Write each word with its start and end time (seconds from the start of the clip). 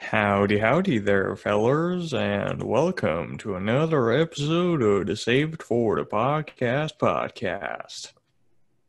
Howdy, 0.00 0.58
howdy 0.58 0.98
there, 0.98 1.34
fellers, 1.34 2.14
and 2.14 2.62
welcome 2.62 3.36
to 3.38 3.56
another 3.56 4.12
episode 4.12 4.80
of 4.80 5.06
the 5.08 5.16
Saved 5.16 5.60
for 5.60 5.96
the 5.96 6.04
Podcast 6.04 6.92
podcast. 6.98 8.12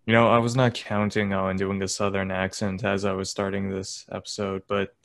You 0.06 0.14
know, 0.14 0.30
I 0.30 0.38
was 0.38 0.56
not 0.56 0.76
counting 0.76 1.34
on 1.34 1.58
doing 1.58 1.82
a 1.82 1.88
southern 1.88 2.30
accent 2.30 2.86
as 2.86 3.06
I 3.06 3.14
was 3.14 3.30
starting 3.30 3.70
this 3.70 4.06
episode, 4.12 4.62
but 4.68 4.96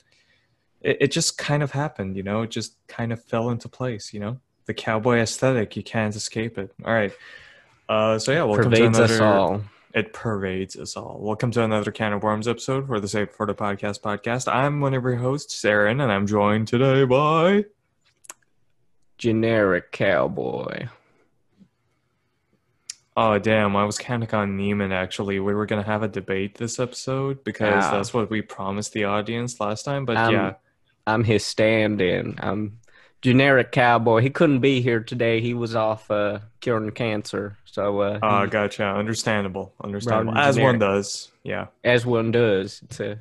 it, 0.83 0.99
it 1.01 1.11
just 1.11 1.39
kind 1.39 1.63
of 1.63 1.73
happened, 1.73 2.17
you 2.17 2.23
know, 2.23 2.43
it 2.43 2.51
just 2.51 2.77
kind 2.87 3.11
of 3.11 3.25
fell 3.25 3.49
into 3.49 3.69
place, 3.69 4.13
you 4.13 4.21
know? 4.21 4.39
The 4.67 4.75
cowboy 4.75 5.17
aesthetic, 5.17 5.75
you 5.75 5.83
can't 5.83 6.15
escape 6.15 6.59
it. 6.59 6.71
All 6.85 6.93
right. 6.93 7.13
Uh, 7.89 8.19
so, 8.19 8.31
yeah, 8.31 8.45
welcome 8.45 8.71
Pervades 8.71 8.99
to 8.99 9.05
us 9.05 9.11
another. 9.11 9.25
all. 9.25 9.65
It 9.95 10.13
pervades 10.13 10.75
us 10.77 10.97
all. 10.97 11.19
Welcome 11.21 11.53
to 11.53 11.63
another 11.63 11.93
Can 11.93 12.13
of 12.13 12.23
Worms 12.25 12.49
episode 12.49 12.89
for 12.89 12.99
the 12.99 13.07
Save 13.07 13.31
for 13.31 13.47
the 13.47 13.55
Podcast 13.55 14.01
podcast. 14.01 14.53
I'm 14.53 14.81
one 14.81 14.93
of 14.93 15.05
your 15.05 15.15
hosts, 15.17 15.65
Aaron, 15.65 16.01
and 16.01 16.11
I'm 16.11 16.27
joined 16.27 16.67
today 16.67 17.05
by. 17.05 17.67
Generic 19.19 19.93
cowboy. 19.93 20.89
Oh, 23.17 23.39
damn. 23.39 23.77
I 23.77 23.85
was 23.85 23.97
counting 23.97 24.35
on 24.35 24.59
Neiman, 24.59 24.91
actually. 24.93 25.39
We 25.39 25.55
were 25.55 25.67
going 25.67 25.81
to 25.81 25.89
have 25.89 26.03
a 26.03 26.09
debate 26.09 26.57
this 26.57 26.81
episode 26.81 27.45
because 27.45 27.85
Ah. 27.85 27.93
that's 27.93 28.13
what 28.13 28.29
we 28.31 28.43
promised 28.43 28.93
the 28.95 29.05
audience 29.05 29.61
last 29.61 29.85
time. 29.85 30.05
But 30.05 30.17
Um, 30.17 30.35
yeah, 30.35 30.55
I'm 31.07 31.23
his 31.23 31.47
stand-in. 31.47 32.35
I'm 32.41 32.81
generic 33.25 33.73
cowboy. 33.73 34.21
He 34.21 34.29
couldn't 34.29 34.61
be 34.61 34.83
here 34.83 35.01
today. 35.01 35.41
He 35.41 35.55
was 35.55 35.75
off 35.75 36.11
uh, 36.11 36.41
curing 36.61 36.91
cancer. 36.91 37.57
So 37.65 38.01
uh, 38.01 38.19
uh, 38.23 38.47
gotcha. 38.47 38.85
Understandable. 38.85 39.73
Understandable. 39.83 40.39
As 40.39 40.59
one 40.61 40.79
does. 40.79 41.33
Yeah. 41.43 41.67
as 41.83 42.05
one 42.07 42.31
does, 42.31 42.83
it's 42.85 43.01
a 43.01 43.19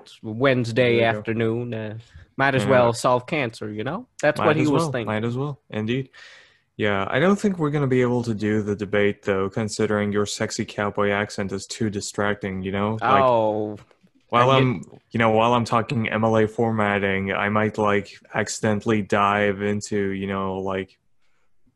it's 0.00 0.18
Wednesday 0.22 1.02
afternoon. 1.02 1.74
Uh, 1.74 1.98
might 2.38 2.54
as 2.54 2.64
Yeah. 2.64 2.70
well 2.70 2.92
solve 2.94 3.26
cancer. 3.26 3.70
You 3.70 3.84
know, 3.84 4.06
that's 4.22 4.38
Might 4.38 4.46
what 4.46 4.56
he 4.56 4.62
was 4.62 4.82
well. 4.84 4.92
thinking. 4.92 5.06
Might 5.06 5.24
as 5.24 5.36
well. 5.36 5.60
Indeed. 5.70 6.08
Yeah, 6.78 7.06
I 7.10 7.18
don't 7.18 7.34
think 7.34 7.58
we're 7.58 7.70
going 7.70 7.82
to 7.82 7.88
be 7.88 8.02
able 8.02 8.22
to 8.22 8.32
do 8.32 8.62
the 8.62 8.76
debate, 8.76 9.22
though, 9.24 9.50
considering 9.50 10.12
your 10.12 10.26
sexy 10.26 10.64
cowboy 10.64 11.10
accent 11.10 11.50
is 11.50 11.66
too 11.66 11.90
distracting, 11.90 12.62
you 12.62 12.70
know? 12.70 12.92
Like, 13.00 13.20
oh, 13.24 13.78
While 14.28 14.50
I'm, 14.50 14.84
you 15.10 15.18
know, 15.18 15.30
while 15.30 15.54
I'm 15.54 15.64
talking 15.64 16.06
MLA 16.06 16.50
formatting, 16.50 17.32
I 17.32 17.48
might 17.48 17.78
like 17.78 18.10
accidentally 18.34 19.00
dive 19.00 19.62
into, 19.62 20.10
you 20.10 20.26
know, 20.26 20.58
like 20.58 20.98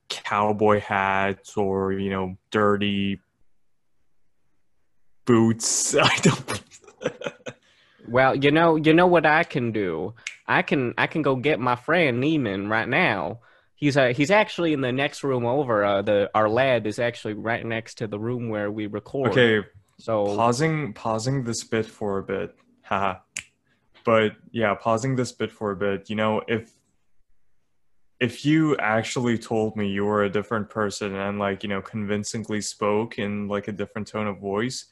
cowboy 0.09 0.81
hats 0.81 1.57
or 1.57 1.93
you 1.93 2.11
know, 2.11 2.37
dirty 2.51 3.21
boots. 5.25 5.97
I 6.01 6.17
don't. 6.21 6.63
well, 8.09 8.35
you 8.35 8.51
know, 8.51 8.77
you 8.77 8.93
know 8.93 9.07
what 9.07 9.25
I 9.25 9.45
can 9.45 9.73
do. 9.73 10.15
I 10.47 10.63
can 10.63 10.93
I 10.99 11.07
can 11.07 11.23
go 11.23 11.37
get 11.37 11.59
my 11.59 11.77
friend 11.77 12.23
Neiman 12.23 12.69
right 12.69 12.89
now. 12.89 13.41
He's 13.75 13.97
uh, 13.97 14.09
he's 14.09 14.31
actually 14.31 14.75
in 14.75 14.81
the 14.81 14.93
next 14.93 15.25
room 15.25 15.47
over. 15.47 15.85
Uh, 15.85 16.03
the 16.03 16.31
our 16.35 16.49
lab 16.49 16.87
is 16.87 16.99
actually 16.99 17.35
right 17.35 17.65
next 17.65 17.99
to 17.99 18.07
the 18.07 18.19
room 18.19 18.49
where 18.49 18.71
we 18.71 18.87
record. 18.87 19.31
okay, 19.31 19.67
so 19.99 20.25
pausing, 20.37 20.93
pausing 20.93 21.45
this 21.45 21.65
bit 21.65 21.87
for 21.87 22.19
a 22.19 22.23
bit. 22.23 22.57
Haha. 22.83 23.21
But 24.05 24.33
yeah, 24.51 24.75
pausing 24.75 25.17
this 25.17 25.33
bit 25.33 25.53
for 25.53 25.71
a 25.71 25.77
bit. 25.77 26.11
You 26.11 26.17
know, 26.17 26.43
if 26.49 26.73
if 28.21 28.45
you 28.45 28.77
actually 28.77 29.37
told 29.37 29.77
me 29.77 29.89
you 29.89 30.05
were 30.05 30.23
a 30.23 30.31
different 30.31 30.71
person 30.71 31.15
and 31.17 31.41
like 31.41 31.63
you 31.65 31.69
know 31.69 31.83
convincingly 31.83 32.61
spoke 32.61 33.19
in 33.19 33.49
like 33.49 33.67
a 33.67 33.73
different 33.73 34.07
tone 34.07 34.29
of 34.29 34.39
voice 34.39 34.87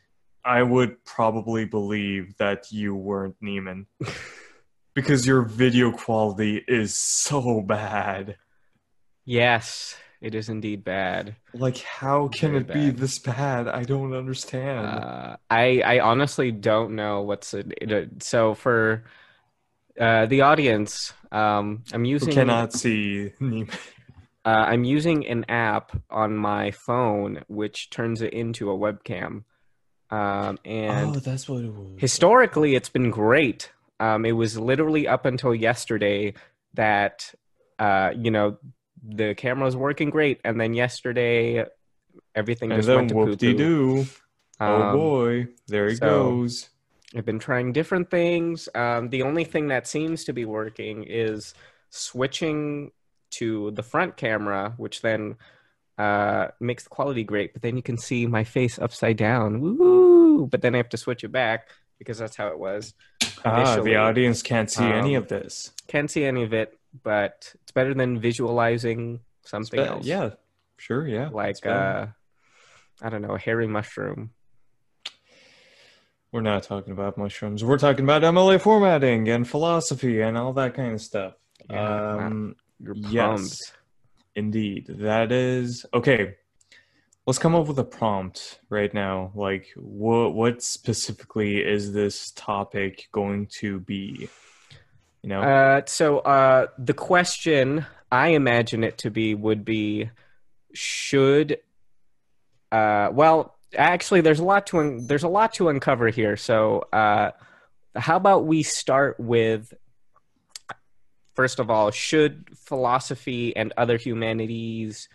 i 0.44 0.60
would 0.64 1.02
probably 1.04 1.64
believe 1.64 2.36
that 2.38 2.72
you 2.72 2.92
weren't 2.92 3.36
neiman 3.40 3.86
because 4.96 5.24
your 5.24 5.42
video 5.42 5.92
quality 5.92 6.64
is 6.66 6.96
so 6.96 7.60
bad 7.60 8.36
yes, 9.24 9.96
it 10.20 10.34
is 10.34 10.48
indeed 10.48 10.84
bad. 10.84 11.36
like 11.54 11.78
how 11.78 12.28
can 12.28 12.50
Very 12.52 12.62
it 12.62 12.72
be 12.72 12.90
this 12.90 13.18
bad 13.18 13.68
i 13.68 13.82
don't 13.84 14.12
understand 14.14 14.86
Uh, 14.86 15.36
I 15.50 15.80
I 15.84 16.00
honestly 16.00 16.52
don't 16.52 16.94
know 16.94 17.22
what's 17.22 17.54
it. 17.54 17.72
it 17.80 18.22
so 18.22 18.54
for 18.54 19.04
uh, 19.98 20.26
the 20.26 20.40
audience, 20.42 21.12
um, 21.30 21.82
I'm 21.92 22.04
who 22.04 22.10
using 22.10 22.32
cannot 22.32 22.72
see 22.72 23.32
uh, 24.44 24.64
I'm 24.72 24.84
using 24.84 25.26
an 25.26 25.44
app 25.48 25.92
on 26.10 26.36
my 26.36 26.70
phone 26.70 27.42
which 27.48 27.90
turns 27.90 28.22
it 28.22 28.32
into 28.32 28.70
a 28.70 28.76
webcam, 28.78 29.44
um, 30.10 30.58
and 30.64 31.16
oh 31.16 31.18
that's 31.20 31.48
what 31.48 31.64
it 31.64 31.72
was 31.74 32.00
historically 32.00 32.74
it's 32.74 32.88
been 32.88 33.10
great. 33.10 33.70
Um, 33.98 34.24
it 34.24 34.32
was 34.32 34.58
literally 34.58 35.06
up 35.06 35.26
until 35.26 35.54
yesterday 35.54 36.32
that 36.74 37.34
uh, 37.78 38.12
you 38.16 38.30
know 38.30 38.56
the 39.02 39.34
camera 39.34 39.64
was 39.64 39.76
working 39.76 40.10
great, 40.10 40.40
and 40.44 40.60
then 40.60 40.74
yesterday 40.74 41.64
everything 42.34 42.72
and 42.72 42.82
just 42.82 42.94
went 42.94 43.08
to 43.10 43.14
whoop 43.14 43.38
de 43.38 43.52
poo-poo. 43.54 44.04
oh 44.60 44.82
Um, 44.82 44.96
boy 44.96 45.48
there 45.68 45.88
he 45.88 45.96
so- 45.96 46.06
goes 46.06 46.68
I've 47.16 47.24
been 47.24 47.40
trying 47.40 47.72
different 47.72 48.08
things. 48.08 48.68
Um, 48.72 49.08
the 49.08 49.22
only 49.22 49.42
thing 49.42 49.66
that 49.68 49.88
seems 49.88 50.22
to 50.24 50.32
be 50.32 50.44
working 50.44 51.02
is 51.08 51.54
switching 51.88 52.92
to 53.32 53.72
the 53.72 53.82
front 53.82 54.16
camera, 54.16 54.74
which 54.76 55.02
then 55.02 55.36
uh, 55.98 56.48
makes 56.60 56.84
the 56.84 56.88
quality 56.90 57.24
great. 57.24 57.52
But 57.52 57.62
then 57.62 57.76
you 57.76 57.82
can 57.82 57.98
see 57.98 58.26
my 58.28 58.44
face 58.44 58.78
upside 58.78 59.16
down. 59.16 59.60
Woo! 59.60 60.46
But 60.46 60.62
then 60.62 60.74
I 60.74 60.78
have 60.78 60.88
to 60.90 60.96
switch 60.96 61.24
it 61.24 61.32
back 61.32 61.68
because 61.98 62.18
that's 62.18 62.36
how 62.36 62.46
it 62.48 62.58
was. 62.60 62.94
ah 63.44 63.56
initially. 63.60 63.90
the 63.90 63.96
audience 63.96 64.40
can't 64.42 64.70
see 64.70 64.84
any 64.84 65.16
Um, 65.16 65.22
of 65.24 65.28
this 65.28 65.72
Can't 65.88 66.10
see 66.10 66.24
any 66.24 66.42
of 66.44 66.52
it, 66.54 66.78
but 67.02 67.52
it's 67.70 67.74
better 67.74 67.94
than 67.94 68.18
visualizing 68.18 69.20
something 69.44 69.78
But, 69.78 69.88
else. 69.88 70.04
yeah 70.04 70.30
sure 70.76 71.06
yeah 71.06 71.28
Like, 71.28 71.64
uh, 71.64 72.06
I 73.00 73.08
don't 73.08 73.22
know, 73.22 73.34
a 73.34 73.38
hairy 73.38 73.68
mushroom. 73.68 74.30
We're 76.32 76.40
not 76.40 76.64
talking 76.64 76.92
about 76.92 77.16
mushrooms. 77.16 77.62
We're 77.62 77.78
talking 77.78 78.04
about 78.04 78.22
MLA 78.22 78.60
formatting 78.60 79.28
and 79.28 79.48
philosophy 79.48 80.20
and 80.20 80.36
all 80.36 80.52
that 80.54 80.74
kind 80.74 80.94
of 80.94 81.00
stuff. 81.00 81.34
Yeah, 81.68 82.16
um, 82.26 82.56
yes, 82.80 83.72
indeed. 84.34 84.86
That 84.88 85.30
is 85.32 85.86
okay. 85.94 86.36
Let's 87.26 87.38
come 87.38 87.54
up 87.54 87.66
with 87.68 87.78
a 87.78 87.84
prompt 87.84 88.60
right 88.68 88.92
now. 88.92 89.30
Like, 89.34 89.68
what 89.76 90.34
what 90.34 90.62
specifically 90.62 91.64
is 91.64 91.92
this 91.92 92.32
topic 92.32 93.08
going 93.12 93.46
to 93.60 93.80
be? 93.80 94.28
You 95.22 95.28
know, 95.28 95.42
Uh, 95.42 95.82
so 95.86 96.18
uh, 96.20 96.66
the 96.78 96.94
question 96.94 97.84
I 98.10 98.28
imagine 98.28 98.84
it 98.84 98.98
to 98.98 99.10
be 99.10 99.34
would 99.34 99.64
be, 99.64 100.10
should, 100.72 101.58
uh, 102.72 103.10
well, 103.12 103.58
actually, 103.76 104.20
there's 104.22 104.40
a 104.40 104.44
lot 104.44 104.66
to 104.68 104.78
un- 104.78 105.06
there's 105.06 105.22
a 105.24 105.28
lot 105.28 105.54
to 105.54 105.68
uncover 105.68 106.08
here. 106.08 106.36
So, 106.36 106.84
uh, 106.92 107.32
how 107.96 108.16
about 108.16 108.46
we 108.46 108.62
start 108.62 109.18
with, 109.18 109.74
first 111.34 111.58
of 111.58 111.70
all, 111.70 111.90
should 111.90 112.56
philosophy 112.56 113.54
and 113.56 113.72
other 113.76 113.96
humanities 113.96 115.08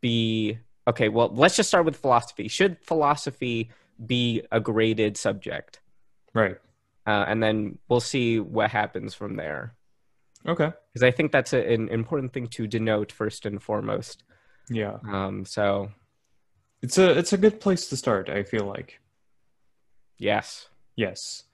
be 0.00 0.58
okay? 0.86 1.08
Well, 1.08 1.30
let's 1.34 1.56
just 1.56 1.68
start 1.68 1.86
with 1.86 1.96
philosophy. 1.96 2.48
Should 2.48 2.78
philosophy 2.82 3.70
be 4.04 4.42
a 4.52 4.60
graded 4.60 5.16
subject? 5.16 5.80
right? 6.34 6.56
Uh, 7.06 7.24
and 7.28 7.42
then 7.42 7.78
we'll 7.88 8.00
see 8.00 8.40
what 8.40 8.70
happens 8.70 9.14
from 9.14 9.36
there 9.36 9.74
Okay. 10.46 10.70
because 10.92 11.02
I 11.02 11.10
think 11.10 11.32
that's 11.32 11.52
a, 11.52 11.72
an 11.74 11.88
important 11.88 12.32
thing 12.32 12.46
to 12.48 12.66
denote 12.66 13.12
first 13.12 13.44
and 13.46 13.62
foremost. 13.62 14.24
Yeah, 14.70 14.98
Um, 15.06 15.44
so 15.44 15.90
it's 16.82 16.96
a 16.98 17.18
it's 17.18 17.32
a 17.34 17.38
good 17.38 17.60
place 17.60 17.88
to 17.88 17.96
start. 17.96 18.28
I 18.28 18.42
feel 18.42 18.64
like. 18.66 19.00
yes, 20.18 20.68
Yes. 20.96 21.44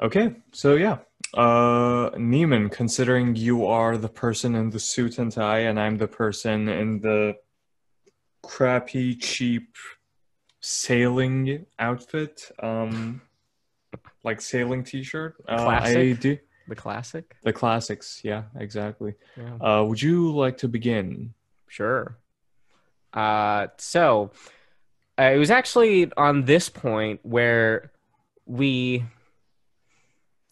Okay, 0.00 0.34
so 0.52 0.74
yeah. 0.76 0.98
Uh 1.34 2.10
Neiman, 2.16 2.70
considering 2.70 3.34
you 3.36 3.66
are 3.66 3.96
the 3.96 4.08
person 4.08 4.54
in 4.54 4.70
the 4.70 4.78
suit 4.80 5.18
and 5.18 5.32
tie 5.32 5.60
and 5.68 5.78
I'm 5.80 5.96
the 5.98 6.08
person 6.08 6.68
in 6.68 7.00
the 7.00 7.36
crappy, 8.42 9.14
cheap 9.16 9.74
sailing 10.60 11.66
outfit, 11.78 12.50
um 12.62 13.22
like 14.24 14.40
sailing 14.40 14.84
t-shirt. 14.84 15.34
Uh, 15.48 15.66
I 15.66 16.12
do 16.12 16.38
the 16.68 16.74
classic. 16.76 17.36
the 17.42 17.52
classics, 17.52 18.20
yeah, 18.24 18.44
exactly. 18.56 19.14
Yeah. 19.36 19.54
Uh 19.60 19.82
would 19.84 20.00
you 20.00 20.34
like 20.34 20.58
to 20.58 20.68
begin? 20.68 21.34
Sure. 21.68 22.18
Uh, 23.12 23.66
so 23.78 24.30
uh, 25.18 25.24
it 25.34 25.36
was 25.38 25.50
actually 25.50 26.10
on 26.16 26.44
this 26.44 26.68
point 26.70 27.20
where 27.22 27.92
we, 28.46 29.04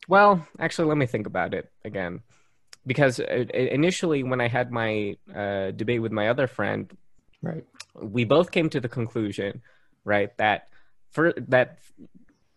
well, 0.09 0.47
actually, 0.59 0.89
let 0.89 0.99
me 0.99 1.07
think 1.07 1.27
about 1.27 1.55
it 1.55 1.71
again, 1.85 2.21
because 2.87 3.19
uh, 3.21 3.45
initially 3.55 4.23
when 4.23 4.41
I 4.41 4.49
had 4.49 4.71
my 4.71 5.17
uh, 5.35 5.71
debate 5.71 6.03
with 6.03 6.13
my 6.13 6.29
other 6.29 6.47
friend, 6.47 6.91
Right. 7.43 7.65
we 7.97 8.25
both 8.25 8.51
came 8.51 8.69
to 8.71 8.81
the 8.81 8.89
conclusion, 8.89 9.63
right, 10.05 10.37
that 10.37 10.69
for 11.11 11.33
that, 11.49 11.79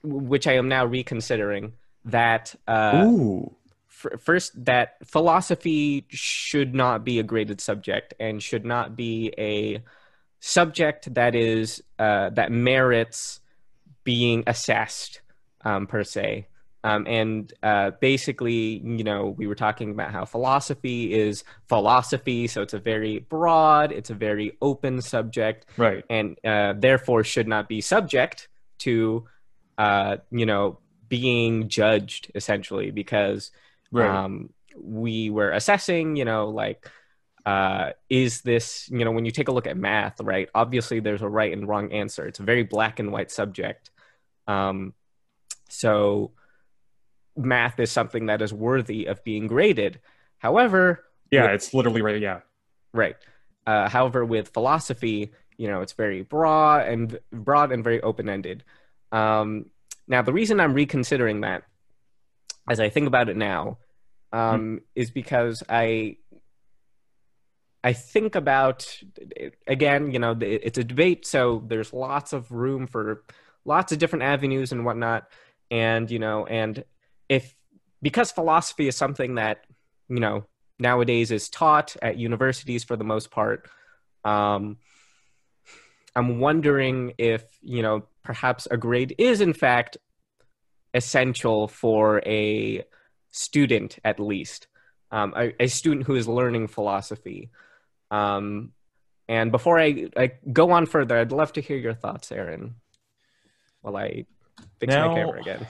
which 0.03 0.47
I 0.47 0.53
am 0.53 0.67
now 0.67 0.85
reconsidering, 0.85 1.73
that 2.05 2.53
uh, 2.67 3.05
Ooh. 3.07 3.55
f- 3.89 4.19
first 4.21 4.65
that 4.65 4.97
philosophy 5.05 6.05
should 6.09 6.75
not 6.75 7.03
be 7.05 7.19
a 7.19 7.23
graded 7.23 7.61
subject 7.61 8.13
and 8.19 8.43
should 8.43 8.65
not 8.65 8.95
be 8.95 9.33
a 9.37 9.81
subject 10.39 11.13
that 11.13 11.35
is 11.35 11.81
uh, 11.99 12.29
that 12.31 12.51
merits 12.51 13.39
being 14.03 14.43
assessed 14.47 15.21
um, 15.63 15.87
per 15.87 16.03
se. 16.03 16.47
Um, 16.85 17.07
and 17.07 17.53
uh, 17.63 17.91
basically, 18.01 18.81
you 18.83 19.05
know, 19.05 19.29
we 19.29 19.47
were 19.47 19.55
talking 19.55 19.91
about 19.91 20.11
how 20.11 20.25
philosophy 20.25 21.13
is 21.13 21.45
philosophy, 21.69 22.45
so 22.47 22.61
it's 22.61 22.73
a 22.73 22.79
very 22.79 23.19
broad, 23.19 23.93
it's 23.93 24.09
a 24.09 24.13
very 24.13 24.57
open 24.61 25.01
subject, 25.01 25.65
Right. 25.77 26.03
and 26.09 26.37
uh, 26.43 26.73
therefore 26.77 27.23
should 27.23 27.47
not 27.47 27.69
be 27.69 27.79
subject 27.79 28.49
to, 28.79 29.25
uh, 29.77 30.17
you 30.31 30.45
know, 30.45 30.79
being 31.09 31.67
judged 31.69 32.31
essentially 32.35 32.91
because 32.91 33.51
Right. 33.91 34.09
um, 34.09 34.49
we 34.75 35.29
were 35.29 35.51
assessing, 35.51 36.15
you 36.15 36.25
know, 36.25 36.49
like, 36.49 36.89
uh, 37.45 37.91
is 38.09 38.41
this, 38.41 38.89
you 38.89 39.03
know, 39.05 39.11
when 39.11 39.25
you 39.25 39.31
take 39.31 39.47
a 39.47 39.51
look 39.51 39.67
at 39.67 39.77
math, 39.77 40.19
right? 40.21 40.49
Obviously, 40.55 40.99
there's 40.99 41.21
a 41.21 41.27
right 41.29 41.53
and 41.53 41.67
wrong 41.67 41.91
answer. 41.91 42.25
It's 42.25 42.39
a 42.39 42.43
very 42.43 42.63
black 42.63 42.99
and 42.99 43.11
white 43.11 43.29
subject. 43.31 43.91
Um, 44.47 44.93
so, 45.69 46.31
math 47.35 47.79
is 47.79 47.91
something 47.91 48.27
that 48.27 48.41
is 48.41 48.53
worthy 48.53 49.05
of 49.05 49.23
being 49.23 49.47
graded. 49.47 49.99
However, 50.37 51.03
yeah, 51.31 51.43
with- 51.43 51.51
it's 51.55 51.73
literally 51.73 52.01
right. 52.01 52.21
Yeah. 52.21 52.41
Right. 52.93 53.15
Uh, 53.65 53.89
however, 53.89 54.23
with 54.25 54.49
philosophy, 54.49 55.31
you 55.57 55.67
know, 55.67 55.81
it's 55.81 55.93
very 55.93 56.21
broad 56.21 56.87
and 56.87 57.19
broad 57.31 57.71
and 57.71 57.83
very 57.83 58.01
open 58.01 58.29
ended. 58.29 58.63
Um, 59.13 59.67
now, 60.07 60.21
the 60.23 60.33
reason 60.33 60.59
I'm 60.59 60.73
reconsidering 60.73 61.41
that, 61.41 61.63
as 62.69 62.79
I 62.79 62.89
think 62.89 63.07
about 63.07 63.29
it 63.29 63.37
now, 63.37 63.77
um, 64.33 64.81
is 64.95 65.11
because 65.11 65.63
I 65.69 66.17
I 67.83 67.93
think 67.93 68.35
about 68.35 68.99
again, 69.67 70.11
you 70.11 70.19
know, 70.19 70.35
it's 70.41 70.77
a 70.77 70.83
debate, 70.83 71.25
so 71.25 71.63
there's 71.67 71.93
lots 71.93 72.33
of 72.33 72.51
room 72.51 72.87
for 72.87 73.23
lots 73.65 73.91
of 73.91 73.99
different 73.99 74.23
avenues 74.23 74.71
and 74.71 74.83
whatnot, 74.83 75.27
and 75.69 76.09
you 76.09 76.19
know, 76.19 76.45
and 76.45 76.83
if 77.29 77.55
because 78.01 78.31
philosophy 78.31 78.87
is 78.87 78.95
something 78.95 79.35
that 79.35 79.65
you 80.09 80.19
know 80.19 80.45
nowadays 80.79 81.31
is 81.31 81.49
taught 81.49 81.95
at 82.01 82.17
universities 82.17 82.83
for 82.83 82.95
the 82.95 83.03
most 83.03 83.31
part. 83.31 83.69
Um, 84.25 84.77
I'm 86.15 86.39
wondering 86.39 87.13
if 87.17 87.43
you 87.61 87.83
know 87.83 88.05
perhaps 88.23 88.67
a 88.71 88.77
grade 88.77 89.15
is 89.17 89.41
in 89.41 89.53
fact 89.53 89.97
essential 90.93 91.67
for 91.67 92.21
a 92.25 92.83
student 93.31 93.97
at 94.03 94.19
least, 94.19 94.67
um, 95.11 95.33
a, 95.35 95.53
a 95.63 95.67
student 95.67 96.05
who 96.05 96.15
is 96.15 96.27
learning 96.27 96.67
philosophy. 96.67 97.49
Um, 98.11 98.71
and 99.27 99.51
before 99.51 99.79
I, 99.79 100.09
I 100.15 100.33
go 100.51 100.71
on 100.71 100.85
further, 100.85 101.17
I'd 101.17 101.31
love 101.31 101.53
to 101.53 101.61
hear 101.61 101.77
your 101.77 101.93
thoughts, 101.93 102.31
Aaron. 102.31 102.75
While 103.81 103.97
I 103.97 104.25
fix 104.79 104.93
Now- 104.93 105.09
my 105.09 105.15
camera 105.15 105.41
again. 105.41 105.67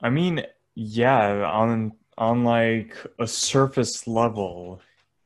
I 0.00 0.10
mean, 0.10 0.44
yeah, 0.76 1.44
on 1.44 1.92
on 2.16 2.44
like 2.44 2.96
a 3.18 3.26
surface 3.26 4.06
level, 4.06 4.80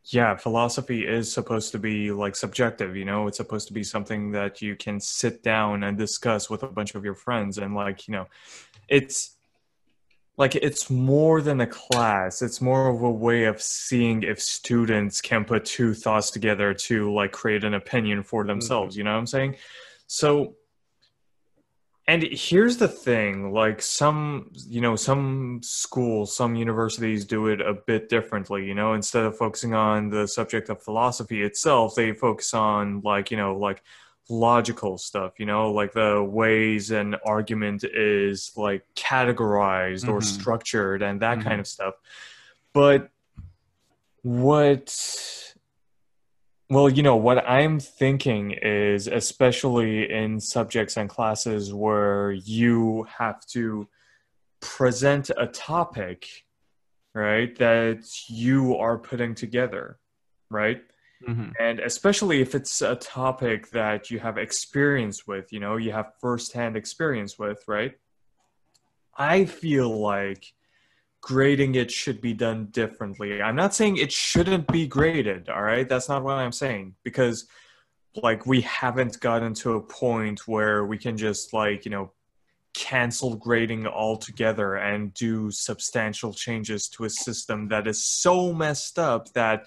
yeah, 0.06 0.36
philosophy 0.36 1.06
is 1.06 1.32
supposed 1.32 1.72
to 1.72 1.78
be 1.78 2.10
like 2.10 2.34
subjective, 2.34 2.96
you 2.96 3.04
know, 3.04 3.28
it's 3.28 3.36
supposed 3.36 3.68
to 3.68 3.74
be 3.74 3.84
something 3.84 4.32
that 4.32 4.60
you 4.60 4.74
can 4.74 4.98
sit 4.98 5.42
down 5.42 5.84
and 5.84 5.96
discuss 5.96 6.50
with 6.50 6.64
a 6.64 6.68
bunch 6.68 6.94
of 6.94 7.04
your 7.04 7.14
friends 7.14 7.58
and 7.58 7.74
like, 7.74 8.08
you 8.08 8.12
know, 8.12 8.26
it's 8.88 9.36
like 10.36 10.56
it's 10.56 10.90
more 10.90 11.40
than 11.40 11.60
a 11.60 11.66
class. 11.66 12.42
It's 12.42 12.60
more 12.60 12.88
of 12.88 13.02
a 13.02 13.10
way 13.10 13.44
of 13.44 13.62
seeing 13.62 14.22
if 14.24 14.40
students 14.40 15.20
can 15.20 15.44
put 15.44 15.64
two 15.64 15.94
thoughts 15.94 16.30
together 16.30 16.74
to 16.74 17.12
like 17.12 17.30
create 17.30 17.62
an 17.62 17.74
opinion 17.74 18.22
for 18.24 18.42
mm-hmm. 18.42 18.48
themselves, 18.48 18.96
you 18.96 19.04
know 19.04 19.12
what 19.12 19.18
I'm 19.18 19.26
saying? 19.26 19.56
So 20.08 20.56
and 22.12 22.24
here's 22.24 22.76
the 22.76 22.88
thing 22.88 23.54
like 23.54 23.80
some 23.80 24.50
you 24.68 24.82
know 24.82 24.96
some 24.96 25.60
schools 25.62 26.36
some 26.36 26.54
universities 26.54 27.24
do 27.24 27.46
it 27.46 27.60
a 27.62 27.72
bit 27.72 28.10
differently 28.10 28.66
you 28.66 28.74
know 28.74 28.92
instead 28.92 29.24
of 29.24 29.34
focusing 29.36 29.72
on 29.72 30.10
the 30.10 30.28
subject 30.28 30.68
of 30.68 30.82
philosophy 30.82 31.42
itself 31.42 31.94
they 31.94 32.12
focus 32.12 32.52
on 32.52 33.00
like 33.00 33.30
you 33.30 33.38
know 33.38 33.56
like 33.56 33.82
logical 34.28 34.98
stuff 34.98 35.32
you 35.38 35.46
know 35.46 35.72
like 35.72 35.92
the 35.94 36.22
ways 36.22 36.90
an 36.90 37.16
argument 37.24 37.82
is 37.82 38.52
like 38.56 38.82
categorized 38.94 40.06
or 40.06 40.20
Mhm. 40.20 40.24
structured 40.24 41.00
and 41.02 41.20
that 41.22 41.38
Mhm. 41.38 41.44
kind 41.44 41.60
of 41.60 41.66
stuff 41.66 41.94
but 42.74 43.08
what 44.22 45.41
well, 46.72 46.88
you 46.88 47.02
know, 47.02 47.16
what 47.16 47.46
I'm 47.46 47.78
thinking 47.78 48.52
is, 48.52 49.06
especially 49.06 50.10
in 50.10 50.40
subjects 50.40 50.96
and 50.96 51.06
classes 51.06 51.72
where 51.74 52.32
you 52.32 53.06
have 53.18 53.44
to 53.48 53.88
present 54.60 55.30
a 55.36 55.48
topic, 55.48 56.26
right, 57.14 57.54
that 57.58 58.04
you 58.26 58.74
are 58.76 58.96
putting 58.96 59.34
together, 59.34 59.98
right? 60.48 60.82
Mhm. 61.28 61.52
And 61.60 61.78
especially 61.78 62.40
if 62.40 62.54
it's 62.54 62.80
a 62.80 62.96
topic 62.96 63.68
that 63.72 64.10
you 64.10 64.18
have 64.20 64.38
experience 64.38 65.26
with, 65.26 65.52
you 65.52 65.60
know, 65.60 65.76
you 65.76 65.92
have 65.92 66.14
firsthand 66.22 66.74
experience 66.74 67.38
with, 67.38 67.62
right? 67.68 67.98
I 69.14 69.44
feel 69.44 69.90
like 69.90 70.54
grading 71.22 71.76
it 71.76 71.90
should 71.90 72.20
be 72.20 72.34
done 72.34 72.66
differently. 72.66 73.40
I'm 73.40 73.56
not 73.56 73.74
saying 73.74 73.96
it 73.96 74.12
shouldn't 74.12 74.66
be 74.70 74.86
graded, 74.86 75.48
all 75.48 75.62
right? 75.62 75.88
That's 75.88 76.08
not 76.08 76.22
what 76.22 76.34
I'm 76.34 76.52
saying 76.52 76.96
because 77.04 77.46
like 78.16 78.44
we 78.44 78.60
haven't 78.62 79.20
gotten 79.20 79.54
to 79.54 79.74
a 79.74 79.80
point 79.80 80.46
where 80.46 80.84
we 80.84 80.98
can 80.98 81.16
just 81.16 81.54
like, 81.54 81.84
you 81.84 81.90
know, 81.90 82.12
cancel 82.74 83.36
grading 83.36 83.86
altogether 83.86 84.74
and 84.74 85.14
do 85.14 85.50
substantial 85.50 86.34
changes 86.34 86.88
to 86.88 87.04
a 87.04 87.10
system 87.10 87.68
that 87.68 87.86
is 87.86 88.04
so 88.04 88.52
messed 88.52 88.98
up 88.98 89.32
that 89.32 89.66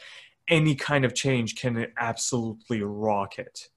any 0.49 0.75
kind 0.75 1.05
of 1.05 1.15
change 1.15 1.55
can 1.55 1.87
absolutely 1.97 2.81
rock 2.81 3.39
it. 3.39 3.69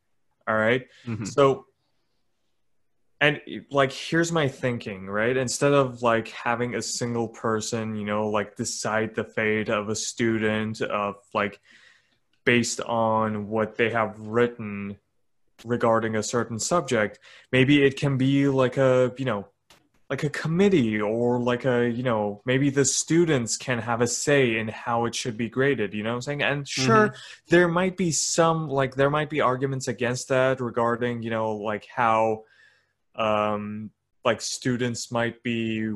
All 0.48 0.56
right? 0.56 0.86
Mhm. 1.06 1.26
So, 1.26 1.66
and 3.20 3.40
like, 3.70 3.90
here's 3.90 4.30
my 4.30 4.46
thinking, 4.46 5.06
right? 5.06 5.36
Instead 5.36 5.72
of 5.72 6.02
like 6.02 6.28
having 6.28 6.76
a 6.76 6.82
single 6.82 7.28
person, 7.28 7.96
you 7.96 8.04
know, 8.04 8.28
like 8.28 8.56
decide 8.56 9.14
the 9.14 9.25
fate 9.25 9.68
of 9.68 9.88
a 9.88 9.96
student 9.96 10.80
of 10.80 11.16
like 11.34 11.60
based 12.44 12.80
on 12.82 13.48
what 13.48 13.76
they 13.76 13.90
have 13.90 14.18
written 14.20 14.96
regarding 15.64 16.14
a 16.14 16.22
certain 16.22 16.60
subject, 16.60 17.18
maybe 17.50 17.84
it 17.84 17.96
can 17.96 18.16
be 18.16 18.46
like 18.46 18.76
a, 18.76 19.12
you 19.18 19.25
know, 19.25 19.48
like 20.08 20.22
a 20.22 20.30
committee 20.30 21.00
or 21.00 21.40
like 21.40 21.64
a, 21.64 21.90
you 21.90 22.04
know, 22.04 22.40
maybe 22.46 22.70
the 22.70 22.84
students 22.84 23.56
can 23.56 23.78
have 23.80 24.00
a 24.00 24.06
say 24.06 24.58
in 24.58 24.68
how 24.68 25.04
it 25.06 25.14
should 25.14 25.37
be 25.37 25.48
graded, 25.48 25.92
you 25.92 26.04
know 26.04 26.10
what 26.10 26.16
I'm 26.16 26.22
saying? 26.22 26.42
And 26.42 26.64
mm-hmm. 26.64 26.87
sure, 26.87 27.14
there 27.48 27.68
might 27.68 27.96
be 27.96 28.12
some 28.12 28.68
like 28.68 28.94
there 28.94 29.10
might 29.10 29.28
be 29.28 29.40
arguments 29.40 29.88
against 29.88 30.28
that 30.28 30.60
regarding 30.60 31.22
you 31.22 31.30
know 31.30 31.56
like 31.56 31.87
how 31.94 32.44
um 33.18 33.90
like 34.25 34.40
students 34.40 35.10
might 35.12 35.42
be 35.42 35.92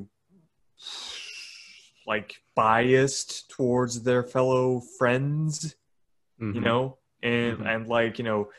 like 2.07 2.43
biased 2.57 3.49
towards 3.51 4.03
their 4.03 4.23
fellow 4.23 4.81
friends 4.99 5.77
you 6.39 6.61
Mhm. 6.61 6.63
know 6.65 6.99
and 7.23 7.59
Mhm. 7.59 7.67
and 7.75 7.89
like 7.89 8.19
you 8.19 8.25
know 8.25 8.51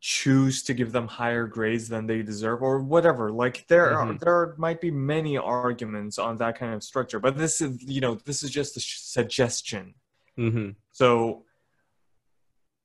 choose 0.00 0.62
to 0.62 0.74
give 0.74 0.92
them 0.92 1.08
higher 1.08 1.46
grades 1.46 1.88
than 1.88 2.06
they 2.06 2.22
deserve 2.22 2.62
or 2.62 2.78
whatever 2.80 3.32
like 3.32 3.66
there 3.68 3.96
are, 3.98 4.12
Mhm. 4.12 4.20
there 4.20 4.54
might 4.58 4.80
be 4.80 4.90
many 4.90 5.36
arguments 5.38 6.18
on 6.18 6.36
that 6.36 6.58
kind 6.58 6.74
of 6.74 6.82
structure 6.82 7.18
but 7.18 7.36
this 7.38 7.60
is 7.60 7.82
you 7.82 8.00
know 8.00 8.14
this 8.14 8.42
is 8.44 8.50
just 8.50 8.76
a 8.76 8.80
sh- 8.80 8.98
suggestion 9.00 9.94
Mhm. 10.38 10.76
so, 10.92 11.44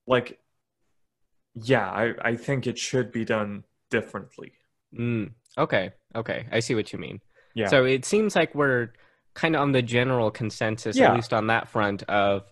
like, 0.07 0.39
yeah, 1.55 1.89
I, 1.89 2.13
I 2.21 2.35
think 2.35 2.65
it 2.67 2.77
should 2.77 3.11
be 3.11 3.25
done 3.25 3.63
differently. 3.89 4.53
Mm. 4.97 5.31
Okay. 5.57 5.91
Okay. 6.15 6.45
I 6.51 6.59
see 6.59 6.75
what 6.75 6.91
you 6.93 6.99
mean. 6.99 7.19
Yeah. 7.53 7.67
So 7.67 7.85
it 7.85 8.05
seems 8.05 8.35
like 8.35 8.53
we're 8.55 8.89
kind 9.33 9.55
of 9.55 9.61
on 9.61 9.71
the 9.71 9.81
general 9.81 10.31
consensus, 10.31 10.97
Yeah. 10.97 11.09
at 11.09 11.15
least 11.15 11.33
on 11.33 11.47
that 11.47 11.67
front, 11.67 12.03
of 12.03 12.43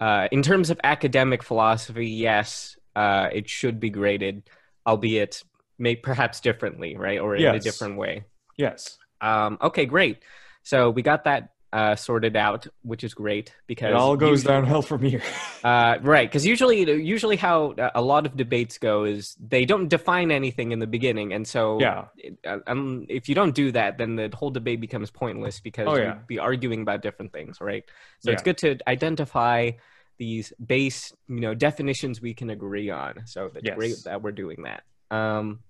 uh, 0.00 0.28
in 0.32 0.42
terms 0.42 0.70
of 0.70 0.80
academic 0.82 1.42
philosophy, 1.42 2.08
yes, 2.08 2.76
uh, 2.96 3.28
it 3.32 3.48
should 3.48 3.78
be 3.78 3.88
graded, 3.90 4.42
albeit 4.86 5.42
may 5.78 5.94
perhaps 5.96 6.40
differently, 6.40 6.96
right, 6.96 7.20
or 7.20 7.36
in 7.36 7.44
a 7.54 7.58
different 7.60 7.96
way. 7.96 8.24
yes. 8.56 8.98
Um, 9.20 9.58
okay, 9.62 9.86
great. 9.86 10.18
So 10.64 10.90
we 10.90 11.02
got 11.02 11.24
that 11.24 11.50
uh, 11.72 11.96
sorted 11.96 12.36
out, 12.36 12.66
which 12.82 13.02
is 13.02 13.14
great 13.14 13.54
because 13.66 13.90
It 13.90 13.94
all 13.96 14.16
goes 14.16 14.40
usually- 14.42 14.52
downhill 14.54 14.82
from 14.82 15.02
here. 15.02 15.22
Uh, 15.64 15.96
right, 16.02 16.28
because 16.28 16.44
usually, 16.44 16.80
usually 17.00 17.36
how 17.36 17.72
a 17.94 18.02
lot 18.02 18.26
of 18.26 18.36
debates 18.36 18.78
go 18.78 19.04
is 19.04 19.36
they 19.38 19.64
don't 19.64 19.86
define 19.86 20.32
anything 20.32 20.72
in 20.72 20.80
the 20.80 20.88
beginning, 20.88 21.32
and 21.32 21.46
so 21.46 21.78
yeah. 21.80 22.06
uh, 22.44 22.58
um, 22.66 23.06
if 23.08 23.28
you 23.28 23.34
don't 23.36 23.54
do 23.54 23.70
that, 23.70 23.96
then 23.96 24.16
the 24.16 24.28
whole 24.34 24.50
debate 24.50 24.80
becomes 24.80 25.08
pointless 25.12 25.60
because 25.60 25.86
Oh, 25.86 25.94
you'd 25.94 26.26
be 26.26 26.40
arguing 26.40 26.82
about 26.82 27.00
different 27.00 27.32
things, 27.32 27.60
right? 27.60 27.84
So 28.18 28.32
it's 28.32 28.42
good 28.42 28.58
to 28.58 28.76
identify 28.88 29.70
these 30.18 30.52
base, 30.64 31.12
you 31.28 31.38
know, 31.38 31.54
definitions 31.54 32.20
we 32.20 32.34
can 32.34 32.50
agree 32.50 32.90
on. 32.90 33.22
So 33.26 33.48
that's 33.54 33.64
Yes. 33.64 33.76
great 33.76 33.96
that 34.04 34.20
we're 34.20 34.32
doing 34.32 34.64
that. 34.64 34.82
Um, 35.16 35.60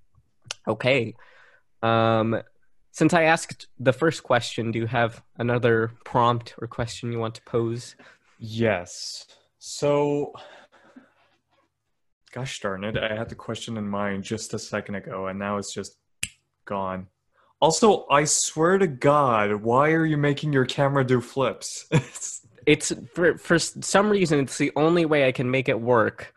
okay. 0.67 1.15
Um, 1.83 2.41
since 2.93 3.15
I 3.15 3.25
asked 3.25 3.67
the 3.79 3.93
first 3.93 4.23
question, 4.23 4.71
do 4.71 4.79
you 4.79 4.87
have 4.87 5.23
another 5.39 5.93
prompt 6.05 6.55
or 6.61 6.69
question 6.69 7.11
you 7.11 7.19
want 7.19 7.35
to 7.35 7.43
pose? 7.43 7.97
Yes. 8.39 9.27
So, 9.59 10.33
gosh 12.33 12.61
darn 12.61 12.85
it, 12.85 12.99
I 12.99 13.17
had 13.17 13.31
the 13.31 13.35
question 13.35 13.79
in 13.79 13.89
mind 13.89 14.25
just 14.25 14.53
a 14.53 14.59
second 14.59 14.97
ago, 14.97 15.27
and 15.27 15.39
now 15.39 15.57
it's 15.57 15.73
just 15.73 15.97
gone. 16.67 17.07
Also, 17.61 18.07
I 18.11 18.25
swear 18.25 18.77
to 18.77 18.87
God, 18.87 19.55
why 19.55 19.93
are 19.93 20.05
you 20.05 20.19
making 20.19 20.53
your 20.53 20.67
camera 20.67 21.05
do 21.05 21.21
flips? 21.21 21.89
It's 22.65 22.93
for 23.13 23.37
for 23.39 23.59
some 23.59 24.09
reason 24.09 24.39
it's 24.39 24.57
the 24.57 24.71
only 24.77 25.05
way 25.05 25.27
I 25.27 25.33
can 25.33 25.51
make 25.51 25.69
it 25.69 25.81
work 25.81 26.33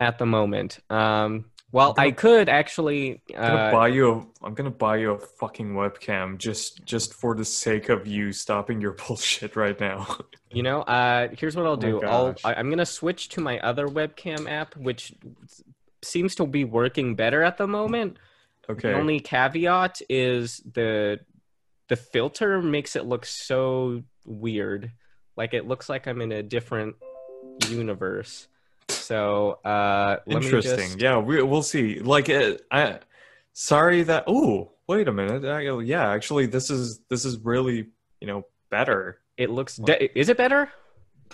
at 0.00 0.16
the 0.16 0.24
moment. 0.24 0.78
Um, 0.88 1.49
well, 1.72 1.94
I'm 1.96 2.08
I 2.08 2.10
could 2.10 2.48
actually. 2.48 3.22
I'm 3.36 3.42
gonna 3.46 3.56
Uh, 3.56 3.72
buy 3.72 3.88
you 3.88 4.10
a, 4.12 4.46
I'm 4.46 4.54
gonna 4.54 4.70
buy 4.70 4.96
you 4.98 5.12
a 5.12 5.18
fucking 5.18 5.72
webcam 5.74 6.38
just 6.38 6.84
just 6.84 7.14
for 7.14 7.34
the 7.34 7.44
sake 7.44 7.88
of 7.88 8.06
you 8.06 8.32
stopping 8.32 8.80
your 8.80 8.92
bullshit 9.06 9.56
right 9.56 9.78
now. 9.78 10.18
You 10.50 10.62
know, 10.64 10.82
uh, 10.82 11.28
here's 11.36 11.54
what 11.56 11.66
I'll 11.66 11.72
Oh 11.72 11.76
do. 11.76 12.02
I'll, 12.02 12.34
I, 12.44 12.54
I'm 12.54 12.70
gonna 12.70 12.86
switch 12.86 13.28
to 13.30 13.40
my 13.40 13.58
other 13.60 13.86
webcam 13.86 14.50
app, 14.50 14.76
which 14.76 15.12
seems 16.02 16.34
to 16.36 16.46
be 16.46 16.64
working 16.64 17.14
better 17.14 17.42
at 17.42 17.56
the 17.58 17.66
moment. 17.66 18.16
Okay. 18.68 18.90
The 18.90 18.98
only 18.98 19.20
caveat 19.20 20.00
is 20.08 20.62
the 20.72 21.20
the 21.88 21.96
filter 21.96 22.60
makes 22.62 22.96
it 22.96 23.04
look 23.04 23.26
so 23.26 24.02
weird. 24.24 24.92
Like 25.36 25.54
it 25.54 25.66
looks 25.68 25.88
like 25.88 26.06
I'm 26.06 26.20
in 26.20 26.32
a 26.32 26.42
different 26.42 26.96
universe. 27.68 28.48
So 29.10 29.58
uh, 29.64 30.18
Interesting. 30.28 30.78
just- 30.78 31.00
Yeah, 31.00 31.18
we 31.18 31.42
we'll 31.42 31.64
see. 31.64 31.98
Like, 31.98 32.30
uh, 32.30 32.54
I 32.70 33.00
sorry 33.52 34.04
that. 34.04 34.24
Oh, 34.28 34.70
wait 34.86 35.08
a 35.08 35.12
minute. 35.12 35.44
I, 35.44 35.62
yeah, 35.80 36.10
actually, 36.10 36.46
this 36.46 36.70
is 36.70 37.00
this 37.10 37.24
is 37.24 37.36
really 37.38 37.88
you 38.20 38.26
know 38.28 38.46
better. 38.70 39.18
It 39.36 39.50
looks. 39.50 39.76
De- 39.76 40.16
is 40.16 40.28
it 40.28 40.36
better? 40.36 40.70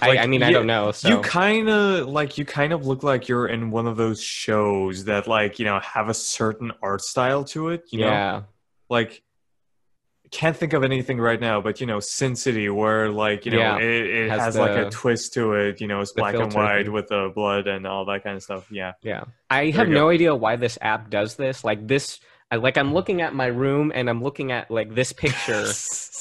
Like, 0.00 0.18
I, 0.18 0.22
I 0.22 0.26
mean, 0.26 0.42
I 0.42 0.50
don't 0.52 0.66
know. 0.66 0.90
So 0.92 1.08
You 1.08 1.20
kind 1.20 1.68
of 1.68 2.08
like 2.08 2.38
you 2.38 2.46
kind 2.46 2.72
of 2.72 2.86
look 2.86 3.02
like 3.02 3.28
you're 3.28 3.46
in 3.46 3.70
one 3.70 3.86
of 3.86 3.98
those 3.98 4.22
shows 4.22 5.04
that 5.04 5.26
like 5.28 5.58
you 5.58 5.66
know 5.66 5.78
have 5.80 6.08
a 6.08 6.14
certain 6.14 6.72
art 6.82 7.02
style 7.02 7.44
to 7.44 7.68
it. 7.68 7.84
You 7.90 8.00
know, 8.00 8.06
yeah, 8.06 8.42
like 8.88 9.22
can't 10.30 10.56
think 10.56 10.72
of 10.72 10.82
anything 10.82 11.18
right 11.18 11.40
now, 11.40 11.60
but 11.60 11.80
you 11.80 11.86
know, 11.86 12.00
Sin 12.00 12.36
City, 12.36 12.68
where 12.68 13.10
like 13.10 13.44
you 13.44 13.52
know 13.52 13.58
Yeah, 13.58 13.78
it, 13.78 14.06
it 14.06 14.30
has 14.30 14.40
has, 14.40 14.56
like 14.56 14.76
a 14.76 14.90
twist 14.90 15.34
to 15.34 15.54
it. 15.54 15.80
You 15.80 15.86
know, 15.86 16.00
it's 16.00 16.12
black 16.12 16.34
and 16.34 16.52
white 16.52 16.84
thing. 16.84 16.92
with 16.92 17.08
the 17.08 17.30
blood 17.34 17.66
and 17.66 17.86
all 17.86 18.04
that 18.06 18.24
kind 18.24 18.36
of 18.36 18.42
stuff. 18.42 18.70
Yeah. 18.70 18.92
yeah. 19.02 19.24
I 19.50 19.70
There 19.70 19.84
have 19.84 19.88
no 19.88 20.08
idea 20.08 20.34
why 20.34 20.56
this 20.56 20.78
app 20.80 21.10
does 21.10 21.36
this. 21.36 21.64
Like 21.64 21.86
this, 21.86 22.20
I, 22.50 22.56
like 22.56 22.78
I'm 22.78 22.94
looking 22.94 23.22
at 23.22 23.34
my 23.34 23.46
room 23.46 23.90
and 23.94 24.08
I'm 24.08 24.22
looking 24.22 24.52
at 24.52 24.70
like 24.70 24.94
this 24.94 25.12
picture. 25.12 25.66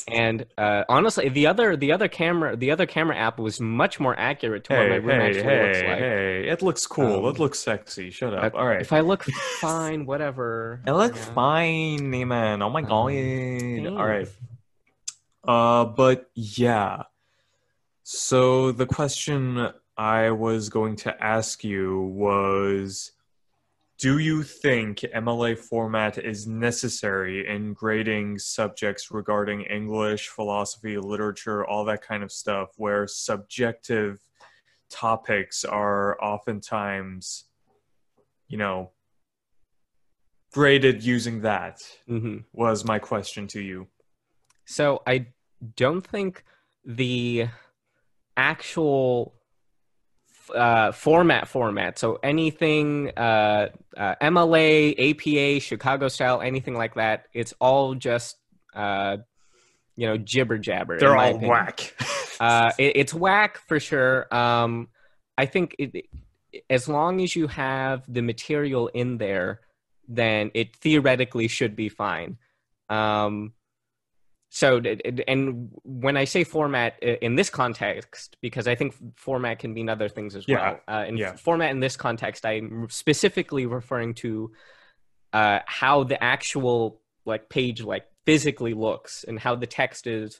And 0.08 0.46
uh, 0.56 0.84
honestly, 0.88 1.30
the 1.30 1.48
other 1.48 1.76
the 1.76 1.92
other 1.92 2.08
camera 2.08 2.56
the 2.56 2.70
other 2.70 2.86
camera 2.86 3.18
app 3.18 3.40
was 3.40 3.60
much 3.60 4.00
more 4.00 4.16
accurate 4.20 4.64
to 4.66 4.74
what 4.74 4.88
my 4.88 4.94
hey, 4.96 5.00
room 5.00 5.20
hey, 5.20 5.26
actually 5.26 5.44
hey, 5.44 5.66
looks 5.66 5.78
like. 5.80 5.98
hey! 5.98 6.48
It 6.48 6.62
looks 6.62 6.86
cool. 6.86 7.26
Um, 7.26 7.34
it 7.34 7.40
looks 7.40 7.58
sexy. 7.58 8.12
Shut 8.12 8.34
up. 8.36 8.54
All 8.54 8.68
right. 8.68 8.82
If 8.82 8.94
I 8.94 9.00
look 9.00 9.24
fine, 9.60 10.06
whatever. 10.06 10.80
It 10.86 10.92
looks 10.92 11.18
yeah. 11.18 11.34
fine, 11.34 12.28
man. 12.28 12.62
Oh 12.62 12.70
my 12.70 12.82
Um, 12.84 13.84
god. 13.84 13.98
All 13.98 14.06
right. 14.06 14.28
Uh, 15.44 15.86
but 15.86 16.30
yeah. 16.36 17.04
So 18.04 18.72
the 18.72 18.86
question 18.86 19.72
I 19.98 20.30
was 20.30 20.70
going 20.70 20.98
to 20.98 21.24
ask 21.24 21.64
you 21.64 22.00
was 22.00 23.12
Do 23.98 24.18
you 24.18 24.44
think 24.44 25.00
MLA 25.00 25.58
format 25.58 26.18
is 26.18 26.46
necessary 26.46 27.48
in 27.48 27.74
grading 27.74 28.40
subjects 28.40 29.10
regarding 29.10 29.62
English, 29.62 30.28
philosophy, 30.28 30.98
literature, 30.98 31.66
all 31.66 31.86
that 31.86 32.02
kind 32.02 32.22
of 32.22 32.32
stuff, 32.32 32.72
where 32.76 33.08
subjective 33.08 34.20
topics 34.90 35.64
are 35.64 36.22
oftentimes, 36.22 37.46
you 38.50 38.58
know, 38.58 38.92
graded 40.52 41.02
using 41.02 41.42
that? 41.42 41.82
Mhm. 42.10 42.44
Was 42.52 42.84
my 42.84 43.00
question 43.00 43.48
to 43.48 43.62
you. 43.62 43.88
So 44.66 45.04
I 45.08 45.28
don't 45.78 46.06
think 46.06 46.44
the 46.84 47.48
actual 48.36 49.35
uh, 50.54 50.92
format 50.92 51.48
format. 51.48 51.98
So 51.98 52.20
anything 52.22 53.12
uh, 53.18 53.70
uh, 53.96 54.16
MLA, 54.22 54.94
APA, 55.12 55.60
Chicago 55.62 56.08
style, 56.08 56.42
anything 56.42 56.76
like 56.76 56.96
that. 56.96 57.26
It's 57.34 57.54
all 57.60 57.96
just 57.96 58.38
uh, 58.74 59.18
you 59.96 60.08
know 60.08 60.18
jibber 60.18 60.58
jabber. 60.58 61.00
They're 61.00 61.18
all 61.18 61.32
opinion. 61.32 61.50
whack. 61.50 61.96
uh, 62.40 62.72
it, 62.78 62.98
it's 62.98 63.14
whack 63.14 63.58
for 63.68 63.80
sure. 63.80 64.34
Um, 64.34 64.90
I 65.38 65.46
think 65.46 65.76
it, 65.80 66.06
as 66.70 66.88
long 66.88 67.22
as 67.22 67.36
you 67.36 67.48
have 67.48 68.04
the 68.12 68.22
material 68.22 68.88
in 68.90 69.18
there, 69.18 69.62
then 70.08 70.52
it 70.54 70.76
theoretically 70.76 71.48
should 71.48 71.76
be 71.76 71.90
fine. 71.90 72.38
Um, 72.90 73.54
so, 74.56 74.82
and 75.28 75.70
when 75.84 76.16
I 76.16 76.24
say 76.24 76.46
format 76.46 76.98
in 77.04 77.36
this 77.36 77.50
context, 77.50 78.38
because 78.40 78.70
I 78.70 78.76
think 78.76 78.96
format 79.18 79.60
can 79.60 79.74
mean 79.74 79.90
other 79.90 80.08
things 80.08 80.34
as 80.34 80.48
Yeah, 80.48 80.56
well. 80.62 80.80
Uh, 80.88 81.06
in 81.10 81.18
yeah. 81.18 81.36
format 81.36 81.72
in 81.72 81.82
this 81.82 81.98
context, 81.98 82.46
I'm 82.46 82.88
specifically 82.90 83.66
referring 83.66 84.14
to 84.14 84.54
uh, 85.34 85.60
how 85.66 86.06
the 86.06 86.24
actual 86.24 87.02
like 87.26 87.50
page 87.50 87.84
like 87.84 88.06
physically 88.26 88.74
looks 88.74 89.26
and 89.28 89.38
how 89.38 89.56
the 89.56 89.68
text 89.68 90.08
is 90.08 90.40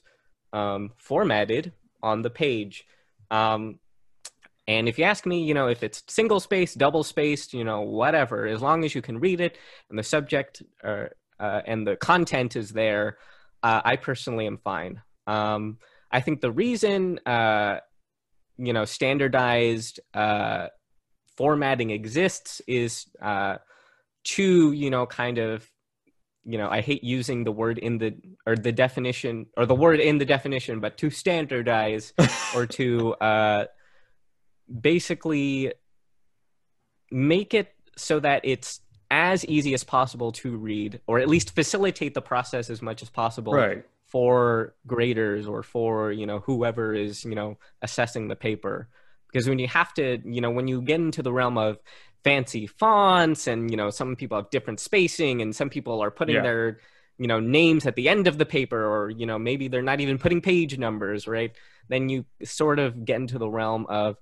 um, 0.54 0.92
formatted 0.96 1.74
on 2.02 2.22
the 2.22 2.30
page. 2.30 2.86
Um, 3.30 3.80
and 4.66 4.88
if 4.88 4.98
you 4.98 5.04
ask 5.04 5.26
me, 5.26 5.44
you 5.44 5.52
know, 5.52 5.68
if 5.68 5.82
it's 5.82 6.02
single 6.08 6.40
spaced, 6.40 6.78
double 6.78 7.04
spaced, 7.04 7.52
you 7.52 7.64
know, 7.64 7.82
whatever, 7.82 8.46
as 8.46 8.62
long 8.62 8.82
as 8.82 8.94
you 8.94 9.02
can 9.02 9.20
read 9.20 9.42
it 9.42 9.58
and 9.90 9.98
the 9.98 10.02
subject 10.02 10.62
uh, 10.82 11.08
uh, 11.38 11.60
and 11.66 11.86
the 11.86 11.96
content 11.96 12.56
is 12.56 12.70
there, 12.70 13.18
uh, 13.62 13.82
I 13.84 13.96
personally 13.96 14.46
am 14.46 14.58
fine. 14.58 15.02
Um, 15.26 15.78
I 16.10 16.20
think 16.20 16.40
the 16.40 16.52
reason, 16.52 17.18
uh, 17.26 17.80
you 18.56 18.72
know, 18.72 18.84
standardized 18.84 20.00
uh, 20.14 20.68
formatting 21.36 21.90
exists 21.90 22.62
is 22.66 23.06
uh, 23.20 23.56
to, 24.24 24.72
you 24.72 24.90
know, 24.90 25.06
kind 25.06 25.38
of 25.38 25.68
you 26.48 26.58
know, 26.58 26.68
I 26.70 26.80
hate 26.80 27.02
using 27.02 27.42
the 27.42 27.50
word 27.50 27.76
in 27.78 27.98
the 27.98 28.14
or 28.46 28.54
the 28.54 28.70
definition 28.70 29.46
or 29.56 29.66
the 29.66 29.74
word 29.74 29.98
in 29.98 30.18
the 30.18 30.24
definition, 30.24 30.78
but 30.78 30.96
to 30.98 31.10
standardize 31.10 32.12
or 32.54 32.66
to 32.66 33.14
uh, 33.14 33.64
basically 34.80 35.72
make 37.10 37.52
it 37.52 37.74
so 37.96 38.20
that 38.20 38.42
it's 38.44 38.80
as 39.10 39.44
easy 39.46 39.74
as 39.74 39.84
possible 39.84 40.32
to 40.32 40.56
read, 40.56 41.00
or 41.06 41.18
at 41.18 41.28
least 41.28 41.54
facilitate 41.54 42.14
the 42.14 42.22
process 42.22 42.70
as 42.70 42.82
much 42.82 43.02
as 43.02 43.10
possible 43.10 43.52
right. 43.52 43.84
for 44.06 44.74
graders 44.86 45.46
or 45.46 45.62
for 45.62 46.12
you 46.12 46.26
know 46.26 46.40
whoever 46.40 46.94
is 46.94 47.24
you 47.24 47.34
know 47.34 47.56
assessing 47.82 48.28
the 48.28 48.36
paper. 48.36 48.88
Because 49.32 49.48
when 49.48 49.58
you 49.58 49.68
have 49.68 49.92
to, 49.94 50.18
you 50.24 50.40
know, 50.40 50.50
when 50.50 50.66
you 50.66 50.80
get 50.80 51.00
into 51.00 51.22
the 51.22 51.32
realm 51.32 51.58
of 51.58 51.78
fancy 52.26 52.66
fonts 52.66 53.46
and 53.46 53.70
you 53.70 53.76
know 53.76 53.88
some 53.88 54.16
people 54.16 54.36
have 54.36 54.50
different 54.50 54.80
spacing 54.80 55.42
and 55.42 55.54
some 55.54 55.70
people 55.70 56.02
are 56.02 56.10
putting 56.10 56.34
Yeah. 56.34 56.42
their 56.42 56.80
you 57.18 57.28
know 57.28 57.38
names 57.38 57.86
at 57.86 57.94
the 57.94 58.08
end 58.08 58.26
of 58.26 58.36
the 58.36 58.44
paper 58.44 58.84
or 58.84 59.10
you 59.10 59.26
know 59.26 59.38
maybe 59.38 59.68
they're 59.68 59.80
not 59.80 60.00
even 60.00 60.18
putting 60.18 60.40
page 60.40 60.76
numbers 60.76 61.28
right 61.28 61.52
then 61.88 62.08
you 62.08 62.24
sort 62.42 62.80
of 62.80 63.04
get 63.04 63.20
into 63.20 63.38
the 63.38 63.48
realm 63.48 63.86
of 63.88 64.16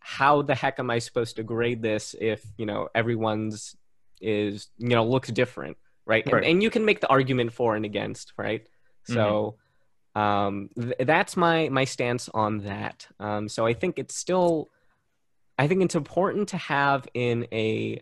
how 0.00 0.40
the 0.40 0.54
heck 0.54 0.78
am 0.78 0.90
i 0.90 0.98
supposed 0.98 1.36
to 1.36 1.42
grade 1.42 1.82
this 1.82 2.14
if 2.18 2.42
you 2.56 2.64
know 2.64 2.88
everyone's 2.94 3.76
is 4.24 4.68
you 4.78 4.88
know 4.88 5.04
looks 5.04 5.30
different 5.30 5.76
right, 6.06 6.24
Right. 6.26 6.42
And, 6.42 6.44
and 6.44 6.62
you 6.62 6.70
can 6.70 6.84
make 6.84 7.00
the 7.00 7.08
argument 7.08 7.52
for 7.52 7.76
and 7.76 7.84
against 7.84 8.32
right 8.36 8.66
so 9.04 9.56
um 10.14 10.70
th- 10.76 10.96
that's 11.00 11.36
my 11.36 11.68
my 11.68 11.84
stance 11.84 12.28
on 12.32 12.58
that 12.60 13.06
um 13.20 13.48
so 13.48 13.66
i 13.66 13.74
think 13.74 13.98
it's 13.98 14.16
still 14.16 14.70
I 15.56 15.68
think 15.68 15.82
it's 15.82 15.94
important 15.94 16.48
to 16.48 16.56
have 16.56 17.06
in 17.14 17.46
a 17.52 18.00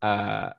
uh, 0.00 0.50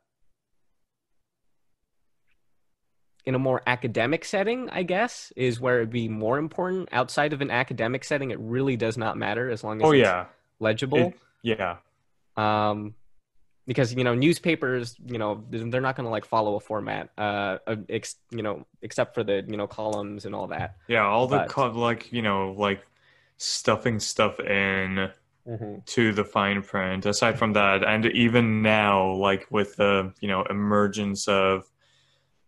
in 3.26 3.36
a 3.36 3.40
more 3.40 3.62
academic 3.68 4.26
setting, 4.26 4.70
I 4.70 4.84
guess, 4.84 5.32
is 5.36 5.60
where 5.60 5.78
it'd 5.78 5.90
be 5.90 6.08
more 6.08 6.38
important. 6.38 6.90
Outside 6.92 7.34
of 7.34 7.42
an 7.42 7.52
academic 7.52 8.04
setting, 8.04 8.32
it 8.32 8.40
really 8.40 8.78
does 8.78 8.98
not 8.98 9.18
matter 9.18 9.50
as 9.50 9.64
long 9.64 9.82
as 9.82 9.88
Oh 9.88 9.92
it's 9.92 10.02
yeah, 10.02 10.26
legible. 10.60 10.98
It- 10.98 11.20
yeah, 11.44 11.78
um, 12.36 12.96
because 13.68 13.94
you 13.94 14.04
know 14.04 14.16
newspapers, 14.16 14.96
you 15.06 15.18
know, 15.20 15.44
they're 15.52 15.82
not 15.82 15.96
going 15.96 16.06
to 16.06 16.10
like 16.10 16.26
follow 16.26 16.56
a 16.56 16.60
format, 16.60 17.10
uh, 17.18 17.58
ex- 17.90 18.16
you 18.32 18.42
know, 18.42 18.66
except 18.82 19.14
for 19.14 19.24
the 19.24 19.44
you 19.48 19.58
know 19.58 19.68
columns 19.68 20.26
and 20.26 20.34
all 20.34 20.48
that. 20.48 20.76
yeah. 20.88 21.06
All 21.06 21.28
the 21.28 21.40
But- 21.40 21.50
co- 21.50 21.70
like 21.72 22.12
you 22.12 22.22
know 22.24 22.54
like 22.58 22.82
stuffing 23.38 24.00
stuff 24.00 24.40
in 24.40 25.12
to 25.86 26.12
the 26.12 26.26
fine 26.26 26.62
print. 26.62 27.06
Aside 27.06 27.38
from 27.38 27.54
that, 27.54 27.84
and 27.84 28.06
even 28.08 28.62
now, 28.62 29.14
like 29.14 29.46
with 29.52 29.76
the 29.76 30.14
you 30.22 30.28
know 30.28 30.44
emergence 30.50 31.28
of 31.28 31.70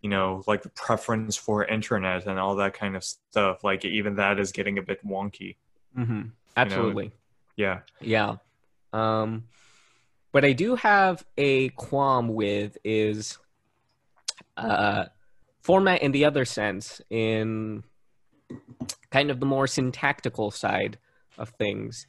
you 0.01 0.09
know 0.09 0.43
like 0.47 0.63
the 0.63 0.69
preference 0.69 1.35
for 1.37 1.63
internet 1.65 2.25
and 2.25 2.39
all 2.39 2.55
that 2.55 2.73
kind 2.73 2.95
of 2.95 3.03
stuff, 3.03 3.63
like 3.63 3.83
even 3.85 4.15
that 4.15 4.39
is 4.39 4.51
getting 4.51 4.77
a 4.77 4.81
bit 4.81 5.05
wonky. 5.05 5.57
Mm-hmm. 5.97 6.21
Absolutely. 6.57 7.11
Yeah. 7.55 7.79
Yeah. 8.01 8.35
Um, 8.93 9.43
what 10.31 10.45
I 10.45 10.53
do 10.53 10.75
have 10.75 11.25
a 11.37 11.69
qualm 11.69 12.29
with 12.29 12.77
is 12.83 13.37
uh, 14.57 15.05
format 15.61 16.01
in 16.01 16.11
the 16.11 16.25
other 16.25 16.45
sense, 16.45 17.01
in 17.09 17.83
kind 19.11 19.31
of 19.31 19.39
the 19.39 19.45
more 19.45 19.67
syntactical 19.67 20.51
side 20.51 20.97
of 21.37 21.49
things. 21.49 22.07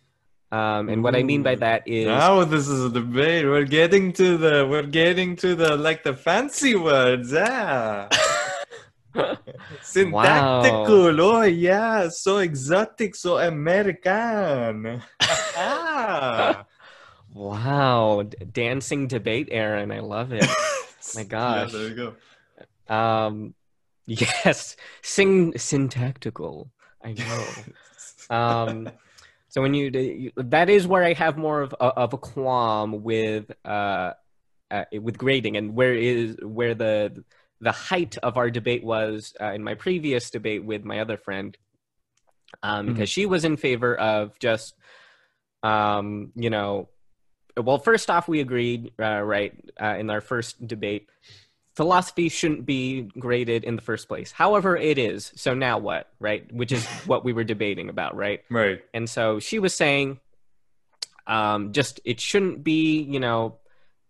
Um, 0.52 0.88
and 0.88 1.04
what 1.04 1.14
I 1.14 1.22
mean 1.22 1.44
by 1.44 1.54
that 1.56 1.86
is 1.86 2.06
Now 2.06 2.42
this 2.42 2.66
is 2.66 2.86
a 2.86 2.90
debate. 2.90 3.44
We're 3.44 3.64
getting 3.64 4.12
to 4.14 4.36
the 4.36 4.66
we're 4.68 4.82
getting 4.82 5.36
to 5.36 5.54
the 5.54 5.76
like 5.76 6.02
the 6.02 6.14
fancy 6.14 6.74
words. 6.74 7.32
Yeah. 7.32 8.08
Syntactical. 9.82 11.20
Oh 11.20 11.42
yeah. 11.42 12.08
So 12.08 12.38
exotic, 12.38 13.14
so 13.14 13.38
American. 13.38 15.02
Wow, 17.32 18.24
dancing 18.52 19.06
debate, 19.06 19.48
Aaron. 19.50 19.92
I 19.92 20.00
love 20.00 20.32
it. 20.32 20.48
My 21.14 21.24
gosh. 21.24 21.72
Yeah, 21.72 21.78
there 21.78 21.88
you 21.88 22.14
go. 22.88 22.94
Um, 22.94 23.54
yes, 24.06 24.76
sing 25.02 25.56
syntactical. 25.56 26.70
I 27.02 27.12
know. 27.12 28.36
um, 28.36 28.90
so 29.48 29.62
when 29.62 29.74
you, 29.74 29.90
you 29.90 30.32
that 30.36 30.68
is 30.68 30.86
where 30.86 31.04
I 31.04 31.12
have 31.12 31.36
more 31.36 31.62
of 31.62 31.74
a, 31.80 31.84
of 31.84 32.12
a 32.12 32.18
qualm 32.18 33.02
with 33.02 33.50
uh, 33.64 34.12
uh 34.70 34.84
with 35.00 35.18
grading 35.18 35.56
and 35.56 35.74
where 35.74 35.94
is 35.94 36.36
where 36.42 36.74
the 36.74 37.24
the 37.60 37.72
height 37.72 38.16
of 38.18 38.36
our 38.36 38.50
debate 38.50 38.84
was 38.84 39.34
uh, 39.40 39.52
in 39.52 39.62
my 39.62 39.74
previous 39.74 40.30
debate 40.30 40.64
with 40.64 40.84
my 40.84 41.00
other 41.00 41.16
friend 41.16 41.56
um, 42.62 42.86
because 42.86 43.08
she 43.08 43.26
was 43.26 43.44
in 43.44 43.56
favor 43.56 43.96
of 43.96 44.38
just 44.38 44.74
um, 45.62 46.32
you 46.36 46.50
know 46.50 46.88
well 47.62 47.78
first 47.78 48.10
off 48.10 48.28
we 48.28 48.40
agreed 48.40 48.92
uh, 49.00 49.20
right 49.20 49.52
uh, 49.80 49.96
in 49.98 50.10
our 50.10 50.20
first 50.20 50.66
debate. 50.66 51.08
Philosophy 51.76 52.28
shouldn't 52.28 52.66
be 52.66 53.02
graded 53.18 53.64
in 53.64 53.76
the 53.76 53.82
first 53.82 54.08
place. 54.08 54.32
However 54.32 54.76
it 54.76 54.98
is. 54.98 55.32
So 55.36 55.54
now 55.54 55.78
what 55.78 56.08
right? 56.18 56.50
Which 56.52 56.72
is 56.72 56.86
what 57.06 57.24
we 57.24 57.32
were 57.32 57.44
debating 57.44 57.88
about 57.88 58.16
right? 58.16 58.42
Right. 58.50 58.82
and 58.94 59.08
so 59.08 59.38
she 59.38 59.58
was 59.58 59.74
saying 59.74 60.20
um, 61.26 61.72
just 61.72 62.00
it 62.04 62.20
shouldn't 62.20 62.64
be 62.64 63.02
you 63.02 63.20
know 63.20 63.58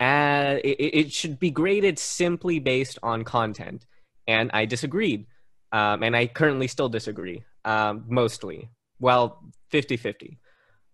uh, 0.00 0.56
it, 0.64 0.78
it 0.78 1.12
should 1.12 1.38
be 1.38 1.50
graded 1.50 1.98
simply 1.98 2.58
based 2.58 2.98
on 3.02 3.24
content. 3.24 3.86
And 4.26 4.50
i 4.52 4.64
disagreed. 4.64 5.26
Um, 5.72 6.02
and 6.02 6.16
i 6.16 6.26
currently 6.26 6.66
still 6.66 6.88
disagree 6.88 7.44
um, 7.64 8.04
mostly. 8.08 8.68
Well 8.98 9.42
50-50 9.72 10.36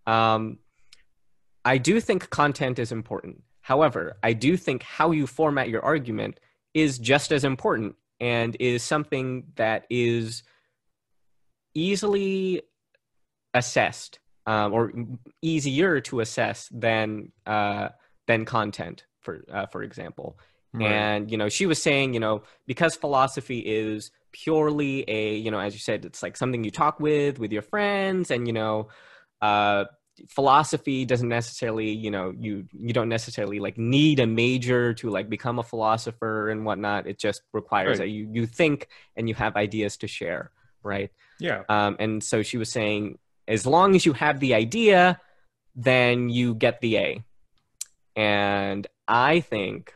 um, 0.07 0.59
i 1.67 1.77
do 1.77 2.01
think 2.01 2.31
content 2.31 2.79
is 2.79 2.91
important 2.93 3.43
however 3.61 4.17
i 4.23 4.33
do 4.33 4.57
think 4.57 4.83
how 4.83 5.11
you 5.11 5.27
format 5.27 5.69
your 5.69 5.85
argument 5.85 6.41
is 6.75 6.99
just 6.99 7.33
as 7.33 7.45
important 7.45 7.95
and 8.21 8.57
is 8.61 8.83
something 8.83 9.45
that 9.57 9.87
is 9.91 10.43
easily 11.75 12.63
assessed 13.55 14.19
um, 14.47 14.73
or 14.73 14.93
easier 15.43 16.01
to 16.01 16.21
assess 16.21 16.69
than 16.71 17.33
uh, 17.47 17.89
than 18.27 18.45
content 18.45 19.05
for 19.21 19.45
uh, 19.53 19.67
for 19.67 19.83
example 19.83 20.39
Right. 20.73 20.93
and 20.93 21.31
you 21.31 21.39
know 21.39 21.49
she 21.49 21.65
was 21.65 21.81
saying 21.81 22.13
you 22.13 22.21
know 22.21 22.43
because 22.67 22.97
philosophy 22.97 23.61
is 23.61 24.11
purely 24.33 25.09
a 25.09 25.37
you 25.37 25.51
know 25.51 25.59
as 25.59 25.73
you 25.73 25.81
said 25.81 26.05
it's 26.05 26.23
like 26.23 26.37
something 26.37 26.65
you 26.65 26.71
talk 26.71 27.01
with 27.01 27.39
with 27.39 27.51
your 27.51 27.63
friends 27.63 28.31
and 28.31 28.47
you 28.47 28.53
know 28.53 28.89
uh 29.41 29.85
philosophy 30.29 31.05
doesn't 31.05 31.29
necessarily 31.29 31.91
you 31.91 32.11
know 32.11 32.33
you 32.39 32.67
you 32.73 32.93
don't 32.93 33.09
necessarily 33.09 33.59
like 33.61 33.77
need 33.77 34.19
a 34.21 34.27
major 34.27 34.95
to 34.95 35.11
like 35.11 35.29
become 35.29 35.59
a 35.59 35.63
philosopher 35.63 36.49
and 36.51 36.65
whatnot 36.65 37.07
it 37.07 37.19
just 37.19 37.43
requires 37.53 37.99
Right. 37.99 38.07
that 38.07 38.09
you 38.09 38.29
you 38.33 38.47
think 38.47 38.89
and 39.17 39.29
you 39.29 39.35
have 39.35 39.57
ideas 39.57 39.97
to 39.99 40.07
share 40.07 40.51
right 40.83 41.11
yeah. 41.39 41.63
um, 41.69 41.97
and 41.99 42.25
so 42.25 42.43
she 42.43 42.57
was 42.57 42.71
saying, 42.73 43.19
as 43.47 43.67
long 43.67 43.95
as 43.95 44.07
you 44.07 44.15
have 44.15 44.41
the 44.41 44.55
idea, 44.55 45.21
then 45.75 46.31
you 46.31 46.55
get 46.55 46.81
the 46.81 46.97
A. 46.97 47.25
And 48.15 48.87
I 49.07 49.41
think, 49.41 49.93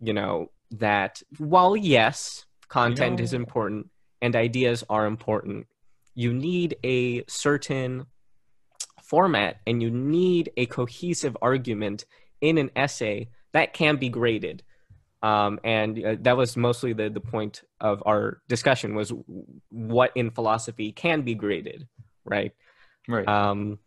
you 0.00 0.12
know, 0.12 0.50
that 0.72 1.22
while 1.38 1.76
yes, 1.76 2.46
content 2.68 3.20
is 3.20 3.32
know- 3.32 3.38
important 3.40 3.90
and 4.20 4.34
ideas 4.34 4.82
are 4.90 5.06
important, 5.06 5.66
you 6.14 6.32
need 6.34 6.76
a 6.84 7.24
certain 7.28 8.06
format 9.12 9.60
and 9.66 9.82
you 9.82 9.90
need 9.90 10.50
a 10.56 10.64
cohesive 10.64 11.36
argument 11.42 12.06
in 12.40 12.56
an 12.56 12.70
essay 12.74 13.28
that 13.52 13.74
can 13.74 13.96
be 13.96 14.08
graded. 14.08 14.62
Um, 15.22 15.60
and 15.64 16.02
uh, 16.02 16.16
that 16.22 16.38
was 16.38 16.56
mostly 16.56 16.94
the, 16.94 17.10
the 17.10 17.20
point 17.20 17.60
of 17.78 18.02
our 18.06 18.40
discussion 18.48 18.94
was 18.94 19.12
what 19.68 20.12
in 20.14 20.30
philosophy 20.30 20.92
can 20.92 21.20
be 21.20 21.34
graded, 21.34 21.86
right? 22.24 22.52
Right. 23.06 23.28
Um, 23.28 23.78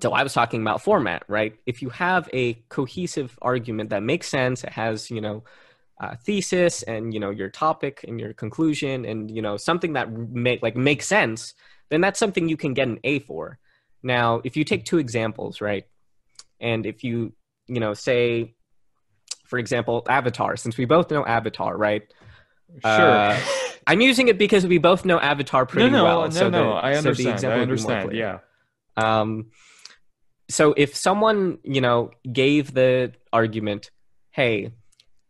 so 0.00 0.12
I 0.12 0.22
was 0.22 0.32
talking 0.32 0.62
about 0.62 0.80
format, 0.80 1.24
right? 1.26 1.56
If 1.66 1.82
you 1.82 1.90
have 1.90 2.28
a 2.32 2.54
cohesive 2.68 3.36
argument 3.42 3.90
that 3.90 4.04
makes 4.04 4.28
sense, 4.28 4.62
it 4.62 4.72
has, 4.72 5.10
you 5.10 5.20
know, 5.20 5.42
a 5.98 6.16
thesis 6.16 6.82
and 6.84 7.12
you 7.12 7.20
know 7.20 7.28
your 7.28 7.50
topic 7.50 8.04
and 8.08 8.18
your 8.18 8.32
conclusion 8.32 9.04
and 9.04 9.30
you 9.30 9.42
know 9.42 9.58
something 9.58 9.92
that 9.92 10.10
make 10.10 10.62
like 10.62 10.76
makes 10.76 11.06
sense, 11.06 11.52
then 11.90 12.00
that's 12.00 12.18
something 12.18 12.48
you 12.48 12.56
can 12.56 12.74
get 12.74 12.88
an 12.88 13.00
A 13.04 13.18
for. 13.18 13.58
Now, 14.02 14.40
if 14.44 14.56
you 14.56 14.64
take 14.64 14.84
two 14.84 14.98
examples, 14.98 15.60
right, 15.60 15.84
and 16.60 16.86
if 16.86 17.04
you 17.04 17.32
you 17.66 17.80
know 17.80 17.94
say, 17.94 18.54
for 19.46 19.58
example, 19.58 20.04
Avatar, 20.08 20.56
since 20.56 20.76
we 20.76 20.84
both 20.84 21.10
know 21.10 21.24
Avatar, 21.24 21.76
right? 21.76 22.02
sure. 22.82 22.90
uh, 22.90 23.40
I'm 23.86 24.00
using 24.00 24.28
it 24.28 24.38
because 24.38 24.66
we 24.66 24.78
both 24.78 25.04
know 25.04 25.18
Avatar 25.18 25.66
pretty 25.66 25.90
no, 25.90 26.04
well. 26.04 26.22
no, 26.22 26.30
so 26.30 26.48
no. 26.48 26.74
the- 26.74 26.84
I 26.84 26.94
so 26.94 27.02
the 27.02 27.08
understand. 27.08 27.34
example 27.34 27.56
I 27.56 27.64
would 27.64 27.76
be 27.76 27.82
more 27.82 27.92
understand. 27.92 28.16
Yeah. 28.16 28.38
Um, 29.20 29.50
so 30.48 30.74
if 30.76 30.94
someone, 30.96 31.58
you 31.62 31.80
know, 31.80 32.10
gave 32.30 32.74
the 32.74 33.12
argument, 33.32 33.90
hey, 34.30 34.72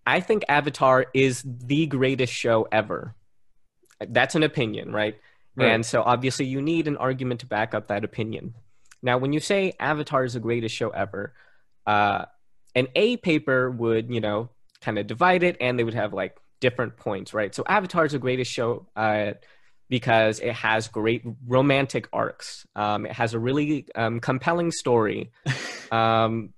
I 0.06 0.20
think 0.20 0.44
Avatar 0.48 1.06
is 1.14 1.42
the 1.46 1.86
greatest 1.86 2.32
show 2.32 2.66
ever. 2.72 3.14
That's 4.00 4.34
an 4.34 4.42
opinion, 4.42 4.92
right? 4.92 5.16
Right. 5.56 5.72
And 5.72 5.84
so 5.84 6.02
obviously 6.02 6.46
you 6.46 6.62
need 6.62 6.88
an 6.88 6.96
argument 6.96 7.40
to 7.40 7.46
back 7.46 7.74
up 7.74 7.88
that 7.88 8.04
opinion. 8.04 8.54
Now, 9.02 9.18
when 9.18 9.32
you 9.32 9.40
say 9.40 9.72
Avatar 9.80 10.24
is 10.24 10.34
the 10.34 10.40
greatest 10.40 10.74
show 10.74 10.90
ever, 10.90 11.34
uh, 11.86 12.26
an 12.74 12.88
A 12.94 13.16
paper 13.16 13.70
would, 13.70 14.12
you 14.12 14.20
know, 14.20 14.50
kind 14.80 14.98
of 14.98 15.06
divide 15.06 15.42
it 15.42 15.56
and 15.60 15.78
they 15.78 15.84
would 15.84 15.94
have 15.94 16.12
like 16.12 16.36
different 16.60 16.96
points, 16.96 17.34
right? 17.34 17.54
So 17.54 17.64
Avatar 17.66 18.04
is 18.04 18.12
the 18.12 18.18
greatest 18.18 18.50
show 18.52 18.86
uh, 18.94 19.32
because 19.88 20.40
it 20.40 20.52
has 20.52 20.88
great 20.88 21.24
romantic 21.46 22.08
arcs. 22.12 22.66
Um, 22.76 23.06
it 23.06 23.12
has 23.12 23.34
a 23.34 23.38
really 23.38 23.86
um, 23.94 24.20
compelling 24.20 24.70
story. 24.70 25.32
um, 25.90 26.50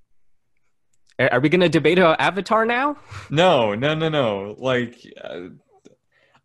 are 1.18 1.34
are 1.34 1.40
we 1.40 1.48
going 1.48 1.60
to 1.60 1.68
debate 1.68 1.98
about 1.98 2.20
Avatar 2.20 2.64
now? 2.64 2.96
No, 3.30 3.74
no, 3.74 3.94
no, 3.94 4.08
no. 4.08 4.56
Like, 4.58 4.96
uh, 5.22 5.48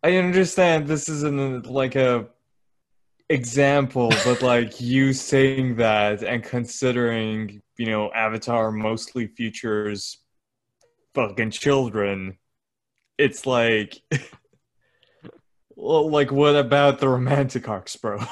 I 0.02 0.16
understand 0.16 0.86
this 0.86 1.08
isn't 1.08 1.66
like 1.66 1.96
a 1.96 2.28
example, 3.30 4.10
but 4.24 4.42
like 4.42 4.80
you 4.80 5.12
saying 5.12 5.76
that 5.76 6.22
and 6.22 6.42
considering, 6.42 7.62
you 7.76 7.86
know, 7.86 8.10
Avatar 8.12 8.70
mostly 8.72 9.26
features 9.26 10.18
fucking 11.14 11.50
children, 11.50 12.38
it's 13.18 13.46
like, 13.46 14.00
well, 15.76 16.10
like 16.10 16.32
what 16.32 16.56
about 16.56 16.98
the 17.00 17.08
romantic 17.08 17.68
arcs, 17.68 17.96
bro? 17.96 18.18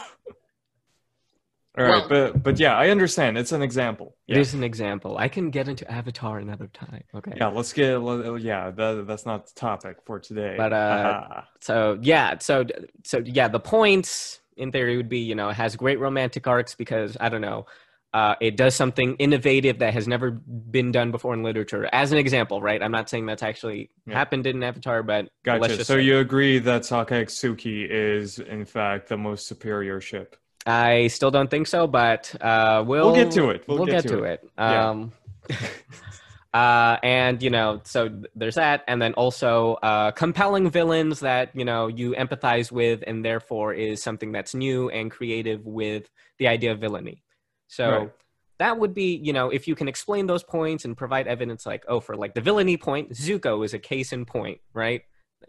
All 1.79 1.85
right, 1.85 1.91
Well- 1.91 2.09
but 2.33 2.43
but 2.43 2.59
yeah, 2.59 2.75
I 2.75 2.89
understand. 2.89 3.37
It's 3.37 3.53
an 3.53 3.61
example. 3.61 4.17
It 4.27 4.37
Yeah, 4.37 4.41
is 4.41 4.55
an 4.55 4.65
example. 4.65 5.19
I 5.19 5.29
can 5.29 5.51
get 5.51 5.69
into 5.69 5.91
Avatar 5.93 6.39
another 6.39 6.69
time. 6.69 7.05
Okay. 7.15 7.35
yeah. 7.37 7.49
Let's 7.49 7.75
get. 7.75 8.01
Yeah, 8.41 8.71
that, 8.71 9.05
that's 9.07 9.27
not 9.27 9.47
the 9.47 9.53
topic 9.55 9.99
for 10.07 10.19
today. 10.19 10.55
But, 10.57 10.73
uh. 10.73 11.43
So 11.61 11.99
yeah, 12.01 12.39
so 12.39 12.65
so 13.05 13.19
yeah, 13.27 13.49
the 13.49 13.61
points 13.61 14.41
in 14.57 14.73
theory 14.73 14.97
would 14.97 15.09
be, 15.09 15.19
you 15.19 15.35
know, 15.35 15.49
it 15.51 15.55
has 15.55 15.77
great 15.77 15.99
romantic 16.01 16.47
arcs 16.47 16.75
because 16.75 17.17
I 17.21 17.29
don't 17.29 17.41
know, 17.41 17.67
uh, 18.15 18.35
it 18.41 18.57
does 18.57 18.75
something 18.75 19.15
innovative 19.17 19.79
that 19.81 19.93
has 19.93 20.09
never 20.09 20.31
been 20.31 20.91
done 20.91 21.11
before 21.11 21.35
in 21.35 21.43
literature. 21.43 21.89
As 21.93 22.13
an 22.13 22.19
example, 22.19 22.63
right? 22.63 22.83
I'm 22.83 22.93
not 22.93 23.11
saying 23.11 23.27
that's 23.27 23.43
actually 23.43 23.91
Yeah. 24.07 24.15
happened 24.15 24.47
in 24.47 24.63
Avatar, 24.63 25.03
but 25.03 25.29
gotcha. 25.45 25.85
So 25.85 25.97
you 25.97 26.19
agree 26.19 26.59
that 26.61 26.83
Sakaetsuki 26.83 27.87
is 27.91 28.39
in 28.39 28.65
fact 28.65 29.09
the 29.09 29.19
most 29.19 29.47
superior 29.47 30.01
ship? 30.01 30.37
I 30.65 31.09
still 31.09 31.31
don't 31.31 31.51
think 31.51 31.67
so, 31.67 31.87
but 31.87 32.35
uh, 32.41 32.83
we'll 32.87 33.13
We'll 33.13 33.25
get 33.25 33.33
to 33.33 33.51
it. 33.51 33.65
We'll, 33.69 33.87
get, 33.87 34.03
to 34.09 34.25
it. 34.25 34.49
Yeah. 34.59 34.91
Um, 34.91 35.13
uh, 36.55 36.97
and 37.03 37.43
you 37.43 37.51
know, 37.51 37.81
so 37.85 38.23
there's 38.35 38.55
that, 38.57 38.85
and 38.89 39.01
then 39.01 39.15
also 39.15 39.75
uh, 39.75 40.11
compelling 40.13 40.71
villains 40.71 41.21
that 41.21 41.51
you 41.55 41.65
know 41.65 41.87
you 41.89 42.13
empathize 42.13 42.73
with, 42.73 43.03
and 43.07 43.25
therefore 43.25 43.75
is 43.75 44.03
something 44.03 44.33
that's 44.33 44.55
new 44.55 44.89
and 44.91 45.11
creative 45.11 45.67
with 45.67 46.11
the 46.39 46.49
idea 46.49 46.73
of 46.73 46.81
villainy. 46.81 47.23
So. 47.69 47.91
Right. 47.91 48.13
That 48.59 48.79
would 48.79 48.95
be, 48.95 49.17
you 49.23 49.35
know, 49.35 49.51
if 49.51 49.69
you 49.69 49.75
can 49.75 49.87
explain 49.87 50.27
those 50.27 50.43
points 50.43 50.87
and 50.87 50.97
provide 50.97 51.27
evidence, 51.29 51.67
like, 51.67 51.85
oh, 51.89 52.01
for 52.01 52.17
like 52.17 52.33
the 52.33 52.41
villainy 52.41 52.79
point, 52.79 53.11
Zuko 53.13 53.63
is 53.63 53.75
a 53.75 53.79
case 53.79 54.15
in 54.15 54.25
point, 54.25 54.63
right? 54.73 55.03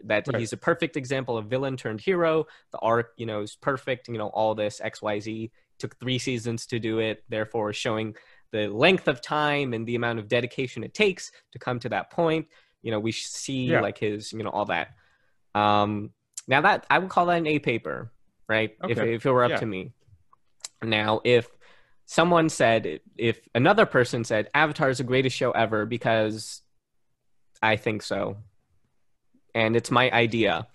That 0.04 0.28
Right. 0.28 0.38
he's 0.38 0.52
a 0.52 0.58
perfect 0.58 0.94
example 0.94 1.38
of 1.38 1.46
villain 1.46 1.78
turned 1.78 2.02
hero. 2.02 2.46
The 2.70 2.78
arc, 2.80 3.14
you 3.16 3.24
know, 3.24 3.40
is 3.40 3.56
perfect. 3.56 4.08
You 4.08 4.18
know, 4.18 4.28
all 4.28 4.54
this 4.54 4.82
X, 4.82 5.00
Y, 5.00 5.20
Z 5.20 5.50
took 5.78 5.98
three 5.98 6.18
seasons 6.18 6.66
to 6.66 6.78
do 6.78 6.98
it, 6.98 7.24
therefore 7.30 7.72
showing 7.72 8.14
the 8.52 8.68
length 8.68 9.08
of 9.08 9.20
time 9.20 9.74
and 9.74 9.86
the 9.86 9.94
amount 9.94 10.18
of 10.18 10.28
dedication 10.28 10.82
it 10.84 10.94
takes 10.94 11.30
to 11.52 11.58
come 11.58 11.78
to 11.80 11.88
that 11.90 12.10
point. 12.10 12.46
You 12.82 12.92
know, 12.92 13.00
we 13.00 13.12
see 13.12 13.66
Yeah. 13.66 13.80
like 13.80 13.98
his, 13.98 14.32
you 14.32 14.42
know, 14.42 14.50
all 14.50 14.64
that. 14.66 14.88
Um, 15.54 16.10
now 16.46 16.60
that 16.62 16.86
I 16.88 16.98
would 16.98 17.10
call 17.10 17.26
that 17.26 17.38
an 17.38 17.46
A 17.46 17.58
paper, 17.58 18.12
right? 18.48 18.70
If 18.88 18.98
if 18.98 19.26
it 19.26 19.30
were 19.30 19.44
up 19.44 19.50
Yeah. 19.50 19.58
to 19.58 19.66
me. 19.66 19.92
Now, 20.82 21.20
if 21.24 21.48
someone 22.06 22.48
said, 22.48 23.00
if 23.16 23.40
another 23.54 23.84
person 23.84 24.24
said, 24.24 24.48
Avatar 24.54 24.88
is 24.88 24.98
the 24.98 25.04
greatest 25.04 25.36
show 25.36 25.50
ever 25.50 25.84
because 25.84 26.62
I 27.60 27.76
think 27.76 28.02
so, 28.02 28.36
and 29.54 29.74
it's 29.76 29.90
my 29.90 30.10
idea. 30.10 30.68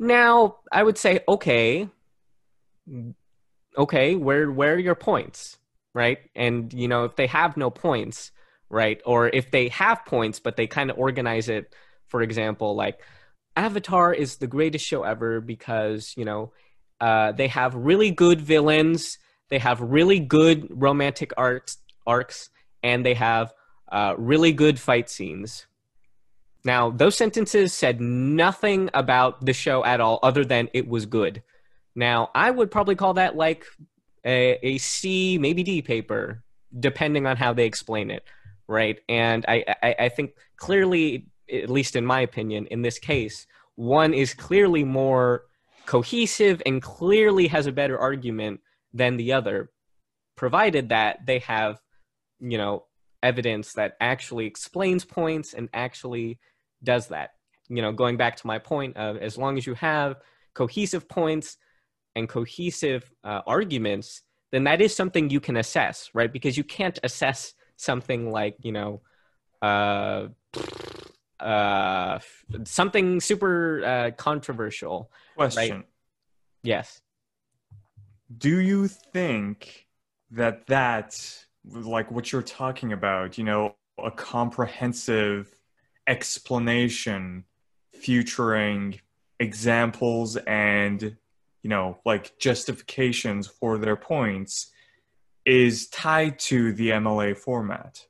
Now, 0.00 0.56
I 0.72 0.82
would 0.82 0.98
say, 0.98 1.20
okay, 1.28 1.88
okay, 3.78 4.16
where 4.16 4.50
where 4.50 4.74
are 4.74 4.78
your 4.78 4.96
points, 4.96 5.58
right? 5.94 6.18
And 6.34 6.72
you 6.72 6.88
know, 6.88 7.04
if 7.04 7.16
they 7.16 7.26
have 7.26 7.56
no 7.56 7.70
points, 7.70 8.32
right, 8.68 9.00
or 9.04 9.28
if 9.28 9.50
they 9.50 9.68
have 9.68 10.04
points 10.04 10.40
but 10.40 10.56
they 10.56 10.66
kind 10.66 10.90
of 10.90 10.98
organize 10.98 11.48
it, 11.48 11.74
for 12.08 12.22
example, 12.22 12.74
like 12.74 13.00
Avatar 13.56 14.12
is 14.12 14.36
the 14.36 14.46
greatest 14.46 14.86
show 14.86 15.02
ever 15.02 15.40
because 15.40 16.14
you 16.16 16.24
know 16.24 16.52
uh, 17.00 17.32
they 17.32 17.48
have 17.48 17.74
really 17.74 18.10
good 18.10 18.40
villains, 18.40 19.18
they 19.48 19.58
have 19.58 19.80
really 19.80 20.20
good 20.20 20.68
romantic 20.70 21.32
arcs, 21.36 21.78
arcs, 22.06 22.50
and 22.82 23.04
they 23.04 23.14
have 23.14 23.52
uh, 23.90 24.14
really 24.16 24.52
good 24.52 24.78
fight 24.78 25.10
scenes. 25.10 25.66
Now, 26.64 26.90
those 26.90 27.16
sentences 27.16 27.72
said 27.72 28.00
nothing 28.00 28.88
about 28.94 29.44
the 29.44 29.52
show 29.52 29.84
at 29.84 30.00
all, 30.00 30.20
other 30.22 30.44
than 30.44 30.68
it 30.72 30.86
was 30.88 31.06
good. 31.06 31.42
Now, 31.94 32.30
I 32.34 32.50
would 32.50 32.70
probably 32.70 32.94
call 32.94 33.14
that 33.14 33.36
like 33.36 33.66
a, 34.24 34.58
a 34.62 34.78
C, 34.78 35.38
maybe 35.38 35.62
D 35.62 35.82
paper, 35.82 36.42
depending 36.78 37.26
on 37.26 37.36
how 37.36 37.52
they 37.52 37.66
explain 37.66 38.10
it, 38.10 38.24
right? 38.68 39.00
And 39.08 39.44
I, 39.48 39.64
I, 39.82 39.94
I 40.00 40.08
think 40.08 40.32
clearly, 40.56 41.26
at 41.52 41.70
least 41.70 41.96
in 41.96 42.06
my 42.06 42.20
opinion, 42.20 42.66
in 42.66 42.82
this 42.82 42.98
case, 42.98 43.46
one 43.74 44.14
is 44.14 44.34
clearly 44.34 44.84
more 44.84 45.44
cohesive 45.86 46.62
and 46.64 46.82
clearly 46.82 47.48
has 47.48 47.66
a 47.66 47.72
better 47.72 47.98
argument 47.98 48.60
than 48.94 49.16
the 49.16 49.32
other, 49.32 49.70
provided 50.36 50.90
that 50.90 51.26
they 51.26 51.40
have, 51.40 51.80
you 52.40 52.58
know, 52.58 52.84
evidence 53.22 53.72
that 53.74 53.96
actually 54.00 54.46
explains 54.46 55.04
points 55.04 55.54
and 55.54 55.68
actually 55.72 56.38
does 56.82 57.08
that. 57.08 57.30
You 57.68 57.80
know, 57.82 57.92
going 57.92 58.16
back 58.16 58.36
to 58.36 58.46
my 58.46 58.58
point 58.58 58.96
of 58.96 59.16
as 59.16 59.38
long 59.38 59.56
as 59.56 59.66
you 59.66 59.74
have 59.74 60.16
cohesive 60.54 61.08
points 61.08 61.56
and 62.14 62.28
cohesive 62.28 63.10
uh, 63.24 63.40
arguments, 63.46 64.22
then 64.50 64.64
that 64.64 64.80
is 64.80 64.94
something 64.94 65.30
you 65.30 65.40
can 65.40 65.56
assess, 65.56 66.10
right? 66.14 66.32
Because 66.32 66.56
you 66.56 66.64
can't 66.64 66.98
assess 67.02 67.54
something 67.76 68.30
like, 68.30 68.56
you 68.60 68.72
know, 68.72 69.00
uh, 69.62 70.28
uh, 71.40 72.18
something 72.64 73.20
super 73.20 73.84
uh, 73.84 74.10
controversial. 74.16 75.10
Question: 75.36 75.84
Yes. 76.62 77.00
Do 78.38 78.60
you 78.60 78.88
think 78.88 79.86
that 80.30 80.66
that, 80.68 81.18
like 81.64 82.10
what 82.10 82.32
you're 82.32 82.42
talking 82.42 82.92
about, 82.92 83.36
you 83.36 83.44
know, 83.44 83.74
a 84.02 84.10
comprehensive 84.10 85.54
explanation 86.06 87.44
featuring 87.94 89.00
examples 89.38 90.36
and, 90.36 91.16
you 91.62 91.70
know, 91.70 91.98
like 92.04 92.38
justifications 92.38 93.46
for 93.46 93.78
their 93.78 93.96
points 93.96 94.70
is 95.44 95.88
tied 95.88 96.38
to 96.38 96.72
the 96.72 96.90
MLA 96.90 97.36
format? 97.36 98.04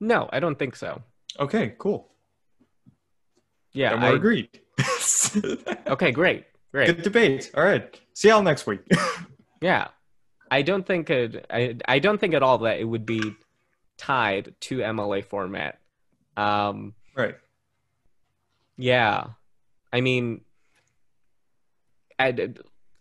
No, 0.00 0.28
I 0.32 0.40
don't 0.40 0.58
think 0.58 0.76
so. 0.76 1.02
Okay, 1.38 1.74
cool. 1.78 2.12
Yeah. 3.72 3.94
I- 3.94 4.10
agreed. 4.10 4.60
okay, 5.86 6.12
great. 6.12 6.44
Great. 6.72 6.86
Good 6.86 7.02
debate. 7.02 7.50
All 7.54 7.64
right. 7.64 7.98
See 8.14 8.28
y'all 8.28 8.42
next 8.42 8.66
week. 8.66 8.80
Yeah, 9.60 9.88
I 10.50 10.62
don't 10.62 10.86
think 10.86 11.10
it. 11.10 11.46
I 11.50 11.76
I 11.86 11.98
don't 11.98 12.18
think 12.20 12.34
at 12.34 12.42
all 12.42 12.58
that 12.58 12.78
it 12.78 12.84
would 12.84 13.04
be 13.04 13.34
tied 13.96 14.54
to 14.60 14.78
MLA 14.78 15.24
format. 15.24 15.80
Um, 16.36 16.94
right. 17.16 17.34
yeah, 18.76 19.24
I 19.92 20.00
mean, 20.00 20.42
I, 22.18 22.50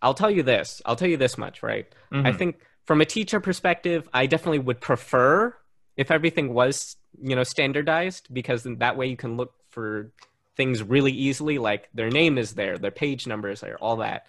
I'll 0.01 0.13
tell 0.13 0.31
you 0.31 0.43
this. 0.43 0.81
I'll 0.85 0.95
tell 0.95 1.07
you 1.07 1.17
this 1.17 1.37
much, 1.37 1.63
right? 1.63 1.87
I 2.11 2.31
Mhm. 2.31 2.37
think 2.37 2.59
from 2.85 3.01
a 3.01 3.05
teacher 3.05 3.39
perspective, 3.39 4.07
I 4.13 4.27
definitely 4.27 4.59
would 4.59 4.79
prefer 4.79 5.55
if 5.97 6.11
everything 6.11 6.53
was, 6.53 6.95
you 7.21 7.35
know, 7.35 7.43
standardized 7.43 8.27
because 8.31 8.63
then 8.63 8.77
that 8.77 8.95
way 8.97 9.07
you 9.07 9.17
can 9.17 9.35
look 9.37 9.53
for 9.69 10.11
things 10.55 10.83
really 10.83 11.11
easily. 11.11 11.57
Like 11.57 11.89
their 11.93 12.09
name 12.09 12.37
is 12.37 12.53
there, 12.53 12.77
their 12.77 12.91
page 12.91 13.27
number 13.27 13.49
is 13.49 13.61
there, 13.61 13.77
all 13.79 13.97
that, 13.97 14.27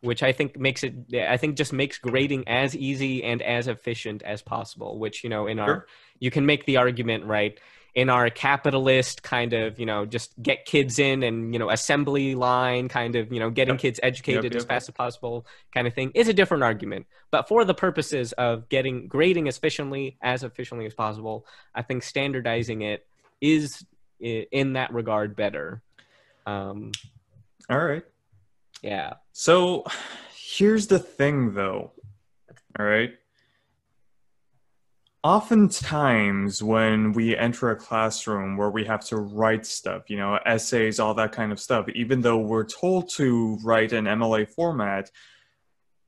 which 0.00 0.22
I 0.22 0.32
think 0.32 0.58
makes 0.58 0.82
it. 0.82 0.94
I 1.14 1.36
think 1.36 1.56
just 1.56 1.72
makes 1.72 1.98
grading 1.98 2.48
as 2.48 2.74
easy 2.74 3.22
and 3.22 3.42
as 3.42 3.68
efficient 3.68 4.22
as 4.22 4.42
possible. 4.42 4.98
Which 4.98 5.22
you 5.22 5.30
know, 5.30 5.46
in 5.46 5.58
our 5.58 5.86
you 6.18 6.30
can 6.30 6.46
make 6.46 6.64
the 6.64 6.78
argument 6.78 7.24
right 7.24 7.58
in 7.94 8.08
our 8.08 8.30
capitalist 8.30 9.22
kind 9.22 9.52
of 9.52 9.78
you 9.80 9.86
know 9.86 10.06
just 10.06 10.32
get 10.42 10.64
kids 10.64 10.98
in 10.98 11.22
and 11.22 11.52
you 11.52 11.58
know 11.58 11.70
assembly 11.70 12.34
line 12.34 12.88
kind 12.88 13.16
of 13.16 13.32
you 13.32 13.40
know 13.40 13.50
getting 13.50 13.74
Yep. 13.74 13.80
kids 13.80 14.00
educated 14.02 14.44
Yep, 14.44 14.54
as 14.54 14.62
yep, 14.62 14.68
fast 14.68 14.88
as 14.88 14.94
possible 14.94 15.46
kind 15.74 15.86
of 15.86 15.94
thing 15.94 16.10
is 16.14 16.28
a 16.28 16.32
different 16.32 16.62
argument 16.62 17.06
but 17.30 17.48
for 17.48 17.64
the 17.64 17.74
purposes 17.74 18.32
of 18.32 18.68
getting 18.68 19.08
grading 19.08 19.46
efficiently 19.48 20.16
as 20.22 20.44
efficiently 20.44 20.86
as 20.86 20.94
possible 20.94 21.44
i 21.74 21.82
think 21.82 22.02
standardizing 22.02 22.82
it 22.82 23.06
is 23.40 23.84
in 24.20 24.74
that 24.74 24.92
regard 24.92 25.34
better 25.34 25.82
um 26.46 26.92
All 27.68 27.78
right. 27.78 28.04
yeah 28.82 29.14
So 29.32 29.84
here's 30.34 30.86
the 30.88 30.98
thing, 30.98 31.54
though. 31.54 31.92
All 32.78 32.84
right. 32.86 33.12
Oftentimes, 35.22 36.62
when 36.62 37.12
we 37.12 37.36
enter 37.36 37.70
a 37.70 37.76
classroom 37.76 38.56
where 38.56 38.70
we 38.70 38.84
have 38.84 39.04
to 39.06 39.16
write 39.16 39.66
stuff, 39.66 40.08
you 40.08 40.16
know, 40.16 40.38
essays, 40.46 40.98
all 40.98 41.12
that 41.14 41.32
kind 41.32 41.52
of 41.52 41.60
stuff, 41.60 41.86
even 41.90 42.22
though 42.22 42.38
we're 42.38 42.64
told 42.64 43.10
to 43.10 43.58
write 43.62 43.92
in 43.92 44.04
MLA 44.04 44.48
format, 44.48 45.10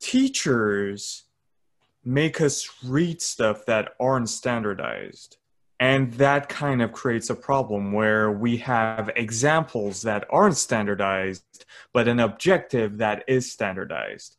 teachers 0.01 1.25
make 2.05 2.41
us 2.41 2.69
read 2.85 3.21
stuff 3.21 3.67
that 3.67 3.95
aren't 4.01 4.31
standardized. 4.31 5.37
And 5.79 6.13
that 6.15 6.49
kind 6.49 6.81
of 6.81 6.93
creates 6.93 7.29
a 7.29 7.35
problem 7.35 7.93
where 7.93 8.31
we 8.31 8.57
have 8.59 9.11
examples 9.17 10.03
that 10.03 10.25
aren't 10.31 10.57
standardized 10.57 11.65
but 11.93 12.09
an 12.09 12.21
objective 12.21 12.99
that 12.99 13.25
is 13.27 13.51
standardized. 13.51 14.37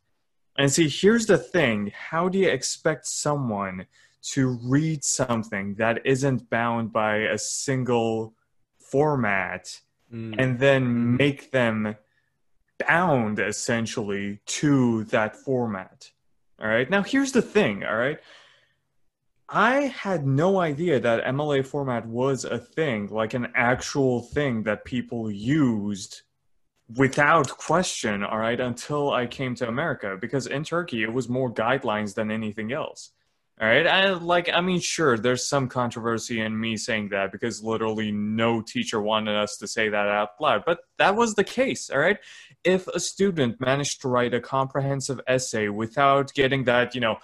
And 0.56 0.72
see, 0.72 0.88
here's 0.88 1.26
the 1.26 1.38
thing 1.38 1.92
how 1.94 2.28
do 2.28 2.38
you 2.38 2.48
expect 2.48 3.06
someone 3.06 3.86
to 4.32 4.58
read 4.62 5.04
something 5.04 5.74
that 5.76 6.04
isn't 6.06 6.48
bound 6.50 6.92
by 6.92 7.16
a 7.16 7.38
single 7.38 8.34
format 8.78 9.80
Mm. 10.12 10.34
and 10.38 10.58
then 10.60 11.16
make 11.16 11.50
them 11.50 11.96
bound 12.86 13.38
essentially 13.40 14.40
to 14.46 15.04
that 15.04 15.34
format? 15.34 16.12
All 16.60 16.68
right. 16.68 16.88
Now, 16.88 17.02
here's 17.02 17.32
the 17.32 17.42
thing. 17.42 17.84
All 17.84 17.96
right. 17.96 18.18
I 19.48 19.82
had 19.86 20.26
no 20.26 20.60
idea 20.60 21.00
that 21.00 21.24
MLA 21.24 21.62
format 21.62 22.06
was 22.06 22.44
a 22.44 22.58
thing, 22.58 23.08
like 23.08 23.34
an 23.34 23.48
actual 23.54 24.22
thing 24.22 24.62
that 24.64 24.84
people 24.84 25.30
used 25.30 26.22
without 26.96 27.48
question, 27.48 28.22
all 28.22 28.38
right, 28.38 28.60
until 28.60 29.10
I 29.10 29.26
came 29.26 29.54
to 29.56 29.68
America. 29.68 30.16
Because 30.20 30.46
in 30.46 30.64
Turkey, 30.64 31.02
it 31.02 31.12
was 31.12 31.28
more 31.28 31.52
guidelines 31.52 32.14
than 32.14 32.30
anything 32.30 32.72
else. 32.72 33.10
All 33.60 33.68
right. 33.68 33.86
I 33.86 34.10
like, 34.10 34.50
I 34.52 34.60
mean, 34.60 34.80
sure, 34.80 35.16
there's 35.16 35.48
some 35.48 35.68
controversy 35.68 36.40
in 36.40 36.58
me 36.58 36.76
saying 36.76 37.10
that 37.10 37.30
because 37.30 37.62
literally 37.62 38.10
no 38.10 38.60
teacher 38.60 39.00
wanted 39.00 39.36
us 39.36 39.56
to 39.58 39.68
say 39.68 39.88
that 39.88 40.08
out 40.08 40.30
loud, 40.40 40.64
but 40.66 40.80
that 40.98 41.14
was 41.14 41.34
the 41.34 41.44
case. 41.44 41.88
All 41.88 42.00
right. 42.00 42.18
If 42.64 42.88
a 42.88 42.98
student 42.98 43.60
managed 43.60 44.00
to 44.02 44.08
write 44.08 44.34
a 44.34 44.40
comprehensive 44.40 45.20
essay 45.28 45.68
without 45.68 46.34
getting 46.34 46.64
that, 46.64 46.96
you 46.96 47.00
know, 47.00 47.18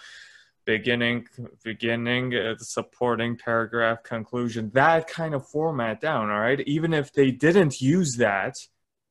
beginning, 0.64 1.26
beginning, 1.64 2.34
uh, 2.34 2.54
supporting 2.58 3.36
paragraph, 3.36 4.04
conclusion, 4.04 4.70
that 4.74 5.08
kind 5.08 5.34
of 5.34 5.48
format 5.48 6.00
down, 6.00 6.30
all 6.30 6.38
right, 6.38 6.60
even 6.60 6.94
if 6.94 7.12
they 7.12 7.32
didn't 7.32 7.80
use 7.80 8.16
that 8.18 8.54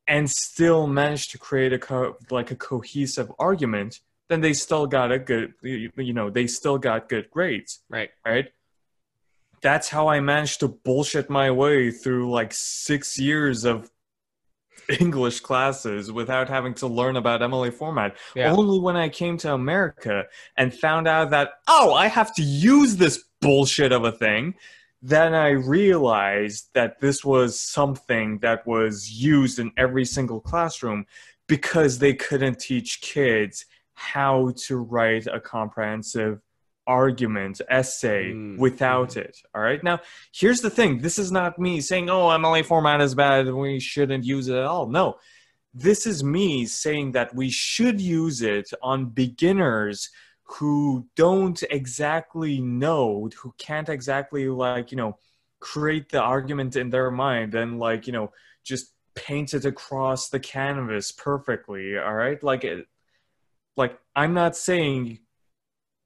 and 0.08 0.30
still 0.30 0.88
managed 0.88 1.32
to 1.32 1.38
create 1.38 1.74
a 1.74 1.80
co- 1.80 2.16
like 2.32 2.52
a 2.52 2.56
cohesive 2.56 3.30
argument, 3.38 4.00
then 4.30 4.42
they 4.42 4.54
still 4.54 4.88
got 4.88 5.12
a 5.12 5.20
good 5.20 5.54
you 5.62 6.14
know 6.14 6.30
they 6.30 6.48
still 6.48 6.78
got 6.78 7.10
good 7.10 7.30
grades 7.30 7.82
right. 7.90 8.12
right? 8.26 8.50
That's 9.62 9.90
how 9.90 10.08
i 10.08 10.22
managed 10.22 10.62
to 10.62 10.70
bullshit 10.70 11.30
my 11.30 11.52
way 11.52 11.92
through 11.92 12.32
like 12.32 12.54
six 12.54 13.20
years 13.20 13.66
of 13.66 13.92
english 15.02 15.42
classes 15.42 16.12
without 16.12 16.48
having 16.48 16.74
to 16.74 16.88
learn 16.88 17.18
about 17.18 17.42
mla 17.42 17.72
format. 17.74 18.16
Yeah. 18.36 18.54
only 18.54 18.80
when 18.80 18.96
i 18.96 19.10
came 19.10 19.38
to 19.40 19.54
america 19.54 20.26
and 20.56 20.74
found 20.74 21.08
out 21.08 21.32
that 21.32 21.50
oh 21.68 21.94
i 21.94 22.08
have 22.08 22.34
to 22.36 22.42
use 22.42 22.96
this 22.96 23.26
bullshit 23.42 23.92
of 23.92 24.06
a 24.06 24.12
thing 24.12 24.56
then 25.02 25.36
i 25.36 25.50
realized 25.50 26.70
that 26.74 27.00
this 27.02 27.26
was 27.26 27.60
something 27.60 28.40
that 28.40 28.66
was 28.66 29.12
used 29.12 29.60
in 29.60 29.72
every 29.78 30.06
single 30.06 30.40
classroom 30.40 31.06
because 31.48 32.00
they 32.00 32.14
couldn't 32.14 32.60
teach 32.60 33.02
kids 33.02 33.66
how 34.00 34.54
to 34.56 34.78
write 34.78 35.28
a 35.28 35.42
comprehensive 35.42 36.40
argument 36.88 37.62
essay 37.70 38.32
mm. 38.32 38.58
without 38.58 39.18
it 39.18 39.38
all 39.54 39.62
right? 39.62 39.84
Now 39.84 40.00
here's 40.34 40.62
the 40.62 40.70
thing. 40.70 41.00
This 41.00 41.20
is 41.20 41.32
not 41.32 41.60
me 41.60 41.82
saying 41.82 42.10
oh 42.10 42.30
mla 42.30 42.66
format 42.66 43.02
is 43.02 43.14
bad 43.14 43.54
we 43.54 43.80
shouldn't 43.80 44.24
use 44.24 44.48
it 44.48 44.56
at 44.56 44.64
all. 44.64 44.88
No. 44.88 45.18
This 45.74 46.08
is 46.08 46.24
me 46.24 46.66
saying 46.66 47.12
that 47.12 47.36
we 47.36 47.50
should 47.50 48.02
use 48.02 48.42
it 48.42 48.70
on 48.82 49.10
beginners 49.10 50.10
who 50.44 51.06
don't 51.16 51.62
exactly 51.70 52.60
know 52.60 53.30
who 53.38 53.54
can't 53.60 53.90
exactly 53.90 54.48
like 54.48 54.92
you 54.92 54.98
know 54.98 55.18
create 55.60 56.10
the 56.10 56.22
argument 56.22 56.76
in 56.78 56.90
their 56.90 57.12
mind 57.12 57.54
and 57.54 57.80
like 57.80 58.08
you 58.08 58.14
know 58.14 58.32
just 58.64 58.94
paint 59.14 59.54
it 59.54 59.66
across 59.66 60.30
the 60.30 60.40
canvas 60.40 61.12
perfectly 61.12 61.98
all 61.98 62.14
right? 62.14 62.42
Like 62.42 62.64
it, 62.64 62.88
like 63.78 63.98
i'm 64.16 64.34
not 64.34 64.56
saying 64.56 65.20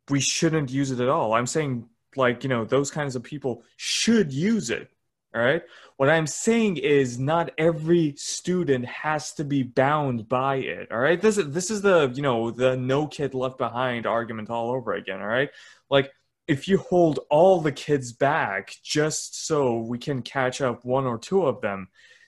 we 0.10 0.19
shouldn't 0.19 0.71
use 0.71 0.91
it 0.91 0.99
at 0.99 1.10
all. 1.10 1.34
I'm 1.34 1.47
saying 1.47 1.88
like 2.15 2.43
you 2.43 2.49
know 2.49 2.65
those 2.65 2.91
kinds 2.91 3.15
of 3.15 3.23
people 3.23 3.63
should 3.78 4.32
use 4.32 4.69
it 4.69 4.89
all 5.36 5.41
right? 5.41 5.63
What 5.97 6.10
i'm 6.10 6.28
saying 6.28 6.78
is 6.78 7.17
not 7.17 7.52
every 7.58 8.15
student 8.17 8.86
has 8.86 9.34
to 9.34 9.43
be 9.43 9.63
bound 9.63 10.30
by 10.30 10.58
it 10.58 10.91
all 10.91 10.99
right? 10.99 11.19
This 11.19 11.38
is 11.38 11.52
this 11.52 11.71
is 11.71 11.82
the 11.82 12.12
you 12.13 12.21
know 12.21 12.52
the 12.52 12.78
no 12.78 13.08
kid 13.08 13.34
left 13.34 13.58
behind 13.58 14.06
argument 14.06 14.49
all 14.49 14.71
over 14.71 14.93
again 14.93 15.21
all 15.21 15.28
right? 15.28 15.49
Like 15.89 16.12
if 16.47 16.67
you 16.67 16.78
hold 16.78 17.21
all 17.30 17.62
the 17.62 17.71
kids 17.71 18.12
back 18.12 18.76
just 18.84 19.47
so 19.47 19.80
we 19.80 19.97
can 19.97 20.21
catch 20.21 20.62
up 20.62 20.84
one 20.84 21.06
or 21.06 21.17
two 21.17 21.45
of 21.45 21.62
them 21.62 21.88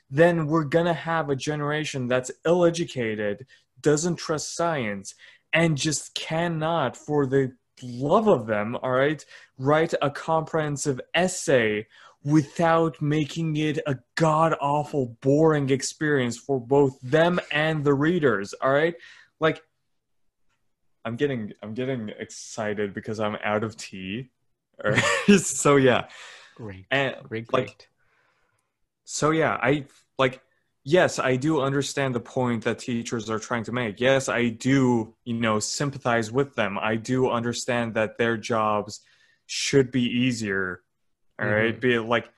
then 0.09 0.47
we're 0.47 0.63
going 0.63 0.85
to 0.85 0.93
have 0.93 1.29
a 1.29 1.35
generation 1.35 2.07
that's 2.07 2.31
ill 2.45 2.63
educated 2.63 3.45
doesn't 3.85 4.15
trust 4.15 4.55
science 4.55 5.13
and 5.53 5.77
just 5.77 6.15
cannot, 6.15 6.97
for 6.97 7.27
the 7.27 7.53
love 7.83 8.27
of 8.27 8.47
them, 8.47 8.75
all 8.81 8.91
right, 8.91 9.23
write 9.59 9.93
a 10.01 10.09
comprehensive 10.09 10.99
essay 11.13 11.85
without 12.23 12.99
making 12.99 13.55
it 13.55 13.77
a 13.85 13.95
god 14.15 14.55
awful, 14.59 15.15
boring 15.21 15.69
experience 15.69 16.35
for 16.35 16.59
both 16.59 16.99
them 17.01 17.39
and 17.51 17.83
the 17.83 17.93
readers, 17.93 18.55
all 18.55 18.73
right? 18.73 18.95
Like, 19.39 19.61
I'm 21.05 21.15
getting 21.15 21.53
I'm 21.61 21.75
getting 21.75 22.09
excited 22.17 22.95
because 22.95 23.19
I'm 23.19 23.37
out 23.43 23.63
of 23.63 23.77
tea. 23.77 24.31
All 24.83 24.91
right? 24.91 25.03
so 25.39 25.75
yeah. 25.75 26.07
Great. 26.55 26.85
And 26.89 27.15
great, 27.29 27.45
great. 27.45 27.67
Like, 27.67 27.89
so 29.03 29.29
yeah, 29.29 29.59
I 29.61 29.85
like 30.17 30.41
yes, 30.85 31.19
I 31.19 31.35
do 31.35 31.59
understand 31.59 32.15
the 32.15 32.21
point 32.21 32.63
that 32.63 32.79
teachers 32.79 33.29
are 33.29 33.39
trying 33.39 33.65
to 33.65 33.73
make. 33.73 33.99
Yes, 33.99 34.29
I 34.29 34.49
do, 34.49 35.13
you 35.25 35.33
know, 35.33 35.59
sympathize 35.59 36.31
with 36.31 36.55
them. 36.55 36.77
I 36.79 36.95
do 36.95 37.29
understand 37.29 37.95
that 37.95 38.17
their 38.17 38.37
jobs 38.37 39.01
should 39.47 39.91
be 39.91 40.03
easier. 40.03 40.81
All 41.37 41.47
mm-hmm. 41.47 41.55
right, 41.55 41.81
be 41.81 41.99
like 41.99 42.29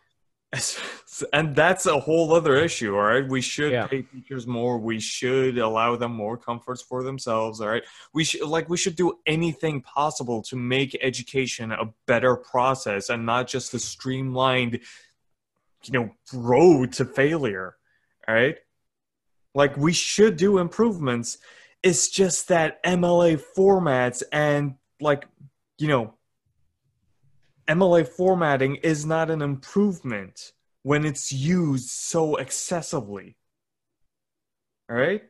and 1.34 1.56
that's 1.56 1.86
a 1.86 2.00
whole 2.00 2.34
other 2.34 2.56
issue 2.56 2.96
all 2.96 3.02
right 3.02 3.28
we 3.28 3.42
should 3.42 3.74
yeah. 3.74 3.86
pay 3.86 4.02
teachers 4.02 4.48
more 4.48 4.78
we 4.78 4.98
should 4.98 5.58
allow 5.58 5.98
them 5.98 6.14
more 6.14 6.38
comforts 6.38 6.82
for 6.82 7.04
themselves 7.04 7.60
all 7.60 7.68
right 7.68 7.84
we 8.14 8.24
should 8.24 8.42
like 8.48 8.70
we 8.70 8.78
should 8.78 8.96
do 8.96 9.20
anything 9.26 9.82
possible 9.82 10.42
to 10.42 10.56
make 10.56 10.98
education 11.02 11.74
a 11.74 11.84
better 12.06 12.38
process 12.38 13.10
and 13.10 13.26
not 13.26 13.46
just 13.46 13.74
a 13.74 13.80
streamlined 13.80 14.80
you 15.84 15.92
know 15.92 16.10
road 16.32 16.94
to 16.94 17.04
failure 17.04 17.77
right? 18.36 18.58
Like 19.56 19.78
we 19.78 19.94
should 19.94 20.38
do 20.38 20.58
improvements. 20.58 21.38
It's 21.84 22.10
just 22.10 22.48
that 22.50 22.84
MLA 22.84 23.42
formats 23.58 24.24
and 24.32 24.76
like, 25.00 25.28
you 25.78 25.88
know, 25.88 26.14
MLA 27.68 28.08
formatting 28.08 28.76
is 28.76 29.06
not 29.06 29.30
an 29.30 29.42
improvement 29.42 30.54
when 30.84 31.06
it's 31.06 31.32
used 31.32 31.90
so 31.90 32.36
excessively. 32.38 33.36
All 34.90 34.96
right? 34.96 35.24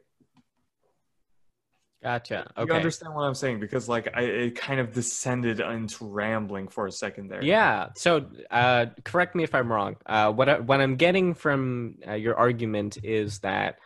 Gotcha. 2.03 2.51
Okay. 2.55 2.71
You 2.71 2.75
understand 2.75 3.15
what 3.15 3.23
I'm 3.23 3.33
saying 3.33 3.59
because 3.59 3.89
like 3.89 4.09
I 4.15 4.21
it 4.21 4.55
kind 4.55 4.79
of 4.79 4.93
descended 4.93 5.59
into 5.59 6.05
rambling 6.05 6.67
for 6.67 6.85
a 6.85 6.91
second 6.91 7.29
there. 7.29 7.43
Yeah. 7.43 7.89
So 7.95 8.27
uh, 8.51 8.87
correct 9.03 9.35
me 9.35 9.43
if 9.43 9.55
I'm 9.55 9.71
wrong. 9.71 9.97
Uh, 10.05 10.31
what 10.31 10.47
I, 10.47 10.59
what 10.59 10.79
I'm 10.79 10.95
getting 10.95 11.33
from 11.33 11.95
uh, 12.07 12.13
your 12.13 12.35
argument 12.35 12.99
is 13.03 13.39
that 13.39 13.79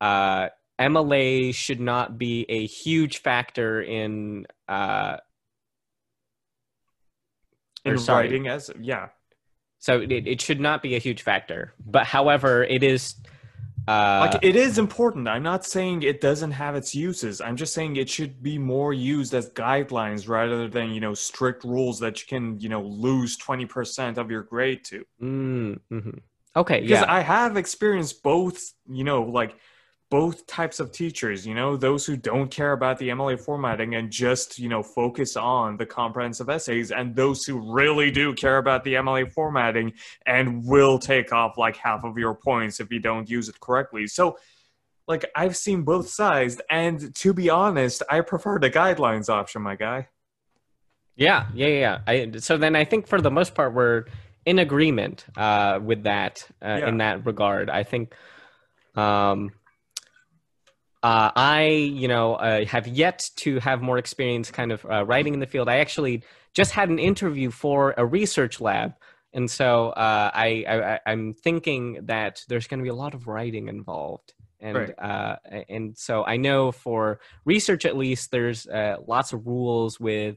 uh, 0.00 0.48
MLA 0.80 1.54
should 1.54 1.80
not 1.80 2.18
be 2.18 2.46
a 2.48 2.66
huge 2.66 3.18
factor 3.18 3.80
in 3.80 4.46
uh, 4.68 5.18
in 7.84 7.96
writing 7.96 8.48
as 8.48 8.70
yeah. 8.80 9.08
So 9.78 10.00
it, 10.00 10.10
it 10.10 10.40
should 10.40 10.60
not 10.60 10.82
be 10.82 10.96
a 10.96 10.98
huge 10.98 11.22
factor, 11.22 11.74
but 11.84 12.06
however, 12.06 12.64
it 12.64 12.82
is 12.82 13.14
uh, 13.88 14.28
like 14.32 14.44
it 14.44 14.56
is 14.56 14.78
important. 14.78 15.28
I'm 15.28 15.42
not 15.42 15.64
saying 15.64 16.02
it 16.02 16.20
doesn't 16.20 16.50
have 16.52 16.74
its 16.74 16.94
uses. 16.94 17.40
I'm 17.40 17.56
just 17.56 17.72
saying 17.72 17.96
it 17.96 18.08
should 18.08 18.42
be 18.42 18.58
more 18.58 18.92
used 18.92 19.32
as 19.34 19.50
guidelines 19.50 20.28
rather 20.28 20.68
than 20.68 20.90
you 20.90 21.00
know 21.00 21.14
strict 21.14 21.64
rules 21.64 22.00
that 22.00 22.20
you 22.20 22.26
can 22.26 22.58
you 22.58 22.68
know 22.68 22.82
lose 22.82 23.36
twenty 23.36 23.66
percent 23.66 24.18
of 24.18 24.30
your 24.30 24.42
grade 24.42 24.84
to. 24.86 25.04
Mm-hmm. 25.22 26.10
Okay, 26.56 26.80
because 26.80 27.02
yeah. 27.02 27.12
I 27.12 27.20
have 27.20 27.56
experienced 27.56 28.22
both. 28.22 28.60
You 28.88 29.04
know, 29.04 29.22
like 29.22 29.56
both 30.10 30.46
types 30.46 30.78
of 30.78 30.92
teachers 30.92 31.46
you 31.46 31.54
know 31.54 31.76
those 31.76 32.06
who 32.06 32.16
don't 32.16 32.50
care 32.50 32.72
about 32.72 32.98
the 32.98 33.08
mla 33.08 33.38
formatting 33.38 33.94
and 33.94 34.10
just 34.10 34.58
you 34.58 34.68
know 34.68 34.82
focus 34.82 35.36
on 35.36 35.76
the 35.76 35.86
comprehensive 35.86 36.48
essays 36.48 36.92
and 36.92 37.14
those 37.16 37.44
who 37.44 37.72
really 37.72 38.10
do 38.10 38.34
care 38.34 38.58
about 38.58 38.84
the 38.84 38.94
mla 38.94 39.30
formatting 39.32 39.92
and 40.26 40.64
will 40.64 40.98
take 40.98 41.32
off 41.32 41.58
like 41.58 41.76
half 41.76 42.04
of 42.04 42.16
your 42.16 42.34
points 42.34 42.80
if 42.80 42.90
you 42.92 43.00
don't 43.00 43.28
use 43.28 43.48
it 43.48 43.58
correctly. 43.60 44.06
So 44.06 44.38
like 45.08 45.24
i've 45.36 45.56
seen 45.56 45.82
both 45.82 46.08
sides 46.08 46.60
and 46.68 47.14
to 47.14 47.32
be 47.32 47.48
honest 47.48 48.02
i 48.10 48.20
prefer 48.20 48.58
the 48.58 48.68
guidelines 48.68 49.28
option 49.28 49.62
my 49.62 49.76
guy. 49.76 50.08
Yeah 51.14 51.46
yeah 51.54 51.68
yeah 51.68 51.98
I, 52.08 52.32
so 52.38 52.58
then 52.58 52.74
i 52.74 52.84
think 52.84 53.06
for 53.06 53.20
the 53.20 53.30
most 53.30 53.54
part 53.54 53.72
we're 53.72 54.06
in 54.46 54.60
agreement 54.60 55.26
uh, 55.36 55.80
with 55.82 56.04
that 56.04 56.48
uh, 56.62 56.78
yeah. 56.80 56.88
in 56.88 56.98
that 56.98 57.26
regard. 57.26 57.68
I 57.68 57.82
think 57.82 58.14
um, 58.94 59.50
uh, 61.02 61.30
I, 61.34 61.66
you 61.66 62.08
know, 62.08 62.34
uh, 62.34 62.64
have 62.66 62.86
yet 62.88 63.30
to 63.36 63.60
have 63.60 63.82
more 63.82 63.98
experience 63.98 64.50
kind 64.50 64.72
of 64.72 64.84
uh, 64.84 65.04
writing 65.04 65.34
in 65.34 65.40
the 65.40 65.46
field. 65.46 65.68
I 65.68 65.78
actually 65.78 66.24
just 66.54 66.72
had 66.72 66.88
an 66.88 66.98
interview 66.98 67.50
for 67.50 67.94
a 67.96 68.04
research 68.04 68.60
lab. 68.60 68.94
And 69.32 69.50
so 69.50 69.90
uh, 69.90 70.30
I, 70.32 70.98
I, 71.04 71.12
am 71.12 71.34
thinking 71.34 72.06
that 72.06 72.42
there's 72.48 72.66
going 72.66 72.78
to 72.78 72.84
be 72.84 72.88
a 72.88 72.94
lot 72.94 73.12
of 73.12 73.26
writing 73.26 73.68
involved 73.68 74.32
and 74.60 74.76
Right. 74.76 74.98
uh, 74.98 75.36
and 75.68 75.96
so 75.96 76.24
I 76.24 76.36
know 76.36 76.72
for 76.72 77.20
research 77.44 77.84
at 77.84 77.96
least, 77.96 78.30
there's 78.30 78.66
uh, 78.66 78.96
lots 79.06 79.32
of 79.32 79.46
rules 79.46 80.00
with 80.00 80.36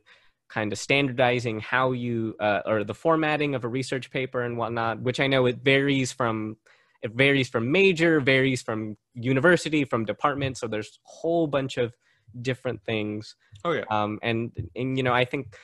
kind 0.50 0.74
of 0.74 0.80
standardizing 0.80 1.60
how 1.60 1.92
you 1.92 2.36
uh, 2.40 2.62
or 2.66 2.84
the 2.84 2.94
formatting 2.94 3.56
of 3.56 3.64
a 3.64 3.68
research 3.68 4.12
paper 4.12 4.42
and 4.42 4.58
whatnot, 4.58 5.02
which 5.02 5.20
I 5.20 5.28
know 5.28 5.46
it 5.46 5.60
varies 5.64 6.12
from 6.12 6.58
it 7.02 7.12
varies 7.14 7.50
from 7.50 7.72
major, 7.72 8.20
varies 8.20 8.62
from 8.62 8.98
university, 9.14 9.86
from 9.86 10.06
department. 10.06 10.58
So 10.58 10.68
there's 10.68 10.88
a 10.88 11.00
whole 11.04 11.48
bunch 11.48 11.78
of 11.78 11.94
different 12.42 12.84
things 12.84 13.36
Oh 13.66 13.72
yeah. 13.72 13.86
um, 13.90 14.20
and 14.22 14.52
and 14.76 14.98
you 14.98 15.04
know 15.04 15.14
I 15.14 15.26
think 15.26 15.56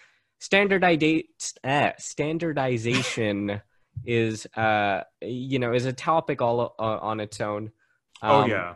standardiza- 0.42 1.28
uh, 1.64 1.92
standardization 1.98 3.62
is 4.04 4.48
uh, 4.56 5.02
you 5.22 5.60
know 5.60 5.74
is 5.74 5.86
a 5.86 5.94
topic 5.94 6.42
all 6.42 6.76
uh, 6.80 6.98
on 7.02 7.20
its 7.20 7.40
own. 7.42 7.72
oh 8.24 8.42
Um, 8.42 8.50
yeah. 8.50 8.76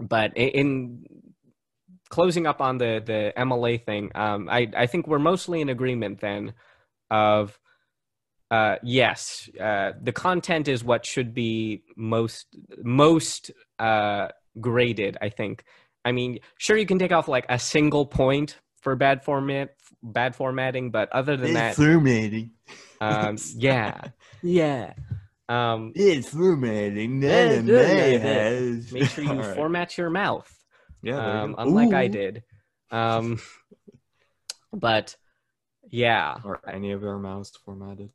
But 0.00 0.36
in 0.36 1.04
closing 2.08 2.46
up 2.46 2.60
on 2.60 2.78
the 2.78 3.02
the 3.04 3.32
MLA 3.36 3.84
thing, 3.84 4.10
um, 4.14 4.48
I 4.50 4.68
I 4.76 4.86
think 4.86 5.06
we're 5.06 5.18
mostly 5.18 5.60
in 5.60 5.68
agreement 5.68 6.20
then 6.20 6.54
of. 7.10 7.58
Uh, 8.50 8.76
yes, 8.82 9.48
uh, 9.60 9.92
the 10.02 10.12
content 10.12 10.68
is 10.68 10.82
what 10.82 11.04
should 11.04 11.34
be 11.34 11.82
most 11.96 12.46
most 12.82 13.50
uh, 13.78 14.28
graded. 14.60 15.18
I 15.20 15.28
think. 15.28 15.64
I 16.04 16.12
mean, 16.12 16.38
sure, 16.56 16.76
you 16.76 16.86
can 16.86 16.98
take 16.98 17.12
off 17.12 17.28
like 17.28 17.44
a 17.48 17.58
single 17.58 18.06
point 18.06 18.58
for 18.80 18.96
bad 18.96 19.22
format, 19.22 19.74
bad 20.02 20.34
formatting, 20.34 20.90
but 20.90 21.10
other 21.12 21.36
than 21.36 21.52
that, 21.54 21.74
formatting. 21.74 22.52
um, 23.00 23.36
yeah, 23.56 24.00
yeah. 24.42 24.94
Um, 25.50 25.92
It's 25.94 26.28
formatting. 26.28 27.22
Yeah, 27.22 27.56
None 27.56 27.58
of 27.58 27.66
yeah, 27.68 27.82
my 27.82 28.06
yeah. 28.06 28.18
has. 28.18 28.92
make 28.92 29.08
sure 29.10 29.24
you 29.24 29.30
All 29.30 29.36
right. 29.36 29.56
format 29.56 29.98
your 29.98 30.10
mouth, 30.10 30.48
Yeah. 31.02 31.16
there 31.16 31.34
you 31.36 31.42
um, 31.42 31.52
go. 31.52 31.62
unlike 31.62 31.92
I 31.94 32.08
did. 32.08 32.42
Um, 32.90 33.40
but 34.72 35.16
yeah, 35.90 36.36
Are 36.44 36.60
any 36.70 36.92
of 36.92 37.02
our 37.04 37.18
mouths 37.18 37.52
formatted? 37.64 38.10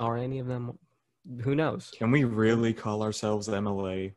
Are 0.00 0.16
any 0.16 0.38
of 0.38 0.46
them? 0.46 0.78
Who 1.42 1.54
knows? 1.54 1.90
Can 1.96 2.10
we 2.10 2.24
really 2.24 2.72
call 2.72 3.02
ourselves 3.02 3.48
MLA? 3.48 4.12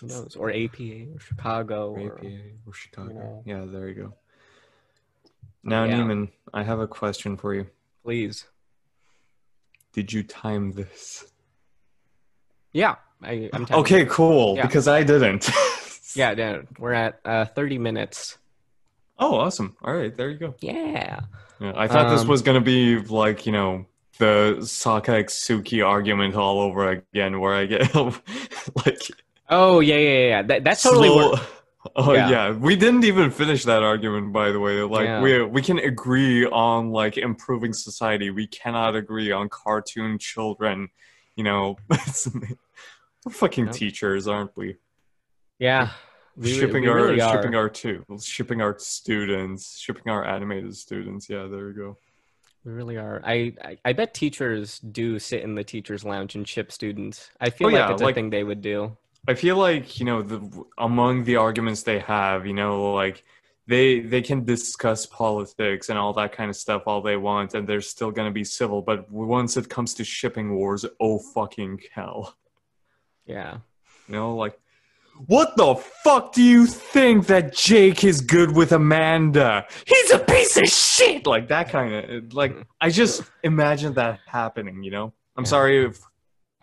Who 0.00 0.06
knows? 0.08 0.34
Or 0.36 0.50
APA 0.50 1.06
or 1.14 1.20
Chicago 1.20 1.90
Or 1.92 2.00
or 2.00 2.18
APA 2.18 2.40
or 2.66 2.72
Chicago. 2.74 3.12
know. 3.12 3.42
Yeah, 3.46 3.64
there 3.66 3.88
you 3.88 3.94
go. 3.94 4.14
Now, 5.62 5.84
Yeah. 5.84 5.98
Neiman, 6.00 6.30
I 6.52 6.62
have 6.64 6.80
a 6.80 6.88
question 6.88 7.36
for 7.36 7.54
you. 7.54 7.66
please. 8.02 8.46
Did 9.92 10.10
you 10.12 10.22
time 10.22 10.72
this? 10.72 11.30
Yeah, 12.72 12.94
I, 13.22 13.50
I'm 13.52 13.66
telling 13.66 13.84
Okay, 13.84 14.06
cool. 14.06 14.56
Yeah. 14.56 14.66
Because 14.66 14.88
I 14.88 15.02
didn't. 15.02 15.48
Yeah, 16.14 16.34
yeah, 16.36 16.58
we're 16.78 16.92
at 16.92 17.20
uh, 17.24 17.46
30 17.46 17.78
minutes. 17.78 18.36
Oh, 19.18 19.36
awesome. 19.36 19.74
All 19.82 19.94
right, 19.94 20.14
there 20.14 20.28
you 20.28 20.36
go. 20.36 20.54
Yeah. 20.60 21.20
Yeah, 21.58 21.72
I 21.74 21.88
thought 21.88 22.10
this 22.10 22.20
Um, 22.20 22.28
was 22.28 22.42
gonna 22.42 22.60
be 22.60 22.98
like 22.98 23.46
you 23.46 23.52
know 23.52 23.86
the 24.18 24.56
Sokka 24.60 25.24
Suki 25.24 25.84
argument 25.86 26.34
all 26.34 26.60
over 26.60 26.88
again, 26.90 27.40
where 27.40 27.54
I 27.54 27.66
get 27.66 27.94
like 27.94 29.00
Oh 29.48 29.80
yeah, 29.80 29.96
yeah, 29.96 30.26
yeah. 30.28 30.42
That, 30.42 30.64
that's 30.64 30.82
totally 30.82 31.08
slow- 31.08 31.34
Oh 31.96 32.12
Yeah. 32.12 32.30
yeah. 32.30 32.50
we 32.52 32.76
didn't 32.76 33.04
even 33.04 33.30
finish 33.30 33.64
that 33.64 33.82
argument, 33.82 34.32
by 34.32 34.52
the 34.52 34.60
way. 34.60 34.80
Like 34.82 35.04
Yeah. 35.06 35.20
we 35.20 35.42
we 35.44 35.62
can 35.62 35.78
agree 35.78 36.46
on 36.46 36.90
like 36.90 37.16
improving 37.18 37.72
society. 37.72 38.30
We 38.30 38.46
cannot 38.46 38.94
agree 38.94 39.32
on 39.32 39.48
cartoon 39.48 40.18
children. 40.18 40.88
You 41.36 41.44
know, 41.44 41.76
we're 41.88 43.32
fucking 43.32 43.70
teachers, 43.70 44.28
aren't 44.28 44.56
we? 44.56 44.76
Yeah. 45.58 45.90
We, 46.36 46.52
shipping 46.58 46.84
we 46.84 46.88
our 46.88 46.96
really 46.96 47.20
are. 47.20 47.32
shipping 47.34 47.54
our 47.54 47.68
two 47.68 48.04
shipping 48.22 48.62
our 48.62 48.78
students, 48.78 49.78
shipping 49.78 50.08
our 50.10 50.24
animated 50.24 50.74
students. 50.76 51.28
Yeah, 51.28 51.46
there 51.50 51.66
we 51.66 51.72
go. 51.74 51.98
We 52.64 52.72
really 52.72 52.96
are. 52.96 53.20
I, 53.24 53.52
I 53.64 53.78
I 53.84 53.92
bet 53.92 54.14
teachers 54.14 54.78
do 54.78 55.18
sit 55.18 55.42
in 55.42 55.54
the 55.54 55.64
teachers' 55.64 56.04
lounge 56.04 56.34
and 56.36 56.46
ship 56.46 56.70
students. 56.70 57.30
I 57.40 57.48
oh, 57.48 57.50
feel 57.50 57.66
Oh, 57.68 57.70
like 57.70 57.78
yeah, 57.78 57.92
it's 57.92 58.02
like- 58.02 58.12
a 58.12 58.14
thing 58.14 58.30
they 58.30 58.44
would 58.44 58.62
do. 58.62 58.96
I 59.28 59.34
feel 59.34 59.56
like 59.56 60.00
you 60.00 60.06
know 60.06 60.20
the 60.22 60.64
among 60.78 61.22
the 61.24 61.36
arguments 61.36 61.82
they 61.84 62.00
have, 62.00 62.44
you 62.46 62.54
know, 62.54 62.92
like 62.92 63.22
they 63.68 64.00
they 64.00 64.20
can 64.22 64.44
discuss 64.44 65.06
politics 65.06 65.88
and 65.90 65.98
all 65.98 66.12
that 66.14 66.32
kind 66.32 66.50
of 66.50 66.56
stuff 66.56 66.82
all 66.86 67.00
they 67.02 67.16
want, 67.16 67.54
and 67.54 67.68
they're 67.68 67.80
still 67.80 68.10
gonna 68.10 68.32
be 68.32 68.42
civil. 68.42 68.82
But 68.82 69.08
once 69.12 69.56
it 69.56 69.68
comes 69.68 69.94
to 69.94 70.04
shipping 70.04 70.54
wars, 70.56 70.84
oh 71.00 71.20
fucking 71.34 71.82
hell, 71.94 72.36
Yeah. 73.26 73.58
you 74.08 74.14
know, 74.14 74.34
like 74.34 74.58
what 75.26 75.56
the 75.56 75.74
fuck 76.04 76.32
do 76.32 76.42
you 76.42 76.66
think 76.66 77.26
that 77.26 77.54
Jake 77.54 78.02
is 78.04 78.20
good 78.20 78.52
with 78.56 78.72
Amanda? 78.72 79.66
He's 79.86 80.10
a 80.10 80.18
piece 80.18 80.56
of 80.56 80.64
shit, 80.64 81.26
like 81.26 81.48
that 81.48 81.68
kind 81.70 81.94
of 81.94 82.32
like. 82.34 82.56
I 82.80 82.90
just 82.90 83.22
imagine 83.42 83.94
that 83.94 84.20
happening. 84.26 84.82
You 84.82 84.90
know, 84.90 85.12
I'm 85.36 85.44
Yeah. 85.44 85.48
sorry 85.50 85.84
if 85.86 85.98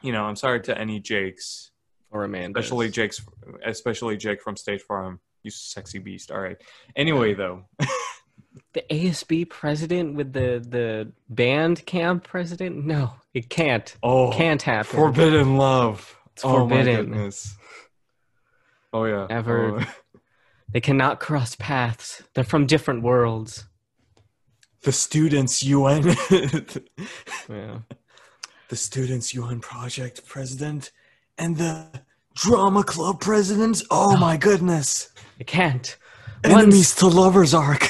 you 0.02 0.12
know, 0.12 0.24
I'm 0.26 0.36
sorry 0.36 0.62
to 0.62 0.78
any 0.78 1.00
Jakes 1.00 1.72
Or 2.12 2.24
Amanda. 2.24 2.60
especially 2.60 2.90
Jake's, 2.90 3.22
especially 3.66 4.18
Jake 4.18 4.42
from 4.42 4.56
State 4.56 4.82
Farm. 4.82 5.20
You 5.44 5.52
sexy 5.52 6.00
beast. 6.00 6.32
All 6.32 6.40
right. 6.42 6.58
Anyway, 6.96 7.34
though, 7.34 7.64
the 8.74 8.84
ASB 8.90 9.50
president 9.50 10.16
with 10.16 10.34
the 10.34 10.64
the 10.68 11.12
band 11.30 11.86
camp 11.86 12.26
president. 12.26 12.86
No, 12.86 13.14
it 13.34 13.50
can't. 13.50 13.96
oh, 14.04 14.32
Can't 14.32 14.62
happen. 14.62 14.92
forbidden 15.00 15.56
love. 15.58 16.16
It's 16.34 16.44
oh 16.46 16.66
my 16.68 16.84
goodness. 16.84 17.56
Oh 18.94 19.06
yeah. 19.06 19.28
Ever- 19.30 19.80
Oh. 19.82 19.86
They 20.72 20.82
cannot 20.82 21.20
cross 21.20 21.56
paths. 21.56 22.22
They're 22.36 22.44
from 22.44 22.68
different 22.68 23.02
worlds. 23.02 23.66
the 24.84 24.92
students 24.92 25.64
UN. 25.64 26.04
Yeah. 27.50 27.80
the 28.70 28.76
students 28.76 29.34
UN 29.34 29.62
project 29.62 30.28
president 30.28 30.92
and 31.40 31.58
the 31.58 31.88
drama 32.36 32.84
club 32.84 33.20
president. 33.20 33.82
Oh 33.90 34.16
my 34.18 34.38
goodness. 34.48 35.10
It 35.40 35.48
can't. 35.48 35.98
Enemies 36.44 36.94
to 36.96 37.08
lovers 37.08 37.54
arc. 37.56 37.88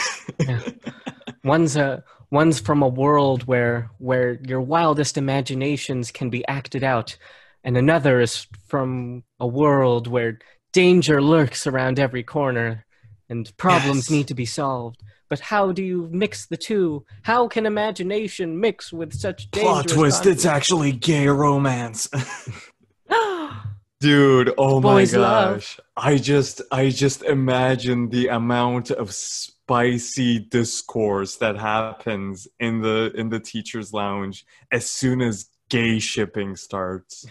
One's 1.43 1.75
a 1.75 2.03
one's 2.31 2.59
from 2.59 2.81
a 2.81 2.87
world 2.87 3.43
where 3.43 3.89
where 3.97 4.39
your 4.47 4.61
wildest 4.61 5.17
imaginations 5.17 6.11
can 6.11 6.29
be 6.29 6.47
acted 6.47 6.83
out, 6.83 7.17
and 7.63 7.75
another 7.77 8.19
is 8.21 8.47
from 8.67 9.23
a 9.39 9.47
world 9.47 10.07
where 10.07 10.39
danger 10.71 11.21
lurks 11.21 11.65
around 11.67 11.99
every 11.99 12.23
corner 12.23 12.85
and 13.29 13.55
problems 13.57 14.09
Yes. 14.09 14.11
need 14.11 14.27
to 14.27 14.33
be 14.35 14.45
solved. 14.45 15.03
But 15.29 15.39
how 15.39 15.71
do 15.71 15.83
you 15.83 16.09
mix 16.11 16.47
the 16.47 16.57
two? 16.57 17.05
How 17.23 17.47
can 17.47 17.65
imagination 17.67 18.59
mix 18.59 18.91
with 18.91 19.13
such 19.13 19.51
Plot 19.51 19.85
dangerous 19.87 19.93
twist, 20.19 20.25
it's 20.25 20.45
actually 20.45 20.91
gay 20.91 21.27
romance. 21.27 22.07
Dude, 24.01 24.53
oh 24.57 24.79
Boys 24.79 25.13
my 25.13 25.19
love. 25.19 25.55
gosh. 25.55 25.79
I 25.97 26.15
just 26.17 26.61
I 26.71 26.89
just 26.89 27.21
imagine 27.23 28.09
the 28.09 28.29
amount 28.29 28.91
of 28.91 29.11
spicy 29.13 30.39
discourse 30.39 31.35
that 31.37 31.57
happens 31.57 32.47
in 32.61 32.81
the 32.81 33.11
in 33.13 33.27
the 33.27 33.41
teachers 33.41 33.91
lounge 33.91 34.45
as 34.71 34.89
soon 34.89 35.21
as 35.21 35.49
gay 35.69 35.99
shipping 35.99 36.55
starts. 36.55 37.25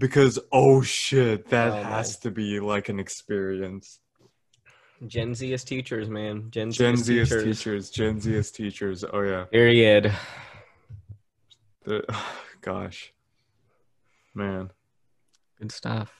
Because 0.00 0.38
oh 0.50 0.80
shit, 0.80 1.48
that 1.50 1.72
Oh, 1.72 1.82
has 1.82 2.16
to 2.20 2.30
be 2.30 2.58
like 2.58 2.88
an 2.88 2.98
experience. 2.98 4.00
Gen 5.06 5.34
Z 5.34 5.52
as 5.52 5.62
teachers, 5.62 6.08
man. 6.08 6.50
Gen 6.50 6.72
Z 6.72 6.78
Gen 6.78 6.94
as 6.94 7.00
Z 7.00 7.20
as 7.20 7.28
teachers. 7.28 7.44
teachers, 7.58 7.90
Gen 7.90 8.20
Z 8.20 8.36
as 8.36 8.50
teachers. 8.50 9.04
Oh 9.12 9.20
yeah. 9.20 9.44
Period. 9.44 10.12
The, 11.84 12.02
gosh. 12.62 13.12
Man. 14.34 14.70
Good 15.58 15.72
stuff. 15.72 16.10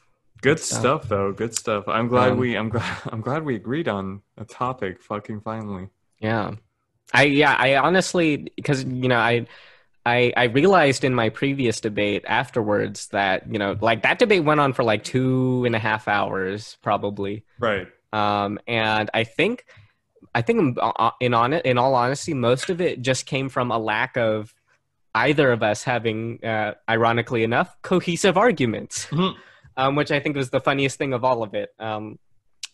Good 0.43 0.59
stuff. 0.61 0.81
stuff 0.81 1.09
though. 1.09 1.33
Good 1.33 1.55
stuff. 1.55 1.89
I'm 1.89 2.09
glad 2.09 2.33
Um, 2.33 2.39
we 2.39 2.57
I'm 2.57 2.69
glad 2.69 2.99
I'm 3.13 3.23
glad 3.23 3.45
we 3.45 3.55
agreed 3.57 3.89
on 3.89 4.21
a 4.37 4.45
topic 4.45 5.03
fucking 5.03 5.41
finally. 5.41 5.89
Yeah. 6.21 6.53
I 7.15 7.25
yeah, 7.25 7.57
I 7.59 7.77
honestly 7.77 8.47
because 8.57 8.85
you 8.85 9.09
know, 9.09 9.19
I 9.19 9.47
I 10.07 10.33
I 10.37 10.45
realized 10.45 11.05
in 11.05 11.15
my 11.15 11.29
previous 11.29 11.81
debate 11.81 12.25
afterwards 12.27 13.09
that, 13.09 13.51
you 13.53 13.59
know, 13.59 13.77
like 13.81 14.03
that 14.03 14.19
debate 14.19 14.45
went 14.45 14.61
on 14.61 14.73
for 14.73 14.83
like 14.83 15.05
two 15.05 15.65
and 15.67 15.75
a 15.77 15.79
half 15.79 16.09
hours 16.09 16.79
probably. 16.83 17.45
Right. 17.59 17.87
Um 18.13 18.59
and 18.67 19.11
I 19.15 19.25
think 19.25 19.65
I 20.35 20.43
think 20.43 20.79
uh, 20.81 21.11
in 21.21 21.35
on 21.35 21.53
it 21.53 21.67
in 21.67 21.77
all 21.79 21.95
honesty, 21.95 22.35
most 22.35 22.71
of 22.71 22.81
it 22.81 23.03
just 23.03 23.27
came 23.27 23.49
from 23.49 23.71
a 23.71 23.79
lack 23.79 24.17
of 24.17 24.55
either 25.15 25.51
of 25.51 25.63
us 25.63 25.83
having 25.83 26.39
uh, 26.45 26.75
ironically 26.89 27.43
enough 27.43 27.77
cohesive 27.83 28.37
arguments. 28.37 29.07
Mhm. 29.11 29.35
um, 29.77 29.97
which 29.97 30.11
I 30.11 30.21
think 30.21 30.37
was 30.37 30.51
the 30.51 30.61
funniest 30.61 30.99
thing 30.99 31.13
of 31.13 31.25
all 31.25 31.43
of 31.43 31.55
it. 31.55 31.71
Um, 31.79 32.19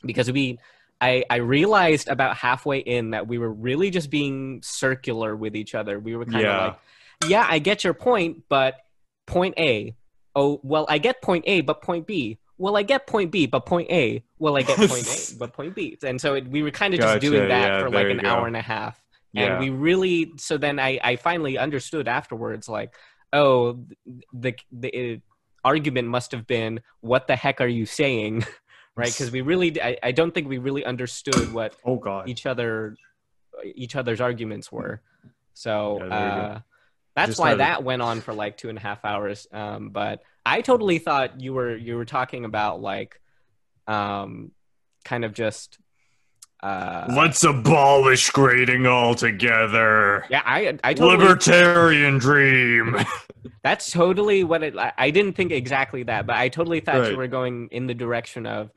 because 0.05 0.31
we, 0.31 0.59
I, 1.01 1.25
I 1.31 1.37
realized 1.37 2.09
about 2.09 2.37
halfway 2.37 2.79
in 2.79 3.11
that 3.11 3.27
we 3.29 3.39
were 3.39 3.53
really 3.53 3.91
just 3.91 4.11
being 4.11 4.61
circular 4.63 5.37
with 5.37 5.55
each 5.57 5.75
other. 5.75 5.99
We 6.01 6.17
were 6.17 6.25
kind 6.25 6.37
of 6.37 6.43
Yeah. 6.43 6.65
like, 6.67 6.79
yeah, 7.21 7.47
I 7.49 7.59
get 7.59 7.85
your 7.85 7.95
point, 7.95 8.45
but 8.49 8.75
point 9.27 9.55
A. 9.59 9.97
Oh, 10.35 10.61
well, 10.63 10.87
I 10.89 10.99
get 10.99 11.23
point 11.23 11.45
A, 11.47 11.61
but 11.63 11.83
point 11.83 12.07
B. 12.07 12.39
will 12.59 12.77
I 12.77 12.83
get 12.83 13.07
point 13.07 13.31
B 13.31 13.47
but 13.47 13.67
point 13.67 13.91
A? 13.91 14.23
Will 14.39 14.57
I 14.57 14.63
get 14.63 14.77
point 14.79 15.07
A 15.09 15.35
but 15.39 15.53
point 15.53 15.75
B? 15.75 15.97
And 16.03 16.21
so 16.21 16.35
it, 16.35 16.47
we 16.49 16.63
were 16.63 16.71
kind 16.71 16.95
of 16.95 17.01
just 17.01 17.15
Gotcha, 17.15 17.21
doing 17.21 17.49
that 17.49 17.69
yeah, 17.69 17.81
for 17.81 17.91
like 17.91 18.11
an 18.11 18.21
hour 18.25 18.47
and 18.47 18.57
a 18.57 18.63
half. 18.63 19.03
And 19.35 19.55
Yeah. 19.55 19.61
we 19.61 19.71
really 19.71 20.33
so 20.37 20.57
then 20.59 20.79
I 20.79 20.99
I 21.03 21.17
finally 21.17 21.59
understood 21.59 22.09
afterwards 22.09 22.69
like 22.69 22.95
oh 23.33 23.85
the 24.33 24.55
the 24.73 25.15
uh, 25.15 25.19
argument 25.65 26.09
must 26.09 26.33
have 26.33 26.47
been 26.47 26.81
what 27.01 27.27
the 27.27 27.37
heck 27.37 27.61
are 27.61 27.67
you 27.69 27.87
saying? 27.87 28.45
right? 28.97 29.13
Because 29.13 29.31
we 29.31 29.41
really 29.43 29.81
I, 29.83 29.99
I 30.03 30.13
don't 30.13 30.33
think 30.33 30.49
we 30.49 30.59
really 30.59 30.85
understood 30.85 31.51
what 31.51 31.75
Oh 31.85 31.97
God. 31.99 32.29
each 32.29 32.47
other 32.47 32.97
each 33.75 33.97
other's 33.97 34.21
arguments 34.21 34.71
were. 34.73 35.03
So 35.55 35.99
Yeah, 35.99 36.09
there 36.09 36.29
you 36.29 36.35
go. 36.35 36.45
uh, 36.45 36.61
that's 37.17 37.39
why 37.39 37.51
had- 37.51 37.61
that 37.61 37.83
went 37.83 38.03
on 38.03 38.21
for 38.21 38.33
like 38.35 38.57
two 38.57 38.69
and 38.69 38.79
a 38.79 38.81
half 38.81 39.05
hours. 39.05 39.47
Um, 39.53 39.89
but 39.91 40.23
I 40.45 40.61
totally 40.61 40.99
thought 40.99 41.41
you 41.41 41.53
were 41.55 41.75
you 41.77 41.97
were 41.97 42.05
talking 42.05 42.45
about 42.45 42.81
like 42.81 43.21
um, 43.89 44.53
kind 45.05 45.25
of 45.25 45.33
just 45.33 45.79
uh, 46.63 47.07
Let's 47.15 47.45
abolish 47.45 48.31
grading 48.31 48.87
altogether. 48.87 50.25
yeah. 50.31 50.43
I 50.45 50.79
I 50.85 50.95
totally 50.95 51.19
Libertarian 51.25 52.19
dream. 52.19 52.97
that's 53.63 53.91
totally 53.91 54.43
what 54.45 54.63
it. 54.63 54.77
I, 54.79 54.93
I 54.97 55.11
didn't 55.11 55.35
think 55.35 55.53
exactly 55.53 56.03
that, 56.05 56.27
but 56.27 56.37
I 56.37 56.49
totally 56.49 56.81
thought 56.81 56.97
you 56.97 57.03
Right. 57.03 57.17
were 57.17 57.27
going 57.29 57.69
in 57.73 57.87
the 57.87 57.95
direction 57.95 58.47
of 58.47 58.71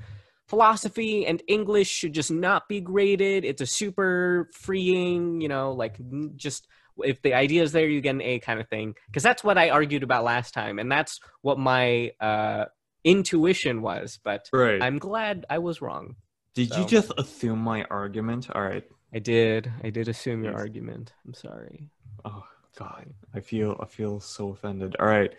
philosophy 0.48 1.26
and 1.28 1.42
English 1.48 1.88
should 1.90 2.14
just 2.14 2.32
not 2.32 2.68
be 2.68 2.82
graded. 2.82 3.46
It's 3.46 3.62
a 3.62 3.66
super 3.66 4.50
freeing, 4.54 5.42
you 5.42 5.48
know, 5.48 5.72
like 5.74 5.96
just 6.36 6.68
if 7.04 7.22
the 7.22 7.34
idea 7.34 7.64
is 7.64 7.72
there, 7.72 7.88
you 7.88 8.02
get 8.02 8.16
an 8.16 8.22
A 8.22 8.39
kind 8.39 8.60
of 8.60 8.68
thing. 8.70 8.95
Because 9.08 9.24
that's 9.24 9.43
what 9.43 9.58
I 9.58 9.70
argued 9.70 10.04
about 10.04 10.24
last 10.24 10.54
time, 10.54 10.80
and 10.80 10.91
that's 10.91 11.20
what 11.41 11.58
my 11.60 12.12
uh, 12.20 12.66
intuition 13.04 13.82
was. 13.82 14.20
But 14.24 14.47
right. 14.54 14.82
I'm 14.82 14.97
glad 15.00 15.45
I 15.50 15.60
was 15.60 15.82
wrong. 15.82 16.16
Did 16.54 16.70
so- 16.70 16.82
you 16.82 16.86
just 16.88 17.12
assume 17.18 17.60
my 17.60 17.84
argument? 17.86 18.50
All 18.54 18.62
right. 18.62 18.84
I 19.14 19.20
did. 19.20 19.72
I 19.84 19.89
did 19.89 20.08
assume 20.08 20.43
your 20.43 20.54
Yes. 20.54 20.62
argument. 20.62 21.14
I'm 21.26 21.34
sorry. 21.34 21.89
Oh 22.26 22.43
God, 22.78 23.08
I 23.34 23.39
feel 23.39 23.76
I 23.82 23.86
feel 23.86 24.20
so 24.20 24.50
offended. 24.50 24.95
All 25.00 25.08
right, 25.08 25.34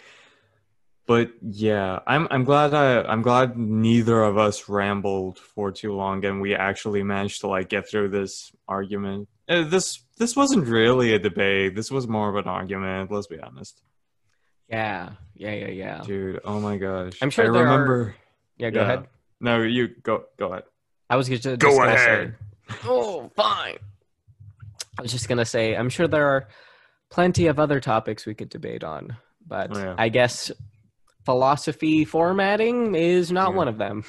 but 1.10 1.32
yeah, 1.42 1.98
I'm 2.06 2.28
I'm 2.30 2.44
glad 2.44 2.72
I 2.72 3.02
I'm 3.02 3.22
glad 3.22 3.58
neither 3.58 4.22
of 4.22 4.38
us 4.38 4.68
rambled 4.68 5.40
for 5.40 5.72
too 5.72 5.92
long, 5.92 6.24
and 6.24 6.40
we 6.40 6.54
actually 6.54 7.02
managed 7.02 7.40
to 7.40 7.48
like 7.48 7.68
get 7.68 7.88
through 7.90 8.10
this 8.10 8.52
argument. 8.68 9.28
Uh, 9.48 9.64
this 9.64 9.86
this 10.18 10.36
wasn't 10.36 10.68
really 10.68 11.12
a 11.12 11.18
debate. 11.18 11.74
This 11.74 11.90
was 11.90 12.06
more 12.06 12.28
of 12.30 12.36
an 12.36 12.44
argument. 12.46 13.10
Let's 13.10 13.26
be 13.26 13.40
honest, 13.40 13.82
Yeah. 14.68 15.10
Yeah. 15.34 15.52
Yeah. 15.62 15.72
Yeah. 15.84 16.00
dude. 16.06 16.38
Oh 16.44 16.60
my 16.60 16.76
gosh, 16.78 17.14
I'm 17.22 17.30
sure 17.30 17.46
I 17.48 17.50
there 17.54 17.66
are- 17.66 17.72
remember. 17.72 18.14
Yeah. 18.56 18.70
Go 18.70 18.80
Yeah. 18.80 18.86
ahead. 18.86 19.08
No, 19.40 19.62
you 19.62 19.88
go 20.08 20.14
go 20.38 20.46
ahead. 20.52 20.64
I 21.12 21.16
was 21.16 21.26
just, 21.26 21.42
just 21.42 21.58
Go 21.58 21.76
gonna 21.76 21.90
ahead. 21.92 22.36
Say, 22.70 22.76
oh, 22.84 23.28
fine. 23.34 23.78
I 24.96 25.02
was 25.02 25.10
just 25.10 25.28
gonna 25.28 25.44
say, 25.56 25.74
I'm 25.74 25.90
sure 25.90 26.06
there 26.06 26.28
are 26.34 26.46
plenty 27.10 27.48
of 27.48 27.58
other 27.58 27.80
topics 27.80 28.26
we 28.26 28.34
could 28.38 28.48
debate 28.50 28.84
on, 28.84 29.16
but 29.44 29.76
Oh, 29.76 29.80
yeah. 29.82 29.94
I 29.98 30.08
guess 30.08 30.52
philosophy 31.24 32.04
formatting 32.04 32.94
is 32.94 33.30
not 33.30 33.50
Yeah. 33.50 33.56
one 33.56 33.68
of 33.68 33.78
them. 33.78 34.04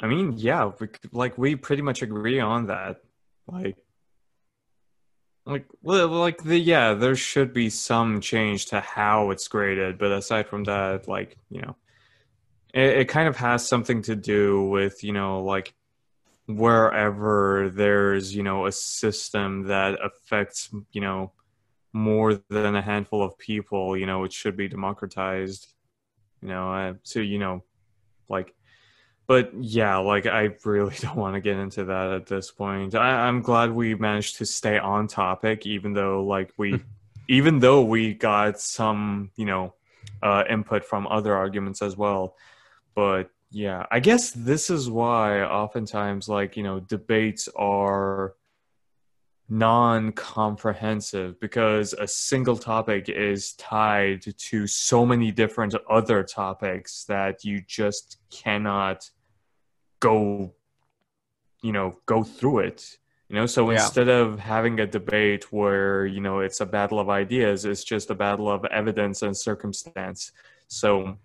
I 0.00 0.06
mean, 0.06 0.34
yeah, 0.36 0.70
we, 0.78 0.88
like 1.12 1.36
we 1.38 1.56
pretty 1.56 1.82
much 1.82 2.02
agree 2.02 2.40
on 2.40 2.66
that. 2.66 3.00
Like, 3.46 3.76
like, 5.44 5.66
like 5.82 6.42
the 6.42 6.58
yeah, 6.58 6.94
there 6.94 7.16
should 7.16 7.52
be 7.52 7.70
some 7.70 8.20
change 8.20 8.66
to 8.66 8.80
how 8.80 9.30
it's 9.30 9.48
graded, 9.48 9.98
but 9.98 10.12
aside 10.12 10.46
from 10.46 10.64
that, 10.64 11.08
like 11.08 11.36
you 11.50 11.62
know, 11.62 11.76
it, 12.74 12.98
it 12.98 13.04
kind 13.08 13.28
of 13.28 13.36
has 13.38 13.66
something 13.66 14.02
to 14.02 14.14
do 14.14 14.64
with 14.64 15.02
you 15.02 15.12
know 15.12 15.42
like 15.42 15.74
wherever 16.46 17.70
there's 17.74 18.34
you 18.34 18.42
know 18.42 18.66
a 18.66 18.72
system 18.72 19.64
that 19.64 19.98
affects 20.02 20.70
you 20.92 21.00
know 21.00 21.32
more 21.92 22.34
than 22.50 22.76
a 22.76 22.82
handful 22.82 23.22
of 23.22 23.38
people, 23.38 23.96
you 23.96 24.06
know, 24.06 24.24
it 24.24 24.32
should 24.32 24.56
be 24.56 24.68
democratized. 24.68 25.74
You 26.42 26.48
know, 26.48 26.72
uh, 26.72 26.94
so 27.02 27.20
you 27.20 27.38
know, 27.38 27.62
like 28.28 28.54
but 29.28 29.52
yeah, 29.60 29.98
like 29.98 30.26
I 30.26 30.48
really 30.64 30.96
don't 31.00 31.16
want 31.16 31.34
to 31.34 31.40
get 31.40 31.56
into 31.56 31.84
that 31.84 32.12
at 32.12 32.26
this 32.26 32.50
point. 32.50 32.96
I, 32.96 33.28
I'm 33.28 33.42
glad 33.42 33.70
we 33.70 33.94
managed 33.94 34.38
to 34.38 34.46
stay 34.46 34.78
on 34.78 35.06
topic, 35.06 35.66
even 35.66 35.92
though 35.92 36.24
like 36.24 36.52
we, 36.56 36.80
even 37.28 37.60
though 37.60 37.82
we 37.82 38.14
got 38.14 38.58
some, 38.58 39.30
you 39.36 39.44
know, 39.44 39.74
uh, 40.22 40.44
input 40.48 40.84
from 40.84 41.06
other 41.06 41.36
arguments 41.36 41.82
as 41.82 41.96
well. 41.96 42.36
But 42.94 43.30
yeah, 43.50 43.86
I 43.90 44.00
guess 44.00 44.32
this 44.32 44.70
is 44.70 44.90
why 44.90 45.42
oftentimes 45.42 46.28
like 46.28 46.56
you 46.56 46.62
know 46.62 46.80
debates 46.80 47.48
are 47.54 48.34
non-comprehensive 49.48 51.40
because 51.40 51.94
a 51.94 52.06
single 52.06 52.56
topic 52.56 53.08
is 53.08 53.52
tied 53.54 54.22
to 54.36 54.66
so 54.66 55.06
many 55.06 55.30
different 55.32 55.74
other 55.88 56.22
topics 56.22 57.04
that 57.04 57.44
you 57.44 57.62
just 57.66 58.18
cannot 58.30 59.10
go 60.00 60.52
you 61.62 61.72
know 61.72 61.98
go 62.06 62.22
through 62.22 62.58
it 62.60 62.98
you 63.28 63.36
know? 63.36 63.46
So 63.46 63.70
Yeah. 63.70 63.82
instead 63.82 64.08
of 64.08 64.38
having 64.38 64.80
a 64.80 64.86
debate 64.86 65.52
where 65.52 66.06
you 66.06 66.20
know 66.20 66.40
it's 66.40 66.60
a 66.60 66.66
battle 66.66 66.98
of 66.98 67.08
ideas 67.08 67.64
it's 67.64 67.84
just 67.84 68.10
a 68.10 68.14
battle 68.14 68.50
of 68.50 68.64
evidence 68.66 69.22
and 69.22 69.36
circumstance. 69.36 70.32
So 70.68 71.18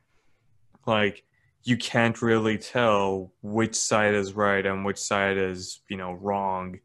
like 0.86 1.24
you 1.64 1.78
can't 1.78 2.22
really 2.22 2.58
tell 2.58 3.32
which 3.42 3.76
side 3.76 4.14
is 4.14 4.34
right 4.34 4.66
and 4.66 4.84
which 4.84 4.98
side 4.98 5.38
is 5.38 5.82
you 5.90 5.98
know 5.98 6.14
wrong 6.14 6.80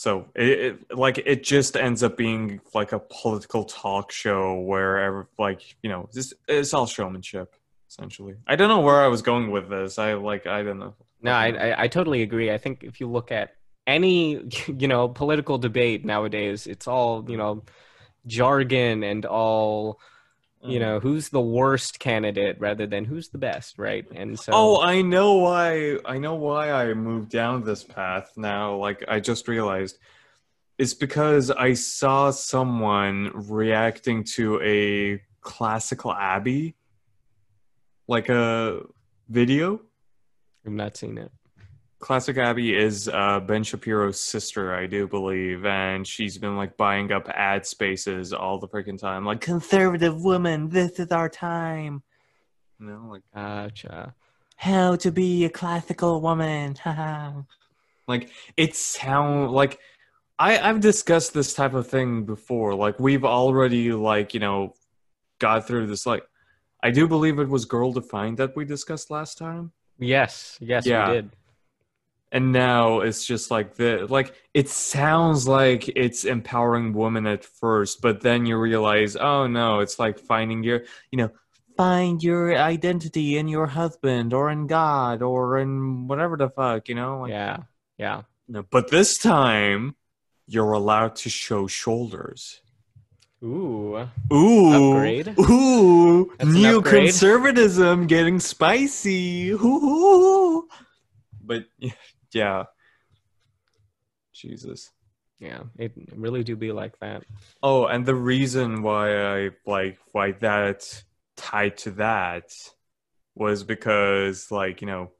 so 0.00 0.24
it, 0.34 0.48
it 0.48 0.96
like 0.96 1.18
it 1.18 1.42
just 1.42 1.76
ends 1.76 2.02
up 2.02 2.16
being 2.16 2.58
like 2.72 2.92
a 2.92 2.98
political 2.98 3.64
talk 3.64 4.10
show 4.10 4.58
where 4.60 5.28
like 5.38 5.76
you 5.82 5.90
know 5.90 6.08
this 6.14 6.32
it's 6.48 6.72
all 6.72 6.86
showmanship 6.86 7.54
essentially 7.86 8.34
i 8.46 8.56
don't 8.56 8.70
know 8.70 8.80
where 8.80 9.02
i 9.02 9.08
was 9.08 9.20
going 9.20 9.50
with 9.50 9.68
this 9.68 9.98
i 9.98 10.14
like 10.14 10.46
i 10.46 10.62
don't 10.62 10.78
know 10.78 10.94
No, 11.22 11.32
I, 11.32 11.82
I 11.84 11.88
totally 11.88 12.22
agree. 12.22 12.50
I 12.50 12.56
think 12.56 12.82
if 12.82 12.98
you 13.00 13.08
look 13.08 13.30
at 13.30 13.50
any 13.86 14.40
you 14.82 14.88
know 14.88 15.08
political 15.08 15.58
debate 15.58 16.04
nowadays, 16.04 16.66
it's 16.66 16.88
all 16.88 17.28
you 17.28 17.36
know 17.36 17.62
jargon 18.26 19.02
and 19.02 19.26
all. 19.26 20.00
You 20.62 20.72
mm-hmm. 20.72 20.80
know 20.80 21.00
who's 21.00 21.30
the 21.30 21.40
worst 21.40 21.98
candidate 22.00 22.60
rather 22.60 22.86
than 22.86 23.06
who's 23.06 23.30
the 23.30 23.38
best, 23.38 23.78
right? 23.78 24.06
And 24.14 24.38
so 24.38 24.52
Oh, 24.54 24.80
I 24.82 25.00
know 25.00 25.34
why. 25.34 25.96
I 26.04 26.18
know 26.18 26.34
why 26.34 26.70
I 26.70 26.92
moved 26.92 27.30
down 27.30 27.64
this 27.64 27.82
path 27.82 28.32
now. 28.36 28.76
Like 28.76 29.02
I 29.08 29.20
just 29.20 29.48
realized, 29.48 29.98
it's 30.76 30.92
because 30.92 31.50
I 31.50 31.72
saw 31.74 32.30
someone 32.30 33.30
reacting 33.34 34.24
to 34.34 34.60
a 34.62 35.22
classical 35.40 36.12
Abby, 36.12 36.74
like 38.06 38.28
a 38.28 38.82
video. 39.30 39.80
I've 40.66 40.72
not 40.72 40.96
seen 40.96 41.16
it. 41.16 41.32
Classic 42.00 42.38
Abby 42.38 42.74
is 42.74 43.08
uh, 43.08 43.40
Ben 43.40 43.62
Shapiro's 43.62 44.18
sister, 44.18 44.74
I 44.74 44.86
do 44.86 45.06
believe, 45.06 45.66
and 45.66 46.06
she's 46.06 46.38
been 46.38 46.56
like 46.56 46.76
buying 46.78 47.12
up 47.12 47.28
ad 47.28 47.66
spaces 47.66 48.32
all 48.32 48.58
the 48.58 48.66
freaking 48.66 48.98
time. 48.98 49.26
Like 49.26 49.42
conservative 49.42 50.22
woman, 50.24 50.70
this 50.70 50.98
is 50.98 51.12
our 51.12 51.28
time. 51.28 52.02
You 52.78 52.86
know, 52.86 53.06
like 53.10 53.22
Gotcha. 53.34 54.14
how 54.56 54.96
to 54.96 55.12
be 55.12 55.44
a 55.44 55.50
classical 55.50 56.22
woman. 56.22 56.74
like 58.08 58.30
it 58.56 58.74
sound 58.74 59.50
like 59.52 59.78
I 60.38 60.58
I've 60.58 60.80
discussed 60.80 61.34
this 61.34 61.52
type 61.52 61.74
of 61.74 61.86
thing 61.86 62.24
before. 62.24 62.74
Like 62.74 62.98
we've 62.98 63.26
already 63.26 63.92
like 63.92 64.32
you 64.32 64.40
know 64.40 64.72
got 65.38 65.66
through 65.66 65.86
this. 65.86 66.06
Like 66.06 66.24
I 66.82 66.90
do 66.90 67.06
believe 67.06 67.38
it 67.38 67.48
was 67.50 67.66
girl 67.66 67.92
defined 67.92 68.38
that 68.38 68.56
we 68.56 68.64
discussed 68.64 69.10
last 69.10 69.36
time. 69.36 69.72
Yes, 69.98 70.56
yes, 70.62 70.86
Yeah. 70.86 71.08
we 71.08 71.14
did. 71.16 71.30
And 72.32 72.52
now 72.52 73.00
it's 73.00 73.24
just 73.26 73.50
like 73.50 73.74
the 73.74 74.06
like 74.08 74.34
it 74.54 74.68
sounds 74.68 75.48
like 75.48 75.88
it's 75.96 76.24
empowering 76.24 76.92
women 76.92 77.26
at 77.26 77.44
first 77.44 78.00
but 78.00 78.20
then 78.20 78.46
you 78.46 78.56
realize 78.56 79.16
oh 79.16 79.46
no 79.46 79.80
it's 79.80 79.98
like 79.98 80.18
finding 80.18 80.62
your 80.62 80.82
you 81.10 81.16
know 81.18 81.30
find 81.76 82.22
your 82.22 82.54
identity 82.56 83.36
in 83.38 83.48
your 83.48 83.66
husband 83.66 84.32
or 84.32 84.50
in 84.50 84.66
god 84.66 85.22
or 85.22 85.58
in 85.58 86.06
whatever 86.06 86.36
the 86.36 86.48
fuck 86.50 86.88
you 86.88 86.94
know 86.94 87.20
like, 87.22 87.30
Yeah, 87.30 87.56
yeah. 87.98 88.22
no, 88.48 88.62
but 88.62 88.90
this 88.90 89.18
time 89.18 89.96
you're 90.46 90.72
allowed 90.72 91.16
to 91.16 91.30
show 91.30 91.66
shoulders 91.66 92.60
Ooh, 93.42 94.06
Ooh, 94.30 94.92
Upgrade. 94.92 95.34
ooh, 95.40 96.30
an 96.38 96.50
upgrade. 96.76 97.14
getting 98.06 98.38
spicy. 98.38 99.52
Ooh, 99.52 100.68
but 101.42 101.64
yeah, 101.78 101.92
Jesus. 104.32 104.90
yeah. 105.38 105.62
It 105.76 105.92
really 106.14 106.44
do 106.44 106.56
be 106.56 106.72
like 106.72 106.98
that. 107.00 107.24
Oh, 107.62 107.86
and 107.86 108.04
the 108.06 108.14
reason 108.14 108.82
why 108.82 109.44
I 109.44 109.50
like 109.66 109.98
why 110.12 110.32
that 110.32 111.02
tied 111.36 111.78
to 111.78 111.90
that 111.92 112.52
was 113.34 113.64
because 113.64 114.50
like 114.50 114.80
you 114.80 114.86
know 114.86 115.10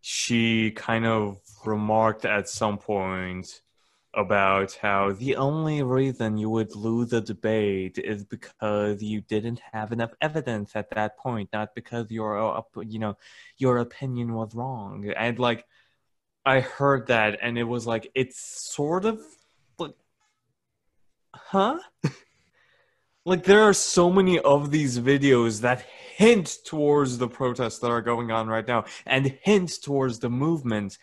she 0.00 0.72
kind 0.72 1.06
of 1.06 1.38
remarked 1.64 2.24
at 2.24 2.48
some 2.48 2.76
point 2.76 3.62
about 4.14 4.72
how 4.74 5.12
the 5.12 5.36
only 5.36 5.82
reason 5.82 6.36
you 6.36 6.50
would 6.50 6.76
lose 6.76 7.12
a 7.12 7.20
debate 7.20 7.98
is 7.98 8.24
because 8.24 9.02
you 9.02 9.22
didn't 9.22 9.60
have 9.72 9.90
enough 9.90 10.10
evidence 10.20 10.72
at 10.74 10.90
that 10.90 11.16
point, 11.16 11.48
not 11.52 11.74
because 11.74 12.10
your 12.10 12.38
uh, 12.38 12.62
you 12.86 12.98
know 12.98 13.16
your 13.56 13.78
opinion 13.78 14.34
was 14.34 14.54
wrong. 14.54 15.10
And 15.16 15.38
like 15.38 15.64
I 16.44 16.60
heard 16.60 17.06
that, 17.06 17.38
and 17.40 17.58
it 17.58 17.64
was 17.64 17.86
like 17.86 18.10
it's 18.14 18.40
sort 18.74 19.04
of 19.04 19.20
like, 19.78 19.94
huh? 21.34 21.78
like 23.24 23.44
there 23.44 23.62
are 23.62 23.72
so 23.72 24.10
many 24.10 24.38
of 24.40 24.70
these 24.70 24.98
videos 24.98 25.60
that 25.60 25.84
hint 26.16 26.58
towards 26.64 27.18
the 27.18 27.28
protests 27.28 27.78
that 27.78 27.90
are 27.90 28.02
going 28.02 28.30
on 28.30 28.48
right 28.48 28.66
now 28.66 28.84
and 29.06 29.38
hint 29.42 29.72
towards 29.82 30.18
the 30.18 30.28
movement 30.28 30.98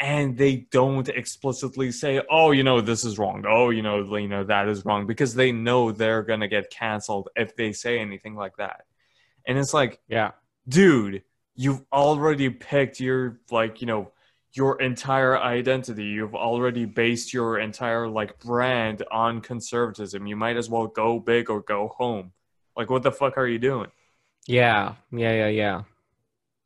and 0.00 0.36
they 0.36 0.66
don't 0.70 1.08
explicitly 1.08 1.92
say 1.92 2.20
oh 2.30 2.50
you 2.50 2.62
know 2.62 2.80
this 2.80 3.04
is 3.04 3.18
wrong 3.18 3.44
oh 3.46 3.70
you 3.70 3.82
know 3.82 4.16
you 4.16 4.28
know 4.28 4.42
that 4.42 4.68
is 4.68 4.84
wrong 4.84 5.06
because 5.06 5.34
they 5.34 5.52
know 5.52 5.92
they're 5.92 6.22
going 6.22 6.40
to 6.40 6.48
get 6.48 6.70
canceled 6.70 7.28
if 7.36 7.54
they 7.56 7.72
say 7.72 7.98
anything 7.98 8.34
like 8.34 8.56
that 8.56 8.84
and 9.46 9.58
it's 9.58 9.74
like 9.74 10.00
Yeah. 10.08 10.32
dude 10.68 11.22
you've 11.54 11.82
already 11.92 12.50
picked 12.50 12.98
your 13.00 13.38
like 13.50 13.80
you 13.80 13.86
know 13.86 14.10
your 14.56 14.80
entire 14.80 15.36
identity 15.38 16.04
you've 16.04 16.34
already 16.34 16.84
based 16.84 17.32
your 17.34 17.58
entire 17.58 18.08
like 18.08 18.38
brand 18.38 19.02
on 19.10 19.40
conservatism 19.40 20.26
you 20.26 20.36
might 20.36 20.56
as 20.56 20.70
well 20.70 20.86
go 20.86 21.18
big 21.18 21.50
or 21.50 21.60
go 21.60 21.88
home 21.88 22.32
like 22.76 22.88
what 22.90 23.02
the 23.02 23.12
fuck 23.12 23.36
are 23.36 23.46
you 23.46 23.58
doing 23.58 23.90
Yeah. 24.46 24.94
Yeah. 25.10 25.32
Yeah. 25.32 25.48
Yeah. 25.48 25.82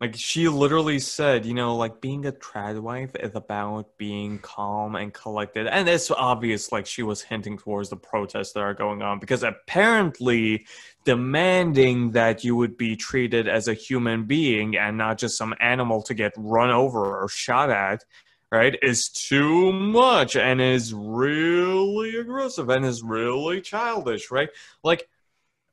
Like 0.01 0.15
she 0.15 0.49
literally 0.49 0.99
said 0.99 1.45
you 1.45 1.55
know 1.55 1.77
like 1.77 2.01
being 2.01 2.25
a 2.27 2.33
trad 2.33 2.81
wife 2.81 3.11
is 3.21 3.35
about 3.35 3.97
being 3.97 4.39
calm 4.39 4.95
and 4.95 5.13
collected 5.13 5.67
and 5.67 5.89
it's 5.89 6.11
obvious 6.11 6.71
like 6.71 6.87
she 6.87 7.03
was 7.03 7.23
hinting 7.23 7.59
towards 7.59 7.89
the 7.89 7.97
protests 7.97 8.53
that 8.53 8.61
are 8.61 8.75
going 8.75 9.03
on 9.03 9.19
because 9.19 9.43
apparently 9.43 10.67
demanding 11.05 12.13
that 12.13 12.45
you 12.45 12.55
would 12.55 12.77
be 12.77 12.97
treated 12.97 13.49
as 13.49 13.69
a 13.69 13.75
human 13.75 14.25
being 14.25 14.77
and 14.77 14.97
not 14.97 15.19
just 15.19 15.37
some 15.37 15.55
animal 15.61 16.03
to 16.03 16.15
get 16.15 16.33
run 16.37 16.71
over 16.71 17.23
or 17.23 17.29
shot 17.29 17.71
at 17.71 18.05
right 18.53 18.79
is 18.83 19.09
too 19.09 19.73
much 19.73 20.37
and 20.37 20.61
is 20.61 20.95
really 20.95 22.17
aggressive 22.17 22.69
and 22.69 22.85
is 22.85 23.03
really 23.03 23.61
childish 23.61 24.31
right? 24.31 24.51
Like 24.85 25.09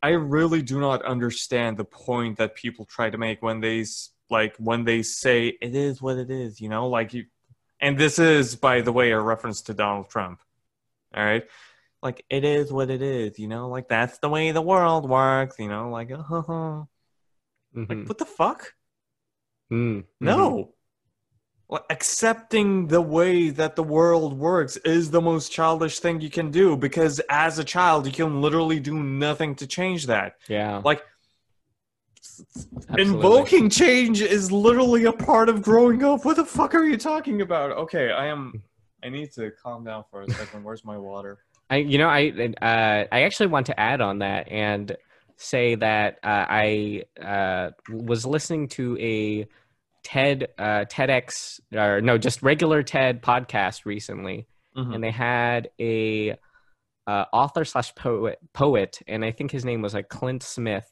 i 0.04 0.10
really 0.10 0.62
do 0.62 0.80
not 0.80 1.02
understand 1.04 1.78
the 1.78 1.86
point 1.86 2.38
that 2.38 2.54
people 2.54 2.84
try 2.84 3.10
to 3.10 3.18
make 3.18 3.42
when 3.42 3.62
they 3.62 3.86
like 4.30 4.56
when 4.58 4.84
they 4.84 5.02
say 5.04 5.48
it 5.62 5.76
is 5.76 6.02
what 6.02 6.18
it 6.18 6.30
is 6.32 6.60
you 6.62 6.70
know 6.70 6.88
like 6.88 7.14
you 7.14 7.26
and 7.80 7.98
this 7.98 8.20
is 8.20 8.56
by 8.56 8.82
the 8.82 8.92
way 8.92 9.12
a 9.12 9.20
reference 9.20 9.62
to 9.64 9.74
donald 9.74 10.10
trump 10.10 10.40
all 11.16 11.24
right 11.24 11.44
like 12.02 12.24
it 12.30 12.44
is 12.44 12.72
what 12.72 12.90
it 12.90 13.02
is 13.02 13.38
you 13.40 13.48
know 13.48 13.70
like 13.70 13.88
that's 13.88 14.18
the 14.20 14.30
way 14.30 14.52
the 14.52 14.62
world 14.62 15.10
works 15.10 15.58
you 15.60 15.68
know 15.68 15.90
like 15.90 16.12
uh-huh. 16.12 16.80
like 17.76 17.88
Mhm. 17.90 18.08
what 18.08 18.18
the 18.18 18.26
fuck 18.26 18.74
Mm. 19.72 20.04
Mhm. 20.04 20.06
no. 20.20 20.72
Well, 21.68 21.84
accepting 21.90 22.88
the 22.88 23.02
way 23.02 23.50
that 23.50 23.76
the 23.76 23.82
world 23.82 24.38
works 24.38 24.78
is 24.78 25.10
the 25.10 25.20
most 25.20 25.52
childish 25.52 26.00
thing 26.00 26.22
you 26.22 26.30
can 26.30 26.52
do 26.52 26.78
because 26.78 27.20
as 27.28 27.58
a 27.58 27.64
child, 27.64 28.06
you 28.06 28.12
can 28.12 28.40
literally 28.40 28.80
do 28.80 29.02
nothing 29.02 29.56
to 29.56 29.66
change 29.66 30.06
that. 30.06 30.36
Yeah. 30.48 30.84
Like, 30.86 31.02
absolutely. 32.90 33.02
invoking 33.02 33.70
change 33.70 34.22
is 34.22 34.52
literally 34.52 35.06
a 35.06 35.12
part 35.12 35.50
of 35.50 35.62
growing 35.62 36.04
up. 36.04 36.26
What 36.26 36.36
the 36.38 36.46
fuck 36.46 36.76
are 36.76 36.84
you 36.84 36.98
talking 36.98 37.42
about? 37.42 37.72
Okay, 37.72 38.12
I 38.12 38.28
am. 38.28 38.62
I 39.04 39.10
need 39.10 39.32
to 39.34 39.52
calm 39.52 39.84
down 39.84 40.04
for 40.10 40.22
a 40.22 40.30
second. 40.32 40.64
Where's 40.64 40.84
my 40.84 40.98
water? 40.98 41.40
I, 41.70 41.78
you 41.78 41.98
know, 41.98 42.08
I, 42.08 42.30
uh, 42.62 43.06
I 43.12 43.24
actually 43.24 43.48
want 43.48 43.66
to 43.68 43.80
add 43.80 44.02
on 44.02 44.20
that 44.20 44.52
and 44.52 44.96
say 45.38 45.76
that 45.76 46.20
uh, 46.24 46.46
I 46.48 47.04
uh, 47.22 47.72
was 47.90 48.26
listening 48.26 48.68
to 48.70 48.98
a 49.00 49.48
TED, 50.04 50.48
uh, 50.58 50.86
TEDx, 50.86 51.60
or 51.74 52.02
no, 52.02 52.18
just 52.18 52.42
regular 52.44 52.84
TED 52.84 53.22
podcast 53.22 53.86
recently, 53.86 54.48
Mhm. 54.78 54.96
and 54.96 55.04
they 55.04 55.12
had 55.12 55.70
a 55.80 56.36
uh, 57.08 57.26
author 57.34 57.64
slash 57.66 57.94
poet, 57.96 58.40
poet, 58.54 59.00
and 59.08 59.24
I 59.24 59.32
think 59.32 59.52
his 59.52 59.64
name 59.66 59.82
was 59.82 59.94
like 59.94 60.10
Clint 60.10 60.42
Smith, 60.44 60.90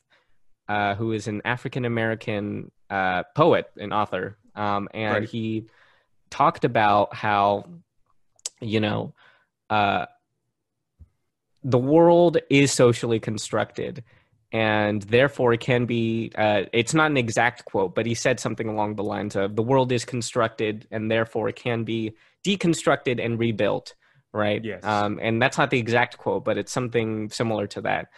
uh, 0.68 0.96
who 0.96 1.12
is 1.12 1.28
an 1.28 1.42
African 1.46 1.86
American 1.86 2.72
uh, 2.90 3.24
poet 3.36 3.70
and 3.80 3.94
author, 3.94 4.38
um, 4.56 4.88
and 4.94 5.14
Right. 5.14 5.30
he 5.30 5.68
talked 6.30 6.66
about 6.66 7.14
how, 7.16 7.66
you 8.60 8.80
know, 8.80 9.14
uh, 9.70 10.06
the 11.64 11.78
world 11.78 12.38
is 12.50 12.72
socially 12.72 13.20
constructed 13.20 14.04
and 14.52 15.02
therefore 15.04 15.54
it 15.54 15.60
can 15.60 15.86
be 15.86 16.32
uh, 16.36 16.64
it's 16.74 16.94
not 16.94 17.10
an 17.10 17.18
exact 17.18 17.66
quote 17.66 17.96
but 17.96 18.06
he 18.06 18.14
said 18.14 18.40
something 18.40 18.68
along 18.68 18.96
the 18.96 19.04
lines 19.04 19.36
of 19.36 19.56
the 19.56 19.64
world 19.64 19.92
is 19.92 20.06
constructed 20.06 20.88
and 20.92 21.10
therefore 21.10 21.50
it 21.50 21.56
can 21.56 21.84
be 21.84 22.14
deconstructed 22.46 23.24
and 23.24 23.40
rebuilt 23.40 23.96
right 24.34 24.64
Yes. 24.64 24.84
um, 24.84 25.20
and 25.22 25.42
that's 25.42 25.58
not 25.58 25.70
the 25.70 25.80
exact 25.80 26.18
quote 26.18 26.44
but 26.46 26.58
it's 26.58 26.72
something 26.72 27.30
similar 27.30 27.66
to 27.68 27.82
that 27.82 28.10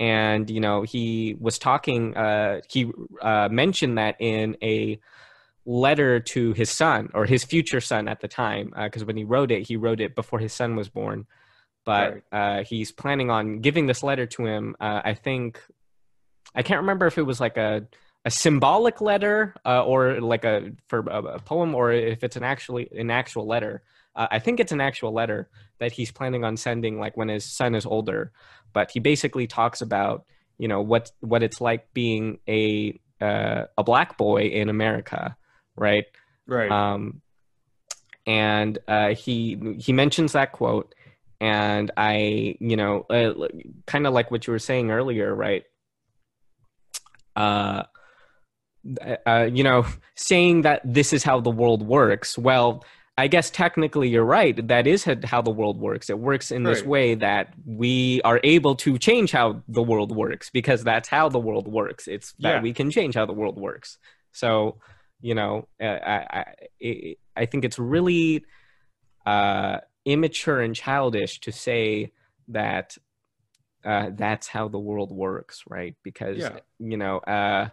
and 0.00 0.50
you 0.50 0.60
know 0.60 0.82
he 0.82 1.36
was 1.40 1.58
talking 1.58 2.16
uh, 2.16 2.60
he 2.68 2.90
uh, 3.20 3.48
mentioned 3.50 3.98
that 3.98 4.16
in 4.20 4.56
a 4.62 4.98
letter 5.66 6.18
to 6.18 6.52
his 6.54 6.70
son 6.70 7.10
or 7.14 7.26
his 7.26 7.44
future 7.44 7.80
son 7.80 8.08
at 8.08 8.20
the 8.20 8.28
time 8.28 8.72
because 8.84 9.04
when 9.04 9.16
he 9.16 9.24
wrote 9.24 9.50
it 9.50 9.66
he 9.66 9.76
wrote 9.76 10.00
it 10.00 10.14
before 10.14 10.38
his 10.38 10.52
son 10.52 10.76
was 10.76 10.88
born 10.88 11.26
but 11.88 12.20
uh, 12.32 12.64
he's 12.64 12.92
planning 12.92 13.30
on 13.30 13.60
giving 13.60 13.86
this 13.86 14.02
letter 14.02 14.26
to 14.26 14.44
him. 14.44 14.76
Uh, 14.78 15.00
I 15.02 15.14
think 15.14 15.58
I 16.54 16.62
can't 16.62 16.82
remember 16.82 17.06
if 17.06 17.16
it 17.16 17.22
was 17.22 17.40
like 17.40 17.56
a 17.56 17.86
a 18.26 18.30
symbolic 18.30 19.00
letter 19.00 19.54
uh, 19.64 19.82
or 19.82 20.20
like 20.20 20.44
a 20.44 20.72
for 20.88 20.98
a, 21.08 21.22
a 21.22 21.38
poem 21.38 21.74
or 21.74 21.90
if 21.90 22.22
it's 22.22 22.36
an 22.36 22.42
actually 22.42 22.90
an 22.94 23.10
actual 23.10 23.46
letter. 23.46 23.82
Uh, 24.14 24.26
I 24.30 24.38
think 24.38 24.60
it's 24.60 24.72
an 24.72 24.82
actual 24.82 25.12
letter 25.12 25.48
that 25.78 25.92
he's 25.92 26.12
planning 26.12 26.44
on 26.44 26.58
sending 26.58 27.00
like 27.00 27.16
when 27.16 27.28
his 27.28 27.46
son 27.46 27.74
is 27.74 27.86
older. 27.86 28.32
But 28.72 28.90
he 28.90 29.00
basically 29.00 29.46
talks 29.46 29.80
about 29.80 30.24
you 30.58 30.68
know 30.68 30.82
what 30.82 31.10
what 31.20 31.42
it's 31.42 31.60
like 31.60 31.92
being 31.94 32.38
a 32.48 32.98
uh, 33.20 33.64
a 33.76 33.84
black 33.84 34.16
boy 34.16 34.42
in 34.42 34.68
America, 34.68 35.36
right? 35.76 36.06
Right. 36.46 36.70
um, 36.70 37.20
and 38.26 38.78
uh, 38.86 39.14
he 39.14 39.76
he 39.78 39.92
mentions 39.92 40.32
that 40.32 40.52
quote, 40.52 40.94
and 41.40 41.90
I, 41.96 42.56
you 42.60 42.76
know, 42.76 43.06
uh, 43.08 43.48
kind 43.86 44.06
of 44.06 44.12
like 44.12 44.30
what 44.30 44.46
you 44.46 44.52
were 44.52 44.58
saying 44.58 44.90
earlier, 44.90 45.34
right? 45.34 45.64
Uh, 47.34 47.84
uh, 49.26 49.48
you 49.50 49.64
know, 49.64 49.86
saying 50.14 50.62
that 50.62 50.82
this 50.84 51.12
is 51.12 51.24
how 51.24 51.40
the 51.40 51.50
world 51.50 51.86
works. 51.86 52.36
Well, 52.36 52.84
I 53.18 53.26
guess 53.26 53.50
technically 53.50 54.08
you're 54.08 54.24
right. 54.24 54.56
That 54.68 54.86
is 54.86 55.02
how 55.24 55.42
the 55.42 55.50
world 55.50 55.80
works. 55.80 56.08
It 56.08 56.20
works 56.20 56.52
in 56.52 56.62
this 56.62 56.84
way 56.84 57.16
that 57.16 57.52
we 57.66 58.22
are 58.22 58.38
able 58.44 58.76
to 58.76 58.96
change 58.96 59.32
how 59.32 59.60
the 59.66 59.82
world 59.82 60.12
works 60.14 60.50
because 60.50 60.84
that's 60.84 61.08
how 61.08 61.28
the 61.28 61.40
world 61.40 61.66
works. 61.66 62.06
It's 62.06 62.32
that 62.38 62.56
Yeah. 62.56 62.62
we 62.62 62.72
can 62.72 62.92
change 62.92 63.16
how 63.16 63.26
the 63.26 63.32
world 63.32 63.58
works. 63.58 63.98
So, 64.30 64.50
you 65.20 65.34
know, 65.34 65.66
uh, 65.80 65.98
I, 66.16 66.44
I, 66.84 67.16
I- 67.36 67.46
think 67.46 67.64
it's 67.64 67.80
really 67.96 68.44
uh, 69.26 69.78
immature 70.04 70.60
and 70.60 70.74
childish 70.76 71.40
to 71.40 71.50
say 71.50 72.12
that 72.60 72.96
uh, 73.84 74.10
that's 74.14 74.46
how 74.46 74.68
the 74.68 74.78
world 74.78 75.10
works, 75.10 75.64
right? 75.68 75.96
Because 76.04 76.38
Yeah. 76.38 76.58
you 76.78 76.96
know, 76.96 77.18
uh, 77.18 77.70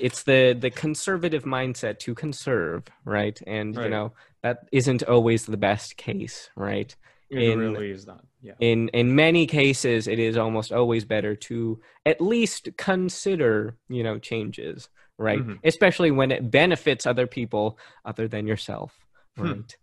it's 0.00 0.24
the 0.24 0.56
the 0.64 0.70
conservative 0.70 1.44
mindset 1.44 1.98
to 2.00 2.14
conserve, 2.14 2.82
right? 3.04 3.40
And 3.46 3.74
you 3.76 3.88
know 3.88 4.12
that 4.42 4.66
isn't 4.72 5.02
always 5.04 5.46
the 5.46 5.56
best 5.56 5.96
case, 5.96 6.50
right? 6.56 6.94
it 7.30 7.38
in- 7.38 7.58
really 7.58 7.90
is 7.90 8.06
not. 8.06 8.22
Yeah. 8.42 8.54
in 8.60 8.88
in 8.88 9.14
many 9.14 9.46
cases 9.46 10.06
it 10.06 10.18
is 10.18 10.36
almost 10.36 10.70
always 10.72 11.04
better 11.04 11.34
to 11.48 11.80
at 12.04 12.20
least 12.20 12.68
consider 12.76 13.76
you 13.88 14.02
know 14.02 14.18
changes 14.18 14.88
right 15.28 15.38
Mhm. 15.46 15.58
especially 15.64 16.10
when 16.10 16.30
it 16.32 16.50
benefits 16.50 17.06
other 17.06 17.26
people 17.26 17.78
other 18.04 18.26
than 18.28 18.46
yourself 18.46 18.90
Hmm. 19.36 19.42
right 19.46 19.76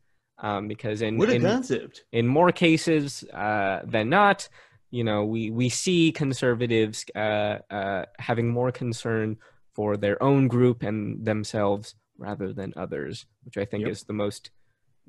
um, 0.48 0.68
because 0.68 1.02
in 1.02 1.18
What 1.18 1.30
a 1.30 1.36
in, 1.36 1.42
concept. 1.42 2.04
in 2.12 2.28
more 2.28 2.52
cases 2.52 3.24
uh, 3.34 3.80
than 3.86 4.10
not 4.10 4.48
you 4.92 5.04
know 5.08 5.24
we 5.34 5.50
we 5.62 5.70
see 5.70 6.12
conservatives 6.12 7.06
uh, 7.16 7.56
uh, 7.80 8.04
having 8.20 8.48
more 8.60 8.72
concern 8.72 9.38
for 9.76 9.98
their 9.98 10.22
own 10.22 10.48
group 10.56 10.84
and 10.84 11.26
themselves 11.26 11.96
rather 12.20 12.54
than 12.54 12.74
others 12.76 13.26
which 13.44 13.58
i 13.58 13.66
think 13.66 13.82
Yep. 13.84 13.92
is 13.92 14.04
the 14.04 14.14
most 14.14 14.52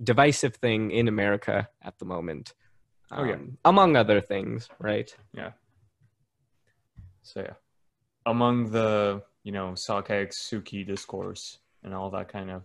divisive 0.03 0.55
thing 0.57 0.91
in 0.91 1.07
america 1.09 1.69
at 1.83 1.99
the 1.99 2.05
moment 2.05 2.55
Oh, 3.13 3.25
yeah. 3.25 3.35
um, 3.35 3.59
among 3.65 3.97
other 3.97 4.21
things 4.21 4.69
right 4.79 5.15
Yeah. 5.35 5.53
So 7.23 7.41
yeah, 7.41 7.55
among 8.27 8.71
the 8.71 9.23
you 9.45 9.53
know, 9.53 9.69
Sokka 9.73 10.29
Suki 10.29 10.87
discourse 10.87 11.59
and 11.83 11.95
all 11.95 12.11
that 12.11 12.29
kind 12.29 12.51
of 12.51 12.63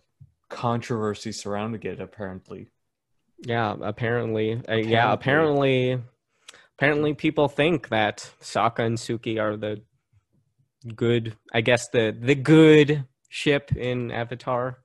controversy 0.50 1.32
surrounding 1.32 1.82
it, 1.84 2.00
apparently. 2.02 2.68
Yeah, 3.46 3.76
apparently. 3.82 4.62
Uh, 4.68 4.76
yeah, 4.76 5.14
apparently. 5.14 6.02
Apparently, 6.78 7.14
people 7.14 7.48
think 7.48 7.90
that 7.90 8.30
Sokka 8.42 8.80
and 8.86 8.98
Suki 8.98 9.40
are 9.42 9.56
the 9.56 9.82
good. 10.96 11.36
I 11.54 11.62
guess 11.62 11.88
the 11.90 12.16
the 12.20 12.36
good 12.36 13.06
ship 13.30 13.76
in 13.76 14.12
Avatar. 14.12 14.80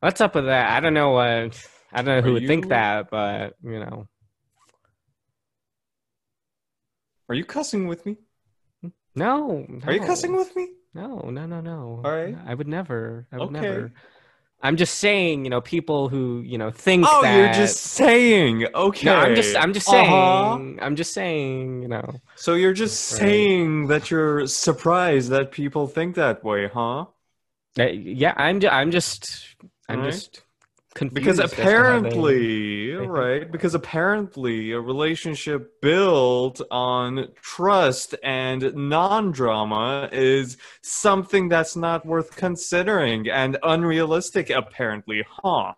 What's 0.00 0.20
up 0.20 0.34
with 0.34 0.46
that? 0.46 0.70
I 0.76 0.80
don't 0.80 0.94
know. 0.94 1.16
Uh, 1.16 1.50
I 1.92 2.02
don't 2.02 2.16
know 2.16 2.22
who 2.22 2.30
Are 2.30 2.32
would 2.34 2.46
think 2.46 2.68
that, 2.70 3.10
but 3.10 3.54
you 3.62 3.78
know. 3.78 4.08
Are 7.28 7.34
you 7.34 7.44
cussing 7.44 7.86
with 7.86 8.04
me? 8.04 8.16
No. 9.14 9.66
Are 9.86 9.92
you 9.92 10.00
cussing 10.00 10.36
with 10.36 10.54
me? 10.56 10.68
No, 10.94 11.30
no, 11.30 11.46
no, 11.46 11.60
no. 11.60 12.02
All 12.04 12.10
right. 12.10 12.36
I 12.46 12.54
would 12.54 12.68
never. 12.68 13.26
I 13.32 13.38
would 13.38 13.56
Okay. 13.56 13.60
never. 13.60 13.92
I'm 14.62 14.76
just 14.76 14.98
saying, 14.98 15.44
you 15.44 15.50
know, 15.50 15.60
people 15.60 16.08
who, 16.08 16.40
you 16.42 16.58
know, 16.58 16.70
think 16.70 17.10
Oh, 17.10 17.20
that 17.20 17.30
you're 17.32 17.48
just 17.48 17.78
saying. 17.78 18.66
Okay. 18.74 19.06
No, 19.06 19.14
I'm 19.16 19.34
just 19.34 19.56
I'm 19.56 19.72
just 19.72 19.88
saying. 19.88 20.78
Uh-huh. 20.78 20.82
I'm 20.82 20.96
just 20.96 21.12
saying, 21.12 21.82
you 21.82 21.88
know. 21.88 22.20
So 22.34 22.52
you're 22.54 22.74
just 22.74 23.00
Right. 23.08 23.48
saying 23.56 23.86
that 23.86 24.10
you're 24.10 24.46
surprised 24.46 25.30
that 25.30 25.50
people 25.50 25.86
think 25.86 26.14
that 26.16 26.44
way, 26.44 26.68
huh? 26.68 27.06
Uh, 27.78 27.84
yeah, 27.84 28.34
I'm 28.36 28.60
ju- 28.60 28.68
I'm 28.68 28.90
just 28.90 29.56
I'm 29.88 30.02
Right. 30.02 30.02
just 30.02 30.42
Because 30.94 31.40
as 31.40 31.50
to 31.50 31.56
they- 31.56 31.62
apparently, 31.62 32.90
they 32.96 33.06
right? 33.06 33.50
Because 33.50 33.74
apparently, 33.74 34.72
a 34.72 34.80
relationship 34.80 35.80
built 35.80 36.60
on 36.70 37.28
trust 37.40 38.14
and 38.22 38.74
non-drama 38.74 40.10
is 40.12 40.58
something 40.82 41.48
that's 41.48 41.76
not 41.76 42.04
worth 42.04 42.36
considering 42.36 43.28
and 43.30 43.56
unrealistic. 43.62 44.50
Apparently, 44.50 45.24
huh? 45.28 45.72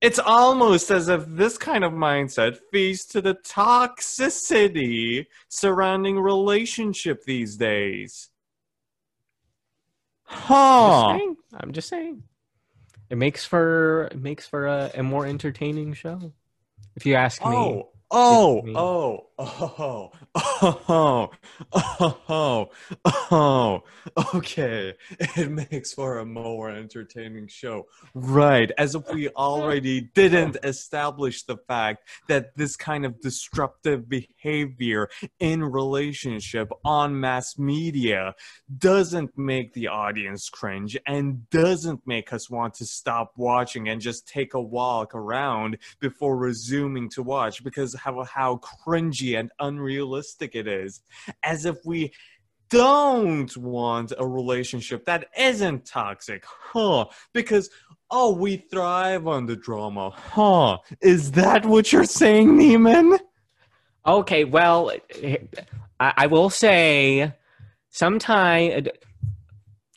It's 0.00 0.18
almost 0.18 0.90
as 0.90 1.08
if 1.08 1.24
this 1.26 1.56
kind 1.56 1.82
of 1.84 1.92
mindset 1.92 2.58
feeds 2.70 3.04
to 3.06 3.20
the 3.22 3.34
toxicity 3.34 5.26
surrounding 5.48 6.18
relationship 6.18 7.24
these 7.24 7.56
days. 7.56 8.30
I'm 10.28 10.36
just 10.36 10.48
Huh? 10.48 11.18
saying. 11.18 11.36
I'm 11.54 11.72
just 11.72 11.88
saying. 11.88 12.22
It 13.10 13.18
makes 13.18 13.44
for 13.44 14.08
it 14.10 14.20
makes 14.20 14.46
for 14.46 14.66
a, 14.66 14.90
a 14.94 15.02
more 15.02 15.26
entertaining 15.26 15.94
show. 15.94 16.32
If 16.96 17.06
you 17.06 17.14
ask 17.14 17.44
me. 17.44 17.50
Oh, 17.50 17.90
oh, 18.10 18.62
me. 18.62 18.74
oh, 18.76 19.26
oh, 19.38 20.12
oh, 20.88 21.30
oh, 22.28 22.70
oh, 23.30 23.82
okay. 24.34 24.94
It 25.36 25.50
makes 25.50 25.92
for 25.92 26.18
a 26.18 26.24
more 26.24 26.70
entertaining 26.70 27.48
show. 27.48 27.86
Right, 28.14 28.70
as 28.78 28.94
if 28.94 29.02
we 29.12 29.28
already 29.30 30.02
didn't 30.14 30.58
establish 30.62 31.42
the 31.42 31.56
fact 31.56 32.08
that 32.28 32.56
this 32.56 32.76
kind 32.76 33.04
of 33.04 33.20
disruptive 33.20 34.08
behavior 34.08 34.33
in 34.44 35.64
relationship 35.64 36.70
on 36.84 37.18
mass 37.18 37.58
media 37.58 38.34
doesn't 38.78 39.36
make 39.36 39.72
the 39.72 39.88
audience 39.88 40.48
cringe 40.48 40.96
and 41.06 41.48
doesn't 41.50 42.00
make 42.06 42.32
us 42.32 42.50
want 42.50 42.74
to 42.74 42.84
stop 42.84 43.32
watching 43.36 43.88
and 43.88 44.00
just 44.00 44.28
take 44.28 44.54
a 44.54 44.60
walk 44.60 45.14
around 45.14 45.78
before 46.00 46.36
resuming 46.36 47.08
to 47.08 47.22
watch 47.22 47.64
because 47.64 47.94
how 47.94 48.22
how 48.24 48.60
cringy 48.86 49.38
and 49.38 49.50
unrealistic 49.60 50.54
it 50.54 50.66
is. 50.66 51.00
As 51.42 51.64
if 51.64 51.76
we 51.84 52.12
don't 52.70 53.56
want 53.56 54.12
a 54.18 54.26
relationship 54.26 55.04
that 55.04 55.26
isn't 55.38 55.84
toxic 55.84 56.44
huh? 56.46 57.06
Because 57.32 57.70
oh 58.10 58.34
we 58.34 58.56
thrive 58.56 59.26
on 59.26 59.46
the 59.46 59.56
drama 59.56 60.10
huh? 60.10 60.78
Is 61.00 61.32
that 61.32 61.66
what 61.66 61.92
you're 61.92 62.04
saying 62.04 62.58
Neiman? 62.58 63.18
Okay, 64.06 64.44
well, 64.44 64.92
I, 65.98 66.26
will 66.26 66.50
say, 66.50 67.32
sometime 67.90 68.86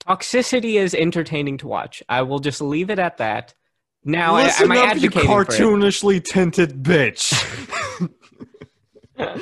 toxicity 0.07 0.75
is 0.75 0.93
entertaining 0.95 1.57
to 1.57 1.67
watch. 1.67 2.01
I 2.07 2.21
will 2.21 2.39
just 2.39 2.61
leave 2.61 2.89
it 2.89 2.99
at 2.99 3.17
that. 3.17 3.53
Now, 4.05 4.35
Listen 4.35 4.65
am 4.65 4.71
I 4.71 4.77
up, 4.77 4.83
you 4.97 5.07
advocating 5.09 5.27
for 5.27 5.41
it? 5.41 5.47
cartoonishly 5.49 6.23
tinted 6.23 6.81
bitch. 6.83 7.33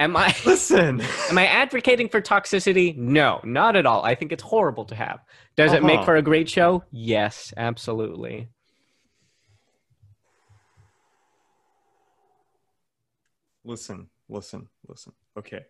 Am 0.00 0.16
I 0.16 0.34
Listen. 0.44 1.00
am 1.30 1.38
I 1.38 1.46
advocating 1.46 2.08
for 2.08 2.20
toxicity? 2.20 2.96
No, 2.96 3.40
not 3.44 3.76
at 3.76 3.86
all. 3.86 4.02
I 4.04 4.16
think 4.16 4.32
it's 4.32 4.42
horrible 4.42 4.84
to 4.86 4.94
have. 4.96 5.20
Does 5.56 5.72
it 5.72 5.84
make 5.84 5.98
Uh-huh. 5.98 6.04
for 6.06 6.16
a 6.16 6.22
great 6.22 6.48
show? 6.50 6.82
Yes, 6.90 7.54
absolutely. 7.56 8.48
Listen, 13.64 14.08
listen, 14.28 14.68
listen. 14.86 15.12
Okay. 15.38 15.64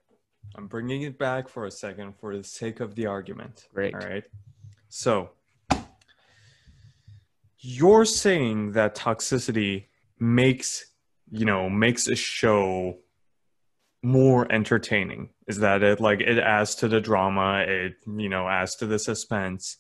I'm 0.57 0.67
bringing 0.67 1.03
it 1.03 1.19
back 1.19 1.49
for 1.49 1.67
a 1.67 1.71
second 1.71 2.15
for 2.19 2.37
the 2.37 2.45
sake 2.45 2.81
of 2.81 2.95
the 2.95 3.07
argument. 3.07 3.69
Great. 3.73 3.95
All 3.95 4.01
right. 4.01 4.25
So, 4.89 5.31
you're 7.59 8.05
saying 8.05 8.73
that 8.73 8.95
toxicity 8.95 9.87
makes, 10.19 10.85
you 11.31 11.47
know, 11.47 11.71
makes 11.71 12.09
a 12.09 12.15
show 12.15 12.99
more 14.03 14.51
entertaining. 14.53 15.31
Is 15.49 15.59
that 15.59 15.83
it? 15.83 15.99
Like 15.99 16.21
it 16.21 16.39
adds 16.39 16.75
to 16.77 16.89
the 16.89 17.01
drama, 17.01 17.65
it, 17.67 17.95
you 18.07 18.29
know, 18.29 18.49
adds 18.49 18.77
to 18.77 18.87
the 18.87 18.99
suspense. 18.99 19.79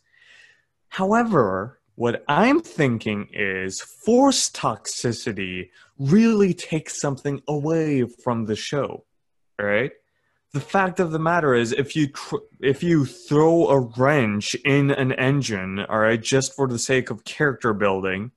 However, 0.88 1.80
what 1.96 2.24
I'm 2.28 2.60
thinking 2.60 3.28
is 3.32 3.80
forced 3.80 4.56
toxicity 4.56 5.70
really 5.98 6.52
takes 6.52 7.00
something 7.00 7.42
away 7.46 8.04
from 8.04 8.46
the 8.46 8.56
show, 8.56 9.04
right? 9.60 9.92
The 10.52 10.60
fact 10.60 11.00
of 11.00 11.10
the 11.10 11.18
matter 11.18 11.54
is, 11.54 11.72
if 11.72 11.96
you 11.96 12.08
tr- 12.08 12.36
if 12.60 12.82
you 12.82 13.04
throw 13.04 13.68
a 13.68 13.80
wrench 13.80 14.54
in 14.64 14.90
an 14.92 15.12
engine, 15.12 15.80
all 15.80 15.98
right, 15.98 16.20
just 16.20 16.54
for 16.54 16.68
the 16.68 16.78
sake 16.78 17.10
of 17.10 17.24
character 17.24 17.72
building, 17.72 18.30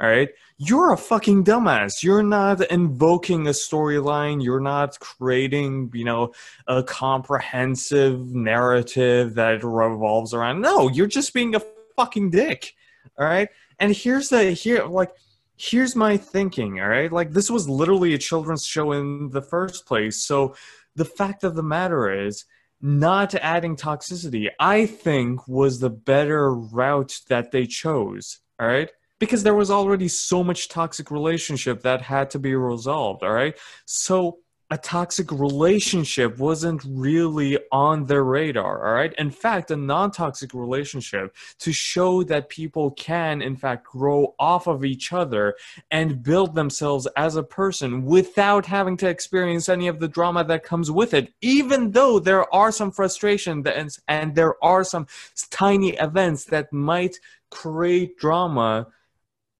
all 0.00 0.08
right, 0.08 0.30
you're 0.58 0.92
a 0.92 0.96
fucking 0.96 1.44
dumbass. 1.44 2.02
You're 2.02 2.24
not 2.24 2.68
invoking 2.68 3.46
a 3.46 3.50
storyline. 3.50 4.42
You're 4.42 4.60
not 4.60 4.98
creating, 4.98 5.90
you 5.94 6.04
know, 6.04 6.32
a 6.66 6.82
comprehensive 6.82 8.34
narrative 8.34 9.34
that 9.34 9.62
revolves 9.62 10.34
around. 10.34 10.60
No, 10.60 10.88
you're 10.88 11.06
just 11.06 11.32
being 11.32 11.54
a 11.54 11.62
fucking 11.96 12.30
dick. 12.30 12.74
All 13.18 13.26
right. 13.26 13.48
And 13.78 13.94
here's 13.94 14.28
the 14.28 14.52
here 14.52 14.84
like 14.84 15.10
here's 15.56 15.94
my 15.94 16.16
thinking. 16.16 16.80
All 16.80 16.88
right. 16.88 17.12
Like 17.12 17.32
this 17.32 17.50
was 17.50 17.68
literally 17.68 18.14
a 18.14 18.18
children's 18.18 18.66
show 18.66 18.92
in 18.92 19.30
the 19.30 19.42
first 19.42 19.86
place. 19.86 20.24
So 20.24 20.54
the 20.96 21.04
fact 21.04 21.44
of 21.44 21.54
the 21.54 21.62
matter 21.62 22.26
is 22.26 22.44
not 22.80 23.34
adding 23.36 23.76
toxicity, 23.76 24.48
I 24.58 24.86
think, 24.86 25.46
was 25.46 25.78
the 25.78 25.90
better 25.90 26.52
route 26.52 27.20
that 27.28 27.52
they 27.52 27.66
chose. 27.66 28.40
All 28.60 28.66
right. 28.66 28.90
Because 29.20 29.44
there 29.44 29.54
was 29.54 29.70
already 29.70 30.08
so 30.08 30.42
much 30.42 30.68
toxic 30.68 31.12
relationship 31.12 31.82
that 31.82 32.02
had 32.02 32.30
to 32.30 32.40
be 32.40 32.56
resolved. 32.56 33.22
All 33.22 33.32
right. 33.32 33.56
So 33.84 34.38
a 34.72 34.78
toxic 34.78 35.30
relationship 35.30 36.38
wasn't 36.38 36.82
really 36.88 37.58
on 37.70 38.06
their 38.06 38.24
radar. 38.24 38.86
All 38.88 38.94
right. 38.94 39.12
In 39.18 39.30
fact, 39.30 39.70
a 39.70 39.76
non 39.76 40.10
toxic 40.10 40.54
relationship 40.54 41.36
to 41.58 41.74
show 41.74 42.22
that 42.22 42.48
people 42.48 42.92
can, 42.92 43.42
in 43.42 43.54
fact, 43.54 43.84
grow 43.84 44.34
off 44.38 44.66
of 44.66 44.82
each 44.82 45.12
other 45.12 45.56
and 45.90 46.22
build 46.22 46.54
themselves 46.54 47.06
as 47.18 47.36
a 47.36 47.42
person 47.42 48.06
without 48.06 48.64
having 48.64 48.96
to 48.96 49.08
experience 49.10 49.68
any 49.68 49.88
of 49.88 50.00
the 50.00 50.08
drama 50.08 50.42
that 50.42 50.64
comes 50.64 50.90
with 50.90 51.12
it, 51.12 51.34
even 51.42 51.90
though 51.90 52.18
there 52.18 52.52
are 52.54 52.72
some 52.72 52.90
frustration 52.90 53.62
and, 53.68 53.94
and 54.08 54.34
there 54.34 54.54
are 54.64 54.84
some 54.84 55.06
tiny 55.50 55.90
events 55.98 56.46
that 56.46 56.72
might 56.72 57.20
create 57.50 58.16
drama 58.16 58.86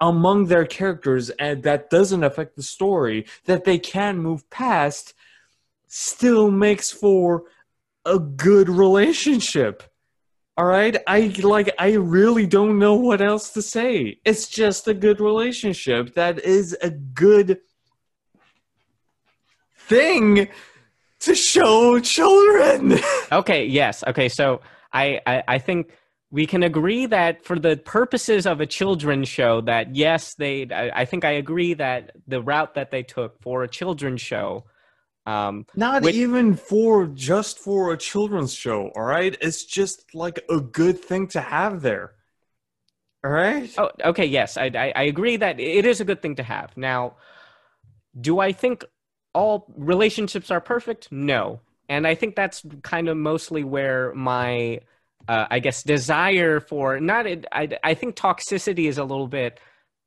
among 0.02 0.46
their 0.46 0.66
characters 0.66 1.30
and 1.30 1.62
that 1.62 1.88
doesn't 1.88 2.24
affect 2.24 2.56
the 2.56 2.62
story 2.62 3.24
that 3.44 3.64
they 3.64 3.78
can 3.78 4.18
move 4.18 4.50
past 4.50 5.14
still 5.86 6.50
makes 6.50 6.90
for 6.90 7.44
a 8.04 8.18
good 8.18 8.68
relationship. 8.68 9.84
All 10.56 10.66
right? 10.66 10.96
I 11.06 11.32
like 11.42 11.70
i 11.78 11.92
really 11.92 12.46
don't 12.46 12.80
know 12.80 12.96
what 12.96 13.22
else 13.22 13.52
to 13.52 13.62
say. 13.62 14.18
It's 14.24 14.48
just 14.48 14.88
a 14.88 14.92
good 14.92 15.20
relationship. 15.20 16.14
That 16.14 16.40
is 16.40 16.76
a 16.82 16.90
good 16.90 17.60
thing 19.78 20.48
to 21.20 21.34
show 21.34 22.00
children. 22.00 22.98
Okay, 23.32 23.64
yes. 23.64 24.04
Okay, 24.06 24.28
so 24.28 24.60
I, 24.92 25.20
I 25.26 25.42
I 25.48 25.58
think 25.58 25.90
we 26.32 26.46
can 26.46 26.62
agree 26.64 27.06
that 27.06 27.44
for 27.44 27.58
the 27.58 27.76
purposes 27.76 28.46
of 28.46 28.60
a 28.60 28.66
children's 28.66 29.28
show, 29.28 29.60
that 29.62 29.94
yes, 29.94 30.34
they. 30.34 30.66
I, 30.70 31.02
I 31.02 31.04
think 31.04 31.24
I 31.24 31.32
agree 31.32 31.74
that 31.74 32.12
the 32.26 32.40
route 32.42 32.74
that 32.74 32.90
they 32.90 33.04
took 33.04 33.40
for 33.42 33.62
a 33.62 33.68
children's 33.68 34.22
show 34.22 34.64
Um, 35.24 35.66
Not 35.76 36.02
Which- 36.02 36.16
even 36.16 36.56
for 36.56 37.06
just 37.06 37.58
for 37.60 37.92
a 37.92 37.96
children's 37.96 38.54
show, 38.54 38.90
all 38.96 39.04
right? 39.04 39.36
It's 39.40 39.64
just 39.64 40.14
like 40.14 40.40
a 40.50 40.60
good 40.60 40.98
thing 40.98 41.28
to 41.28 41.40
have 41.40 41.80
there. 41.82 42.14
All 43.24 43.30
right? 43.30 43.70
Oh, 43.78 43.90
okay. 44.10 44.26
Yes, 44.26 44.56
I, 44.56 44.66
I, 44.74 44.92
I 44.96 45.02
agree 45.04 45.36
that 45.38 45.60
it 45.60 45.86
is 45.86 46.00
a 46.00 46.04
good 46.04 46.22
thing 46.22 46.34
to 46.36 46.42
have. 46.42 46.76
Now, 46.76 47.14
do 48.20 48.40
I 48.40 48.50
think 48.52 48.84
all 49.32 49.72
relationships 49.76 50.50
are 50.50 50.60
perfect? 50.60 51.12
No, 51.12 51.60
and 51.88 52.04
I 52.06 52.14
think 52.16 52.34
that's 52.34 52.64
kind 52.82 53.08
of 53.08 53.16
mostly 53.16 53.62
where 53.64 54.12
my, 54.14 54.80
uh, 55.28 55.46
I 55.50 55.58
guess, 55.60 55.82
desire 55.82 56.60
for 56.60 57.00
not. 57.00 57.26
I 57.26 57.68
I 57.82 57.94
think 57.94 58.16
toxicity 58.16 58.88
is 58.88 58.98
a 58.98 59.04
little 59.04 59.28
bit, 59.28 59.60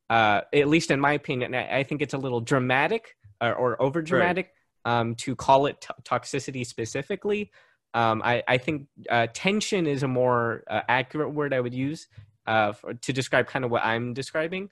uh, 0.10 0.42
at 0.54 0.68
least 0.68 0.92
in 0.92 1.00
my 1.00 1.14
opinion, 1.14 1.56
I, 1.56 1.80
I 1.80 1.84
think 1.84 2.02
it's 2.02 2.14
a 2.14 2.18
little 2.18 2.42
dramatic 2.42 3.16
or, 3.42 3.54
or 3.54 3.82
over 3.82 4.02
dramatic 4.02 4.52
um, 4.86 5.16
to 5.16 5.36
call 5.36 5.66
it 5.66 5.82
to- 5.82 5.96
toxicity 6.04 6.66
specifically. 6.66 7.52
Um, 7.94 8.22
I, 8.26 8.44
I 8.48 8.58
think 8.58 8.88
uh, 9.10 9.28
tension 9.34 9.88
is 9.88 10.04
a 10.04 10.08
more 10.08 10.64
uh, 10.70 10.82
accurate 10.90 11.34
word 11.34 11.54
I 11.54 11.62
would 11.62 11.74
use 11.74 12.08
uh, 12.46 12.74
for, 12.74 12.94
to 12.94 13.14
describe 13.14 13.48
kind 13.48 13.64
of 13.64 13.72
what 13.72 13.86
I'm 13.86 14.14
describing. 14.14 14.70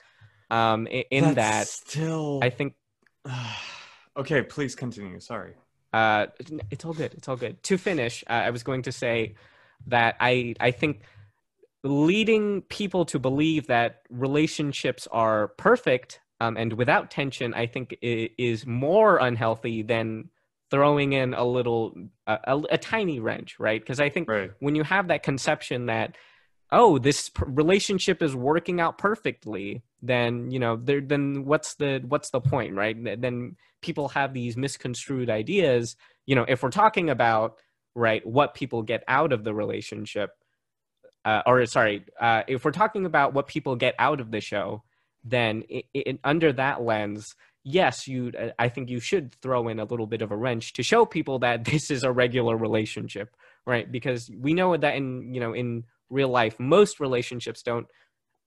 Um, 0.51 0.87
i- 0.91 1.05
in 1.09 1.35
that, 1.35 1.67
still 1.67 2.39
I 2.43 2.49
think 2.49 2.73
Okay, 4.17 4.43
please 4.43 4.75
continue. 4.75 5.19
Sorry. 5.19 5.53
uh, 5.93 6.27
it's 6.69 6.85
all 6.85 6.93
good. 6.93 7.13
It's 7.15 7.27
all 7.27 7.35
good. 7.35 7.61
To 7.63 7.77
finish, 7.77 8.23
uh, 8.29 8.33
I 8.33 8.49
was 8.51 8.61
going 8.63 8.83
to 8.83 8.91
say 8.91 9.35
that 9.87 10.15
I 10.19 10.55
I 10.59 10.71
think 10.71 11.01
leading 11.83 12.61
people 12.63 13.05
to 13.05 13.19
believe 13.19 13.67
that 13.67 14.03
relationships 14.09 15.07
are 15.11 15.49
perfect 15.49 16.21
um, 16.39 16.57
and 16.57 16.73
without 16.73 17.09
tension, 17.11 17.53
I 17.53 17.67
think 17.67 17.95
is 18.01 18.65
more 18.65 19.17
unhealthy 19.17 19.81
than 19.81 20.29
throwing 20.71 21.13
in 21.13 21.33
a 21.33 21.43
little 21.45 21.93
a, 22.27 22.39
a, 22.45 22.61
a 22.71 22.77
tiny 22.77 23.19
wrench, 23.19 23.59
right? 23.59 23.79
Because 23.79 23.99
I 23.99 24.09
think 24.09 24.27
Right. 24.27 24.51
when 24.59 24.75
you 24.75 24.83
have 24.83 25.07
that 25.09 25.23
conception 25.23 25.85
that 25.85 26.17
oh 26.71 26.97
this 26.97 27.29
p- 27.29 27.43
relationship 27.47 28.21
is 28.21 28.35
working 28.35 28.81
out 28.81 28.97
perfectly 28.97 29.83
then 30.01 30.49
you 30.49 30.59
know 30.59 30.75
there 30.75 31.01
then 31.01 31.45
what's 31.45 31.75
the 31.75 32.01
what's 32.07 32.31
the 32.31 32.41
point 32.41 32.73
right 32.75 33.21
then 33.21 33.55
people 33.81 34.09
have 34.09 34.33
these 34.33 34.57
misconstrued 34.57 35.29
ideas 35.29 35.95
you 36.25 36.35
know 36.35 36.45
if 36.47 36.63
we're 36.63 36.69
talking 36.69 37.09
about 37.09 37.59
right 37.95 38.25
what 38.25 38.53
people 38.53 38.81
get 38.81 39.03
out 39.07 39.33
of 39.33 39.43
the 39.43 39.53
relationship 39.53 40.31
uh, 41.25 41.41
or 41.45 41.65
sorry 41.65 42.05
uh, 42.19 42.43
if 42.47 42.65
we're 42.65 42.71
talking 42.71 43.05
about 43.05 43.33
what 43.33 43.47
people 43.47 43.75
get 43.75 43.95
out 43.99 44.19
of 44.19 44.31
the 44.31 44.41
show 44.41 44.83
then 45.23 45.63
i 45.71 45.83
i 45.95 46.19
under 46.23 46.51
that 46.51 46.81
lens 46.81 47.35
yes 47.63 48.07
you 48.07 48.31
i 48.59 48.67
think 48.67 48.89
you 48.89 48.99
should 48.99 49.33
throw 49.35 49.67
in 49.67 49.79
a 49.79 49.85
little 49.85 50.07
bit 50.07 50.21
of 50.21 50.31
a 50.31 50.35
wrench 50.35 50.73
to 50.73 50.83
show 50.83 51.05
people 51.05 51.39
that 51.39 51.63
this 51.71 51.89
is 51.89 52.03
a 52.03 52.11
regular 52.11 52.57
relationship 52.57 53.35
right 53.65 53.91
because 53.91 54.29
we 54.39 54.53
know 54.53 54.75
that 54.75 54.95
in 54.95 55.33
you 55.33 55.39
know 55.39 55.53
in 55.53 55.83
real 56.09 56.29
life 56.29 56.59
most 56.59 56.99
relationships 56.99 57.63
don't 57.63 57.87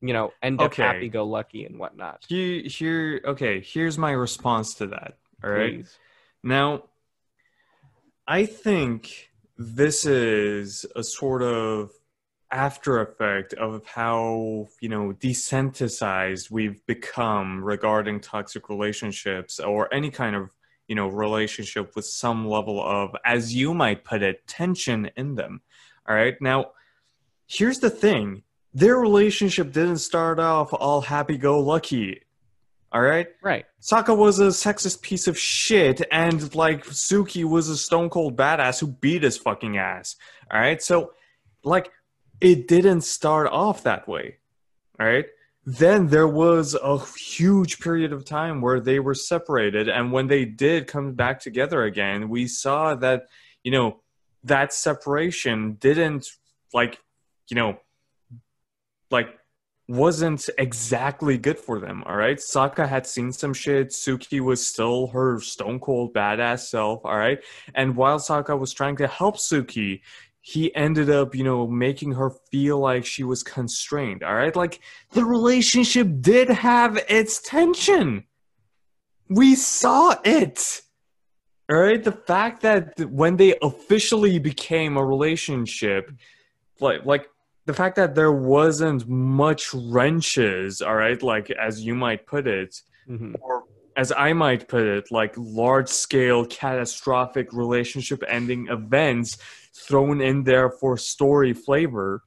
you 0.02 0.12
know 0.12 0.30
end 0.42 0.60
up 0.60 0.74
happy 0.74 1.08
go 1.08 1.24
lucky 1.24 1.64
and 1.64 1.78
whatnot 1.78 2.22
Here, 2.28 2.62
here, 2.62 3.20
okay, 3.24 3.60
here's 3.60 3.96
my 3.96 4.10
response 4.12 4.74
to 4.74 4.88
that. 4.88 5.16
All 5.42 5.50
right. 5.50 5.76
Please. 5.76 5.98
Now, 6.42 6.84
I 8.26 8.46
think 8.46 9.30
this 9.58 10.04
is 10.04 10.84
a 10.94 11.02
sort 11.02 11.42
of 11.42 11.90
after 12.50 13.00
effect 13.00 13.54
of 13.54 13.84
how, 13.86 14.66
you 14.80 14.88
know, 14.88 15.12
desensitized 15.18 16.50
we've 16.50 16.84
become 16.86 17.62
regarding 17.62 18.20
toxic 18.20 18.68
relationships 18.68 19.58
or 19.58 19.92
any 19.92 20.10
kind 20.10 20.36
of, 20.36 20.50
you 20.86 20.94
know, 20.94 21.08
relationship 21.08 21.96
with 21.96 22.04
some 22.04 22.46
level 22.48 22.80
of, 22.80 23.16
as 23.24 23.54
you 23.54 23.74
might 23.74 24.04
put 24.04 24.22
it, 24.22 24.46
tension 24.46 25.10
in 25.16 25.34
them. 25.34 25.60
All 26.08 26.14
right. 26.14 26.34
Now, 26.40 26.72
here's 27.46 27.80
the 27.80 27.90
thing 27.90 28.42
their 28.72 28.96
relationship 28.96 29.72
didn't 29.72 29.98
start 29.98 30.38
off 30.38 30.72
all 30.72 31.00
happy 31.00 31.38
go 31.38 31.58
lucky. 31.58 32.20
All 32.92 33.00
right. 33.00 33.28
right 33.42 33.66
Sokka 33.80 34.16
was 34.16 34.38
a 34.38 34.46
sexist 34.46 35.02
piece 35.02 35.26
of 35.26 35.38
shit, 35.38 36.02
and 36.10 36.54
like 36.54 36.84
Suki 36.86 37.44
was 37.44 37.68
a 37.68 37.76
stone 37.76 38.08
cold 38.10 38.36
badass 38.36 38.80
who 38.80 38.86
beat 38.86 39.22
his 39.22 39.36
fucking 39.36 39.76
ass. 39.76 40.16
All 40.50 40.60
right, 40.60 40.82
so 40.82 41.12
like 41.64 41.90
it 42.40 42.68
didn't 42.68 43.02
start 43.02 43.48
off 43.48 43.82
that 43.82 44.06
way. 44.06 44.36
All 45.00 45.06
right, 45.06 45.26
then 45.64 46.06
there 46.06 46.28
was 46.28 46.74
a 46.74 46.98
huge 47.18 47.80
period 47.80 48.12
of 48.12 48.24
time 48.24 48.60
where 48.60 48.80
they 48.80 49.00
were 49.00 49.14
separated, 49.14 49.88
and 49.88 50.12
when 50.12 50.28
they 50.28 50.44
did 50.44 50.86
come 50.86 51.14
back 51.14 51.40
together 51.40 51.82
again, 51.84 52.28
we 52.28 52.46
saw 52.46 52.94
that 52.94 53.26
you 53.64 53.72
know 53.72 54.00
that 54.44 54.72
separation 54.72 55.72
didn't 55.74 56.28
like 56.72 57.00
you 57.48 57.56
know 57.56 57.78
like 59.10 59.28
wasn't 59.88 60.48
exactly 60.58 61.38
good 61.38 61.58
for 61.58 61.78
them. 61.78 62.02
All 62.06 62.16
right. 62.16 62.38
Sokka 62.38 62.88
had 62.88 63.06
seen 63.06 63.32
some 63.32 63.54
shit. 63.54 63.90
Suki 63.90 64.40
was 64.40 64.66
still 64.66 65.06
her 65.08 65.40
stone 65.40 65.78
cold 65.78 66.12
badass 66.12 66.66
self. 66.66 67.04
All 67.04 67.16
right. 67.16 67.38
And 67.74 67.94
while 67.96 68.18
Sokka 68.18 68.58
was 68.58 68.72
trying 68.72 68.96
to 68.96 69.06
help 69.06 69.36
Suki, 69.36 70.00
he 70.40 70.74
ended 70.74 71.10
up, 71.10 71.34
you 71.34 71.44
know, 71.44 71.66
making 71.66 72.12
her 72.12 72.30
feel 72.50 72.78
like 72.78 73.04
she 73.04 73.22
was 73.22 73.42
constrained. 73.42 74.24
All 74.24 74.34
right. 74.34 74.54
Like 74.54 74.80
the 75.12 75.24
relationship 75.24 76.08
did 76.20 76.48
have 76.48 76.98
its 77.08 77.40
tension. 77.40 78.24
We 79.28 79.54
saw 79.54 80.16
it. 80.24 80.82
All 81.70 81.78
right. 81.78 82.02
The 82.02 82.12
fact 82.12 82.62
that 82.62 82.98
when 83.10 83.36
they 83.36 83.56
officially 83.62 84.38
became 84.38 84.96
a 84.96 85.04
relationship, 85.04 86.12
like, 86.80 87.04
like 87.04 87.28
the 87.66 87.74
fact 87.74 87.96
that 87.96 88.14
there 88.14 88.32
wasn't 88.32 89.06
much 89.08 89.74
wrenches, 89.74 90.80
all 90.80 90.94
right, 90.94 91.20
like 91.22 91.50
as 91.50 91.82
you 91.84 91.94
might 91.94 92.26
put 92.26 92.46
it, 92.46 92.80
Mhm. 93.08 93.34
or 93.40 93.64
as 93.96 94.12
I 94.12 94.32
might 94.32 94.68
put 94.68 94.82
it, 94.84 95.10
like 95.10 95.34
large 95.36 95.88
scale 95.88 96.44
catastrophic 96.46 97.52
relationship 97.52 98.22
ending 98.28 98.68
events 98.68 99.38
thrown 99.74 100.20
in 100.20 100.44
there 100.44 100.70
for 100.70 100.96
story 100.96 101.52
flavor, 101.52 102.22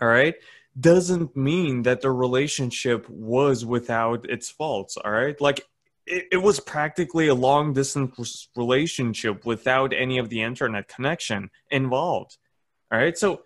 all 0.00 0.08
right, 0.08 0.34
doesn't 0.78 1.36
mean 1.36 1.82
that 1.82 2.00
the 2.00 2.10
relationship 2.10 3.08
was 3.08 3.64
without 3.64 4.28
its 4.28 4.50
faults, 4.50 4.96
all 4.96 5.10
right? 5.10 5.40
Like 5.40 5.66
it, 6.06 6.26
it 6.32 6.36
was 6.36 6.60
practically 6.60 7.28
a 7.28 7.34
long 7.34 7.72
distance 7.72 8.48
relationship 8.56 9.46
without 9.46 9.92
any 9.94 10.18
of 10.18 10.28
the 10.28 10.42
internet 10.42 10.86
connection 10.86 11.50
involved, 11.70 12.36
all 12.92 12.98
right? 12.98 13.16
So 13.16 13.42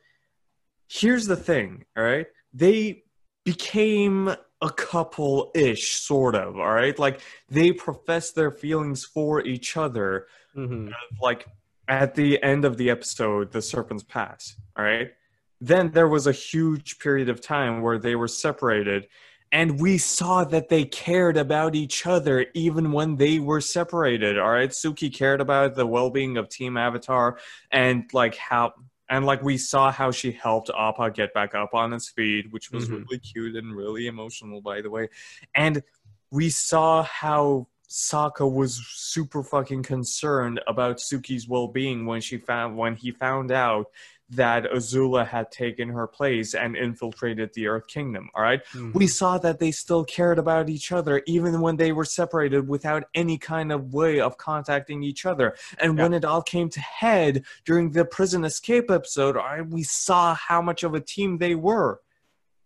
here's 0.89 1.27
the 1.27 1.37
thing, 1.37 1.85
all 1.97 2.03
right? 2.05 2.27
They 2.53 3.05
became 3.45 4.29
a 4.61 4.71
couple 4.71 5.51
ish, 5.55 6.01
sort 6.01 6.35
of, 6.35 6.57
all 6.57 6.73
right? 6.73 6.99
Like 6.99 7.21
they 7.49 7.73
profess 7.73 8.33
their 8.33 8.51
feelings 8.51 9.05
for 9.05 9.45
each 9.45 9.77
other, 9.77 10.27
Mhm. 10.57 10.93
like 11.23 11.47
at 11.87 12.15
the 12.15 12.43
end 12.43 12.65
of 12.65 12.77
the 12.77 12.91
episode, 12.91 13.53
The 13.53 13.63
Serpent's 13.63 14.03
Pass, 14.03 14.57
all 14.77 14.85
right? 14.85 15.13
Then 15.61 15.91
there 15.93 16.09
was 16.09 16.27
a 16.27 16.33
huge 16.33 16.99
period 16.99 17.29
of 17.29 17.41
time 17.41 17.81
where 17.83 17.99
they 17.99 18.15
were 18.17 18.29
separated, 18.29 19.09
and 19.53 19.81
we 19.81 19.97
saw 19.97 20.45
that 20.45 20.69
they 20.69 20.85
cared 20.85 21.37
about 21.37 21.75
each 21.75 22.07
other 22.07 22.47
even 22.55 22.93
when 22.93 23.17
they 23.17 23.39
were 23.39 23.61
separated, 23.61 24.39
all 24.39 24.51
right? 24.51 24.71
Suki 24.71 25.13
cared 25.13 25.41
about 25.41 25.75
the 25.75 25.87
well 25.87 26.11
being 26.11 26.37
of 26.37 26.49
Team 26.49 26.77
Avatar 26.77 27.39
and 27.71 28.05
like 28.13 28.37
how 28.37 28.75
and 29.09 29.25
like 29.25 29.43
we 29.43 29.57
saw 29.57 29.91
how 29.91 30.11
she 30.11 30.33
helped 30.33 30.71
Appa 30.77 31.11
get 31.11 31.33
back 31.35 31.55
up 31.55 31.75
on 31.75 31.93
his 31.93 32.09
feet, 32.09 32.53
which 32.53 32.71
was 32.71 32.89
Mhm. 32.89 33.05
really 33.07 33.19
cute 33.19 33.57
and 33.57 33.75
really 33.75 34.07
emotional, 34.07 34.61
by 34.61 34.81
the 34.81 34.91
way. 34.91 35.09
And 35.55 35.83
we 36.31 36.51
saw 36.51 37.03
how 37.03 37.69
Sokka 37.89 38.51
was 38.51 38.77
super 38.87 39.43
fucking 39.43 39.83
concerned 39.83 40.61
about 40.67 40.99
Suki's 40.99 41.49
well-being 41.49 42.05
when 42.05 42.21
she 42.21 42.37
found 42.37 42.77
when 42.77 42.97
he 42.97 43.13
found 43.13 43.51
out 43.51 43.87
that 44.31 44.65
Azula 44.65 45.27
had 45.27 45.51
taken 45.51 45.89
her 45.89 46.07
place 46.07 46.55
and 46.55 46.77
infiltrated 46.77 47.51
the 47.55 47.67
Earth 47.67 47.87
Kingdom. 47.87 48.29
All 48.35 48.43
right, 48.43 48.63
Mhm. 48.73 48.93
we 48.93 49.07
saw 49.07 49.39
that 49.39 49.59
they 49.59 49.71
still 49.71 50.05
cared 50.05 50.39
about 50.39 50.69
each 50.69 50.93
other 50.93 51.23
even 51.27 51.61
when 51.63 51.77
they 51.77 51.93
were 51.93 52.05
separated 52.05 52.69
without 52.69 53.05
any 53.15 53.39
kind 53.39 53.73
of 53.73 53.95
way 53.95 54.21
of 54.21 54.37
contacting 54.37 55.03
each 55.03 55.25
other. 55.25 55.57
And 55.79 55.97
when 55.99 56.13
it 56.13 56.25
all 56.27 56.43
came 56.43 56.69
to 56.71 56.81
head 56.81 57.45
during 57.65 57.93
the 57.93 58.05
prison 58.05 58.45
escape 58.45 58.91
episode, 58.91 59.37
all 59.37 59.45
right, 59.45 59.67
we 59.67 59.83
saw 59.83 60.35
how 60.35 60.61
much 60.61 60.83
of 60.83 60.93
a 60.95 61.01
team 61.01 61.39
they 61.39 61.55
were. 61.55 62.01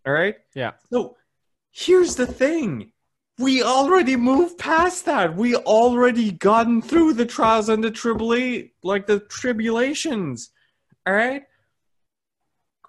All 0.05 0.13
right. 0.13 0.37
Yeah. 0.55 0.73
So 0.91 1.17
here's 1.71 2.17
the 2.17 2.27
thing. 2.27 2.91
We 3.39 3.63
already 3.63 4.17
moved 4.17 4.59
past 4.59 5.05
that. 5.07 5.37
We 5.37 5.55
already 5.55 6.33
gotten 6.33 6.83
through 6.83 7.15
the 7.15 7.25
trials 7.25 7.69
and 7.69 7.83
the 7.85 7.91
tribula- 7.91 8.69
like 8.83 9.07
the 9.07 9.21
tribulations. 9.21 10.51
All 11.07 11.15
right. 11.15 11.45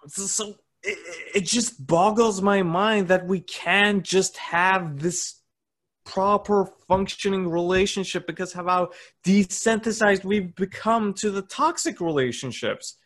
So, 0.07 0.23
so 0.23 0.55
it, 0.83 0.97
it 1.35 1.45
just 1.45 1.85
boggles 1.85 2.41
my 2.41 2.63
mind 2.63 3.07
that 3.07 3.25
we 3.25 3.39
can't 3.39 4.03
just 4.03 4.37
have 4.37 4.99
this 4.99 5.39
proper 6.05 6.69
functioning 6.87 7.49
relationship 7.49 8.27
because 8.27 8.53
of 8.55 8.65
how 8.65 8.89
desensitized 9.25 10.25
we've 10.25 10.53
become 10.55 11.13
to 11.13 11.31
the 11.31 11.41
toxic 11.41 12.01
relationships. 12.01 12.97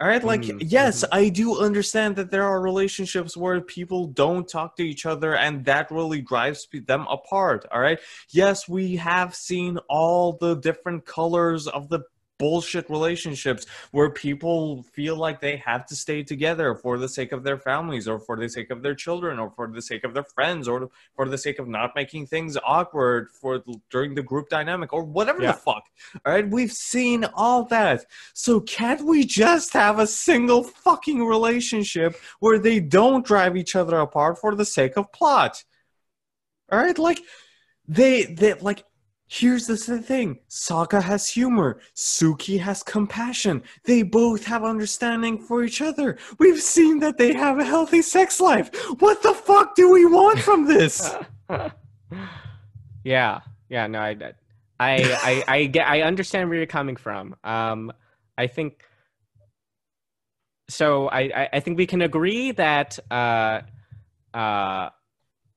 All 0.00 0.08
right, 0.08 0.24
like 0.24 0.42
Mm, 0.44 0.66
yes, 0.70 1.04
I 1.12 1.28
do 1.28 1.60
understand 1.60 2.16
that 2.16 2.30
there 2.30 2.44
are 2.44 2.62
relationships 2.62 3.36
where 3.36 3.60
people 3.60 4.06
don't 4.06 4.48
talk 4.48 4.76
to 4.76 4.82
each 4.82 5.04
other 5.04 5.36
and 5.36 5.62
that 5.66 5.90
really 5.90 6.22
drives 6.22 6.66
them 6.86 7.06
apart, 7.10 7.66
all 7.70 7.80
right? 7.80 7.98
Yes, 8.30 8.66
we 8.66 8.96
have 8.96 9.34
seen 9.34 9.78
all 9.90 10.38
the 10.40 10.54
different 10.54 11.04
colors 11.04 11.66
of 11.66 11.90
the 11.90 12.00
bullshit 12.40 12.88
relationships 12.90 13.66
where 13.92 14.10
people 14.10 14.82
feel 14.96 15.16
like 15.24 15.40
they 15.40 15.56
have 15.58 15.84
to 15.90 15.94
stay 15.94 16.22
together 16.22 16.74
for 16.74 16.98
the 16.98 17.08
sake 17.08 17.32
of 17.32 17.44
their 17.44 17.58
families 17.58 18.08
or 18.08 18.18
for 18.18 18.36
the 18.36 18.48
sake 18.48 18.70
of 18.70 18.82
their 18.82 18.94
children 18.94 19.38
or 19.38 19.48
for 19.50 19.66
the 19.68 19.82
sake 19.90 20.04
of 20.04 20.14
their 20.14 20.24
friends 20.36 20.66
or 20.66 20.88
for 21.14 21.28
the 21.28 21.38
sake 21.46 21.58
of 21.58 21.68
not 21.68 21.90
making 21.94 22.26
things 22.26 22.56
awkward 22.76 23.28
for 23.40 23.62
during 23.90 24.14
the 24.14 24.22
group 24.30 24.48
dynamic 24.48 24.92
or 24.92 25.04
whatever 25.04 25.42
Yeah. 25.42 25.52
the 25.52 25.58
fuck. 25.58 25.84
All 26.24 26.32
right, 26.32 26.48
we've 26.48 26.72
seen 26.72 27.24
all 27.34 27.64
that. 27.66 28.06
So 28.32 28.60
can't 28.60 29.02
we 29.12 29.24
just 29.24 29.72
have 29.74 29.98
a 29.98 30.06
single 30.06 30.62
fucking 30.64 31.24
relationship 31.26 32.16
where 32.40 32.58
they 32.58 32.80
don't 32.80 33.24
drive 33.24 33.54
each 33.56 33.76
other 33.76 33.98
apart 34.00 34.38
for 34.38 34.54
the 34.54 34.64
sake 34.64 34.96
of 34.96 35.12
plot? 35.12 35.62
All 36.72 36.78
right, 36.78 36.98
like 36.98 37.20
they 37.88 38.24
they 38.24 38.54
like 38.54 38.84
here's 39.30 39.66
the 39.66 39.76
thing. 39.76 40.38
Sokka 40.48 41.00
has 41.00 41.28
humor, 41.28 41.80
Suki 41.94 42.58
has 42.58 42.82
compassion. 42.82 43.62
They 43.84 44.02
both 44.02 44.44
have 44.44 44.64
understanding 44.64 45.38
for 45.38 45.62
each 45.62 45.80
other. 45.80 46.18
We've 46.38 46.60
seen 46.60 46.98
that 46.98 47.16
they 47.16 47.32
have 47.32 47.58
a 47.58 47.64
healthy 47.64 48.02
sex 48.02 48.40
life. 48.40 48.70
What 48.98 49.22
the 49.22 49.32
fuck 49.32 49.76
do 49.76 49.92
we 49.92 50.04
want 50.04 50.40
from 50.40 50.66
this? 50.66 51.14
yeah, 53.04 53.40
yeah. 53.68 53.86
No, 53.86 54.00
I, 54.00 54.16
I, 54.80 54.94
I, 55.22 55.44
I 55.46 55.64
get. 55.66 55.86
I 55.86 56.02
understand 56.02 56.48
where 56.48 56.58
you're 56.58 56.66
coming 56.66 56.96
from. 56.96 57.36
Um, 57.44 57.92
I 58.36 58.48
think. 58.48 58.82
So 60.68 61.08
I, 61.08 61.20
I, 61.20 61.48
I 61.54 61.60
think 61.60 61.78
we 61.78 61.86
can 61.86 62.02
agree 62.02 62.52
that 62.52 62.98
uh, 63.10 63.60
uh, 64.34 64.90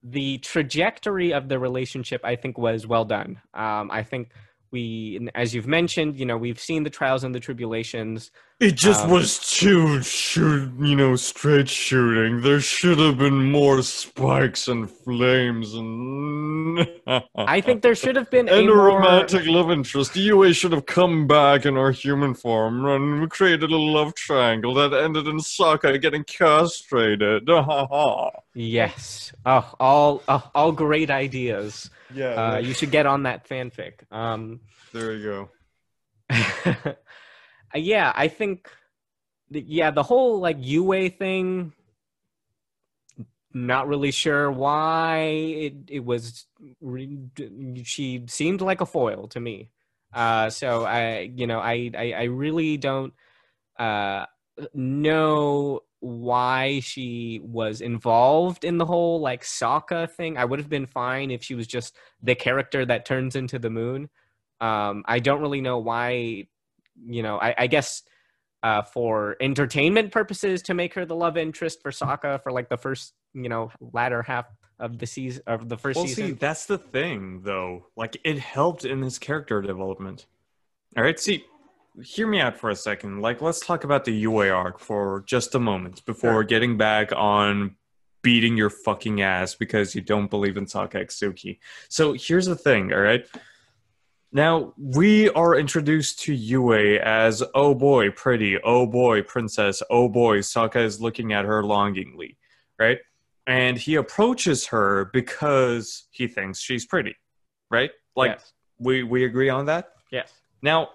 the 0.03 0.37
trajectory 0.39 1.33
of 1.33 1.47
the 1.49 1.57
relationship, 1.59 2.21
I 2.23 2.35
think, 2.35 2.57
was 2.57 2.85
well 2.85 3.05
done. 3.05 3.41
Um, 3.53 3.89
I 3.91 4.03
think 4.03 4.29
we, 4.71 5.29
as 5.35 5.53
you've 5.53 5.67
mentioned, 5.67 6.19
you 6.19 6.25
know, 6.25 6.35
we've 6.35 6.59
seen 6.59 6.83
the 6.83 6.89
trials 6.89 7.23
and 7.23 7.33
the 7.33 7.39
tribulations. 7.39 8.31
It 8.59 8.71
just 8.75 9.03
Um, 9.05 9.11
was 9.11 9.37
too 9.57 10.01
shoot, 10.01 10.71
you 10.79 10.95
know, 10.95 11.15
straight 11.15 11.69
shooting. 11.69 12.41
There 12.41 12.59
should 12.59 12.97
have 12.97 13.17
been 13.19 13.51
more 13.51 13.81
spikes 13.83 14.67
and 14.67 14.89
flames 14.89 15.73
and. 15.75 16.87
I 17.35 17.61
think 17.61 17.83
there 17.83 17.93
should 17.95 18.15
have 18.15 18.31
been 18.31 18.49
and 18.49 18.67
a 18.67 18.73
more, 18.73 18.87
romantic 18.87 19.45
love 19.45 19.69
interest. 19.69 20.15
Yue 20.15 20.51
should 20.53 20.71
have 20.71 20.87
come 20.87 21.27
back 21.27 21.65
in 21.65 21.77
our 21.77 21.91
human 21.91 22.33
form 22.33 22.85
and 22.85 23.29
created 23.29 23.69
a 23.69 23.77
love 23.77 24.15
triangle 24.15 24.73
that 24.73 24.91
ended 24.93 25.27
in 25.27 25.37
Sokka 25.37 26.01
getting 26.01 26.23
castrated. 26.23 27.47
Yes. 28.55 29.33
Oh, 29.45 29.73
all, 29.79 30.21
oh, 30.27 30.51
all 30.53 30.71
great 30.71 31.09
ideas. 31.09 31.89
yeah, 32.13 32.33
Uh, 32.33 32.57
you 32.57 32.73
should 32.73 32.91
get 32.91 33.05
on 33.05 33.23
that 33.23 33.47
fanfic. 33.47 34.11
Um, 34.11 34.61
there 34.93 35.13
you 35.13 35.49
go. 36.29 36.95
Uh, 37.75 37.79
yeah, 37.79 38.13
I 38.15 38.27
think, 38.27 38.69
yeah, 39.49 39.89
the 39.89 40.03
whole 40.03 40.39
like 40.39 40.57
Yue 40.59 41.09
thing. 41.09 41.73
Not 43.51 43.87
really 43.87 44.11
sure 44.11 44.51
why 44.51 45.17
it 45.17 45.73
it 45.87 46.05
was. 46.05 46.45
She 47.83 48.25
seemed 48.27 48.61
like 48.61 48.81
a 48.81 48.85
foil 48.85 49.27
to 49.29 49.39
me. 49.39 49.69
Uh, 50.13 50.49
so 50.49 50.85
I, 50.85 51.31
you 51.35 51.45
know, 51.47 51.59
I 51.59 51.91
I, 51.97 52.13
I 52.13 52.23
really 52.23 52.77
don't 52.77 53.13
uh, 53.77 54.25
know 54.73 55.81
why 56.03 56.79
she 56.81 57.39
was 57.43 57.81
involved 57.81 58.63
in 58.63 58.77
the 58.77 58.85
whole 58.85 59.19
like 59.19 59.43
Sokka 59.43 60.11
thing. 60.11 60.37
I 60.37 60.45
would 60.45 60.59
have 60.59 60.69
been 60.69 60.85
fine 60.85 61.31
if 61.31 61.43
she 61.43 61.55
was 61.55 61.67
just 61.67 61.95
the 62.21 62.35
character 62.35 62.85
that 62.85 63.05
turns 63.05 63.35
into 63.35 63.57
the 63.57 63.69
moon. 63.69 64.09
Um, 64.59 65.03
I 65.07 65.19
don't 65.19 65.41
really 65.41 65.61
know 65.61 65.79
why 65.79 66.47
you 67.05 67.23
know, 67.23 67.39
I, 67.39 67.55
I 67.57 67.67
guess 67.67 68.03
uh, 68.61 68.81
for 68.81 69.35
entertainment 69.41 70.11
purposes 70.11 70.61
to 70.63 70.73
make 70.73 70.93
her 70.93 71.05
the 71.05 71.15
love 71.15 71.37
interest 71.37 71.81
for 71.81 71.91
Sokka 71.91 72.41
for 72.43 72.51
like 72.51 72.69
the 72.69 72.77
first, 72.77 73.13
you 73.33 73.49
know, 73.49 73.71
latter 73.79 74.21
half 74.21 74.45
of 74.79 74.97
the 74.97 75.05
season 75.05 75.43
of 75.47 75.69
the 75.69 75.77
first 75.77 75.97
Well, 75.97 76.07
season. 76.07 76.27
see, 76.27 76.31
that's 76.33 76.65
the 76.65 76.77
thing, 76.77 77.41
though. 77.43 77.87
Like, 77.95 78.17
it 78.23 78.39
helped 78.39 78.85
in 78.85 79.01
his 79.01 79.19
character 79.19 79.61
development. 79.61 80.25
All 80.95 81.03
right, 81.03 81.19
see, 81.19 81.45
hear 82.01 82.27
me 82.27 82.39
out 82.39 82.57
for 82.57 82.69
a 82.69 82.75
second. 82.75 83.21
Like, 83.21 83.41
let's 83.41 83.59
talk 83.59 83.83
about 83.83 84.05
the 84.05 84.11
Yue 84.11 84.37
arc 84.39 84.79
for 84.79 85.23
just 85.27 85.53
a 85.55 85.59
moment 85.59 86.03
before 86.05 86.31
Sure. 86.31 86.43
getting 86.43 86.77
back 86.77 87.11
on 87.15 87.75
beating 88.21 88.55
your 88.57 88.69
fucking 88.69 89.21
ass 89.21 89.53
because 89.53 89.93
you 89.93 90.01
don't 90.01 90.29
believe 90.29 90.57
in 90.57 90.65
Sokka 90.65 91.05
Suki. 91.07 91.59
So 91.89 92.13
here's 92.13 92.45
the 92.45 92.55
thing, 92.55 92.93
all 92.93 92.99
right? 92.99 93.25
Now, 94.31 94.73
we 94.77 95.29
are 95.29 95.55
introduced 95.55 96.21
to 96.21 96.33
Yue 96.33 96.97
as, 96.99 97.43
oh 97.53 97.75
boy, 97.75 98.09
pretty, 98.09 98.57
oh 98.63 98.87
boy, 98.87 99.21
princess, 99.21 99.83
oh 99.91 100.09
boy, 100.09 100.39
Sokka 100.39 100.83
is 100.83 100.99
looking 100.99 101.33
at 101.33 101.45
her 101.45 101.63
longingly, 101.63 102.37
right? 102.79 102.97
And 103.45 103.77
he 103.77 103.95
approaches 103.95 104.65
her 104.67 105.11
because 105.13 106.07
he 106.09 106.27
thinks 106.27 106.59
she's 106.59 106.85
pretty, 106.85 107.15
right? 107.69 107.91
Like, 108.15 108.31
yes. 108.31 108.53
we, 108.79 109.03
we 109.03 109.25
agree 109.25 109.49
on 109.49 109.65
that? 109.67 109.91
Yes. 110.11 110.31
Now, 110.63 110.91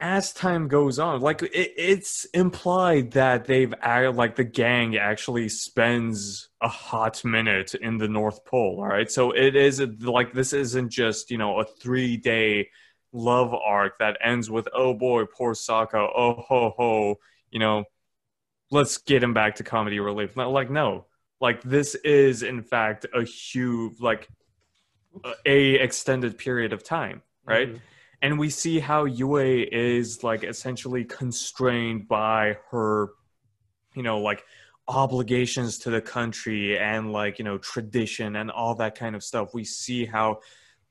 as 0.00 0.32
time 0.32 0.68
goes 0.68 0.98
on, 0.98 1.20
like 1.20 1.42
it, 1.42 1.72
it's 1.76 2.24
implied 2.26 3.12
that 3.12 3.46
they've 3.46 3.72
like 3.82 4.36
the 4.36 4.44
gang 4.44 4.96
actually 4.96 5.48
spends 5.48 6.48
a 6.60 6.68
hot 6.68 7.24
minute 7.24 7.74
in 7.74 7.98
the 7.98 8.08
North 8.08 8.44
Pole. 8.44 8.78
All 8.80 8.86
right, 8.88 9.10
so 9.10 9.30
it 9.32 9.56
is 9.56 9.80
like 10.00 10.32
this 10.32 10.52
isn't 10.52 10.90
just 10.90 11.30
you 11.30 11.38
know 11.38 11.60
a 11.60 11.64
three 11.64 12.16
day 12.16 12.68
love 13.12 13.54
arc 13.54 13.98
that 13.98 14.18
ends 14.22 14.50
with 14.50 14.68
oh 14.74 14.94
boy, 14.94 15.24
poor 15.24 15.54
Sokka, 15.54 16.08
oh 16.14 16.44
ho 16.46 16.74
ho, 16.76 17.16
you 17.50 17.58
know, 17.58 17.84
let's 18.70 18.98
get 18.98 19.22
him 19.22 19.34
back 19.34 19.56
to 19.56 19.64
comedy 19.64 20.00
relief. 20.00 20.36
No, 20.36 20.50
like 20.50 20.70
no, 20.70 21.06
like 21.40 21.62
this 21.62 21.94
is 21.96 22.42
in 22.42 22.62
fact 22.62 23.06
a 23.14 23.24
huge 23.24 24.00
like 24.00 24.28
a- 25.46 25.74
extended 25.76 26.38
period 26.38 26.72
of 26.72 26.82
time, 26.84 27.22
right? 27.44 27.74
Mhm. 27.74 27.80
And 28.22 28.38
we 28.38 28.50
see 28.50 28.78
how 28.80 29.04
Yue 29.04 29.36
is 29.38 30.24
like 30.24 30.44
essentially 30.44 31.04
constrained 31.04 32.08
by 32.08 32.56
her, 32.70 33.10
you 33.94 34.02
know, 34.02 34.18
like 34.18 34.44
obligations 34.88 35.78
to 35.78 35.90
the 35.90 36.00
country 36.00 36.78
and 36.78 37.12
like 37.12 37.38
you 37.38 37.44
know 37.44 37.58
tradition 37.58 38.36
and 38.36 38.50
all 38.50 38.74
that 38.76 38.94
kind 38.94 39.16
of 39.16 39.24
stuff. 39.24 39.52
We 39.54 39.64
see 39.64 40.04
how 40.04 40.40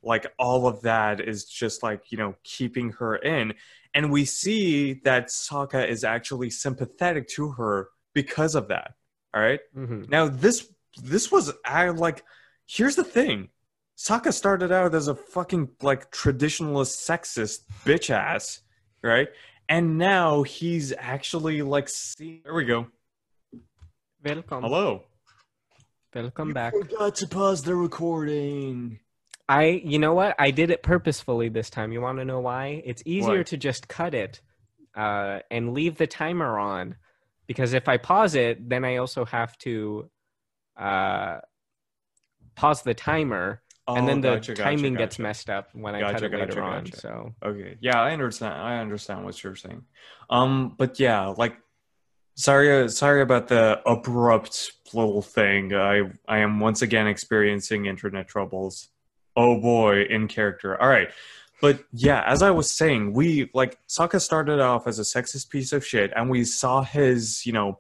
like 0.03 0.28
all 0.38 0.67
of 0.67 0.82
that 0.82 1.19
is 1.19 1.45
just 1.45 1.82
like 1.82 2.11
you 2.11 2.17
know 2.17 2.36
keeping 2.43 2.91
her 2.91 3.15
in, 3.15 3.53
and 3.93 4.11
we 4.11 4.26
see 4.26 4.95
that 5.05 5.28
Sokka 5.28 5.88
is 5.88 6.03
actually 6.03 6.49
sympathetic 6.49 7.28
to 7.30 7.51
her 7.53 7.89
because 8.13 8.55
of 8.55 8.67
that. 8.67 8.93
All 9.34 9.41
right. 9.41 9.59
Mhm. 9.76 10.09
Now 10.09 10.28
this 10.28 10.69
this 11.01 11.32
was 11.32 11.51
I 11.65 11.89
like 11.89 12.23
here's 12.67 12.95
the 12.95 13.03
thing. 13.03 13.49
Sokka 13.97 14.33
started 14.33 14.71
out 14.71 14.93
as 14.93 15.07
a 15.07 15.15
fucking 15.15 15.69
like 15.81 16.11
traditionalist 16.11 16.97
sexist 17.09 17.61
bitch 17.85 18.09
ass, 18.09 18.61
right? 19.01 19.29
And 19.69 19.97
now 19.97 20.43
he's 20.43 20.93
actually 20.97 21.61
like 21.61 21.87
see 21.87 22.41
there 22.43 22.53
we 22.53 22.65
go. 22.65 22.87
Welcome. 24.23 24.63
Hello. 24.63 25.03
Welcome 26.13 26.53
back. 26.53 26.73
Forgot 26.73 27.15
to 27.15 27.27
pause 27.27 27.63
the 27.63 27.75
recording. 27.75 28.99
I, 29.47 29.81
you 29.83 29.99
know 29.99 30.13
what? 30.13 30.35
I 30.39 30.51
did 30.51 30.71
it 30.71 30.81
purposefully 30.81 31.49
this 31.49 31.69
time. 31.69 31.91
You 31.91 32.01
want 32.01 32.17
to 32.17 32.25
know 32.25 32.39
why? 32.39 32.81
It's 32.85 33.03
easier 33.05 33.37
Why? 33.37 33.43
to 33.43 33.57
just 33.57 33.87
cut 33.87 34.13
it 34.15 34.41
uh, 34.95 35.39
and 35.51 35.73
leave 35.73 35.97
the 35.97 36.07
timer 36.07 36.57
on, 36.57 36.95
because 37.47 37.73
if 37.73 37.87
I 37.87 37.97
pause 37.97 38.33
it, 38.33 38.67
then 38.67 38.83
I 38.83 38.95
also 38.95 39.25
have 39.25 39.55
to 39.59 40.09
uh, 40.77 41.39
pause 42.55 42.81
the 42.81 42.95
timer, 42.95 43.61
and 43.88 44.07
then 44.07 44.21
the 44.21 44.29
Oh, 44.29 44.36
gotcha, 44.36 44.53
gotcha, 44.53 44.63
timing 44.63 44.95
gets 44.95 45.15
gotcha. 45.15 45.21
messed 45.21 45.49
up 45.49 45.69
when 45.73 45.95
I 45.95 46.01
cut 46.01 46.13
Gotcha, 46.13 46.25
it 46.25 46.31
later 46.31 46.45
gotcha, 46.47 46.61
on. 46.61 46.83
gotcha. 46.86 46.99
So 46.99 47.36
Okay. 47.43 47.77
Yeah, 47.81 48.01
I 48.01 48.11
understand. 48.13 48.53
I 48.53 48.79
understand 48.79 49.23
what 49.25 49.43
you're 49.43 49.55
saying. 49.55 49.83
Um, 50.29 50.73
but 50.77 50.99
yeah, 50.99 51.27
like 51.27 51.55
sorry 52.36 52.89
sorry 52.89 53.21
about 53.21 53.47
the 53.47 53.81
abrupt 53.86 54.71
little 54.93 55.21
thing. 55.21 55.73
I 55.73 56.11
I 56.27 56.39
am 56.39 56.59
once 56.59 56.81
again 56.81 57.07
experiencing 57.07 57.86
internet 57.86 58.27
troubles. 58.27 58.89
Oh 59.36 59.59
boy, 59.59 60.03
in 60.03 60.27
character. 60.27 60.81
All 60.81 60.88
right. 60.88 61.09
But 61.61 61.83
yeah, 61.93 62.21
as 62.25 62.41
I 62.41 62.51
was 62.51 62.69
saying, 62.71 63.13
we 63.13 63.49
like 63.53 63.77
Sokka 63.88 64.19
started 64.19 64.59
off 64.59 64.88
as 64.88 64.99
a 64.99 65.03
sexist 65.03 65.49
piece 65.49 65.71
of 65.73 65.86
shit 65.86 66.11
and 66.15 66.29
we 66.29 66.43
saw 66.43 66.83
his, 66.83 67.45
you 67.45 67.53
know, 67.53 67.79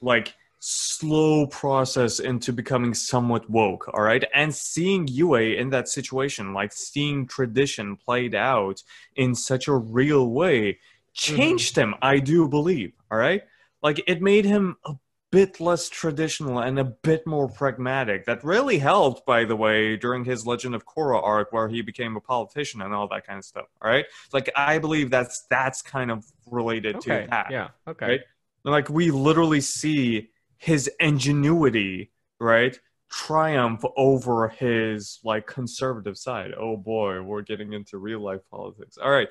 like 0.00 0.34
slow 0.66 1.46
process 1.46 2.20
into 2.20 2.50
becoming 2.50 2.94
somewhat 2.94 3.50
woke, 3.50 3.86
all 3.92 4.00
right? 4.00 4.24
And 4.32 4.54
seeing 4.54 5.06
Yue 5.06 5.34
in 5.34 5.68
that 5.70 5.88
situation, 5.88 6.54
like 6.54 6.72
seeing 6.72 7.26
tradition 7.26 7.96
played 7.96 8.34
out 8.34 8.82
in 9.14 9.34
such 9.34 9.68
a 9.68 9.74
real 9.74 10.30
way, 10.30 10.78
changed 11.12 11.74
mm-hmm. 11.74 11.92
him, 11.92 11.98
I 12.00 12.18
do 12.18 12.48
believe, 12.48 12.94
all 13.10 13.18
right? 13.18 13.42
Like 13.82 14.02
it 14.06 14.22
made 14.22 14.46
him 14.46 14.78
a 14.86 14.94
bit 15.30 15.60
less 15.60 15.90
traditional 15.90 16.60
and 16.60 16.78
a 16.78 16.84
bit 16.84 17.26
more 17.26 17.46
pragmatic. 17.46 18.24
That 18.24 18.42
really 18.42 18.78
helped, 18.78 19.26
by 19.26 19.44
the 19.44 19.56
way, 19.56 19.98
during 19.98 20.24
his 20.24 20.46
Legend 20.46 20.74
of 20.74 20.86
Korra 20.86 21.22
arc, 21.22 21.52
where 21.52 21.68
he 21.68 21.82
became 21.82 22.16
a 22.16 22.22
politician 22.22 22.80
and 22.80 22.94
all 22.94 23.08
that 23.08 23.26
kind 23.26 23.38
of 23.38 23.44
stuff. 23.44 23.66
All 23.82 23.90
right, 23.90 24.06
like 24.32 24.48
I 24.56 24.78
believe 24.78 25.10
that's 25.10 25.44
that's 25.50 25.82
kind 25.82 26.10
of 26.10 26.24
related 26.46 26.96
Okay. 26.96 27.24
to 27.24 27.30
that. 27.30 27.50
Yeah. 27.50 27.68
Okay. 27.86 28.06
Right? 28.06 28.20
Like 28.64 28.88
we 28.88 29.10
literally 29.10 29.60
see 29.60 30.30
his 30.64 30.90
ingenuity, 30.98 32.10
right, 32.40 32.78
triumph 33.10 33.84
over 33.98 34.48
his 34.48 35.20
like 35.22 35.46
conservative 35.46 36.16
side. 36.16 36.52
Oh 36.58 36.78
boy, 36.78 37.20
we're 37.20 37.42
getting 37.42 37.74
into 37.74 37.98
real 37.98 38.20
life 38.20 38.40
politics. 38.50 38.96
All 38.96 39.10
right, 39.10 39.28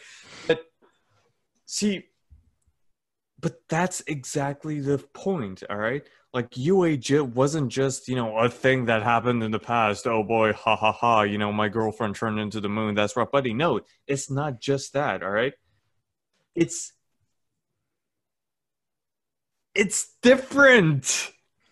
but 0.47 0.61
see 1.65 2.05
but 3.39 3.55
that's 3.67 4.01
exactly 4.07 4.79
the 4.79 4.99
point 4.99 5.63
all 5.69 5.77
right? 5.77 6.07
Like 6.33 6.51
UAJ 6.51 7.33
wasn't 7.33 7.69
just 7.71 8.07
you 8.07 8.15
know 8.15 8.37
a 8.37 8.47
thing 8.47 8.85
that 8.85 9.01
happened 9.01 9.41
in 9.41 9.49
the 9.49 9.59
past. 9.59 10.05
Oh 10.05 10.23
boy 10.23 10.53
ha 10.53 10.75
ha 10.75 10.91
ha 10.91 11.23
you 11.23 11.39
know 11.39 11.51
my 11.51 11.67
girlfriend 11.67 12.15
turned 12.15 12.39
into 12.39 12.61
the 12.61 12.69
moon. 12.69 12.93
That's 12.93 13.17
rough 13.17 13.31
buddy 13.31 13.55
no 13.55 13.81
it's 14.07 14.29
not 14.29 14.61
just 14.61 14.93
that 14.93 15.23
all 15.23 15.31
right? 15.31 15.53
It's 16.53 16.93
it's 19.75 20.13
different. 20.21 21.31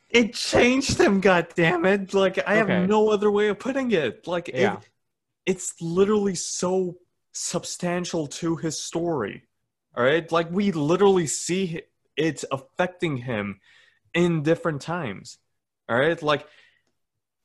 It 0.10 0.34
changed 0.34 1.00
him 1.00 1.22
god 1.22 1.48
damn 1.56 1.86
it 1.86 2.14
like 2.14 2.38
i 2.46 2.56
Okay. 2.58 2.58
have 2.58 2.70
no 2.90 3.10
other 3.10 3.32
way 3.32 3.48
of 3.48 3.60
putting 3.60 3.92
it. 3.92 4.28
Like 4.28 4.50
it, 4.50 4.90
it's 5.46 5.74
literally 5.82 6.36
so 6.36 6.98
substantial 7.32 8.28
to 8.28 8.58
his 8.58 8.82
story 8.82 9.44
all 9.96 10.04
right? 10.04 10.30
Like 10.32 10.52
we 10.52 10.72
literally 10.72 11.28
see 11.28 11.82
it 12.18 12.44
affecting 12.52 13.18
him 13.18 13.60
in 14.14 14.44
different 14.44 14.82
times 14.82 15.38
all 15.90 15.98
right? 15.98 16.22
Like 16.22 16.46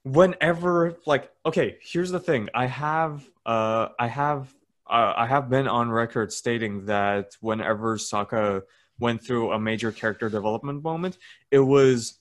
whenever 0.02 0.98
like 1.06 1.30
okay 1.44 1.78
here's 1.80 2.10
the 2.10 2.20
thing. 2.20 2.48
I 2.54 2.66
have 2.66 3.28
uh 3.44 3.88
i 3.98 4.06
have 4.08 4.52
uh, 4.88 5.12
i 5.16 5.26
have 5.26 5.48
been 5.48 5.68
on 5.68 5.90
record 5.90 6.32
stating 6.32 6.86
that 6.86 7.36
whenever 7.40 7.96
Sokka 7.96 8.62
went 8.98 9.22
through 9.22 9.52
a 9.52 9.58
major 9.58 9.92
character 9.92 10.28
development 10.28 10.82
moment 10.82 11.18
it 11.50 11.60
was 11.60 12.18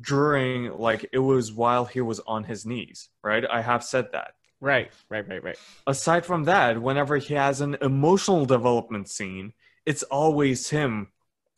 during 0.00 0.70
like 0.78 1.08
it 1.12 1.18
was 1.18 1.52
while 1.52 1.84
he 1.84 2.00
was 2.00 2.20
on 2.26 2.44
his 2.44 2.66
knees 2.66 3.08
right 3.22 3.44
i 3.50 3.60
have 3.62 3.82
said 3.82 4.08
that 4.12 4.34
Right. 4.60 4.90
Right. 5.10 5.28
Right. 5.28 5.42
Right. 5.42 5.58
aside 5.86 6.24
from 6.24 6.44
that, 6.44 6.80
whenever 6.80 7.16
he 7.18 7.34
has 7.34 7.60
an 7.60 7.76
emotional 7.82 8.46
development 8.46 9.08
scene, 9.08 9.52
it's 9.84 10.02
always 10.04 10.70
him. 10.70 11.08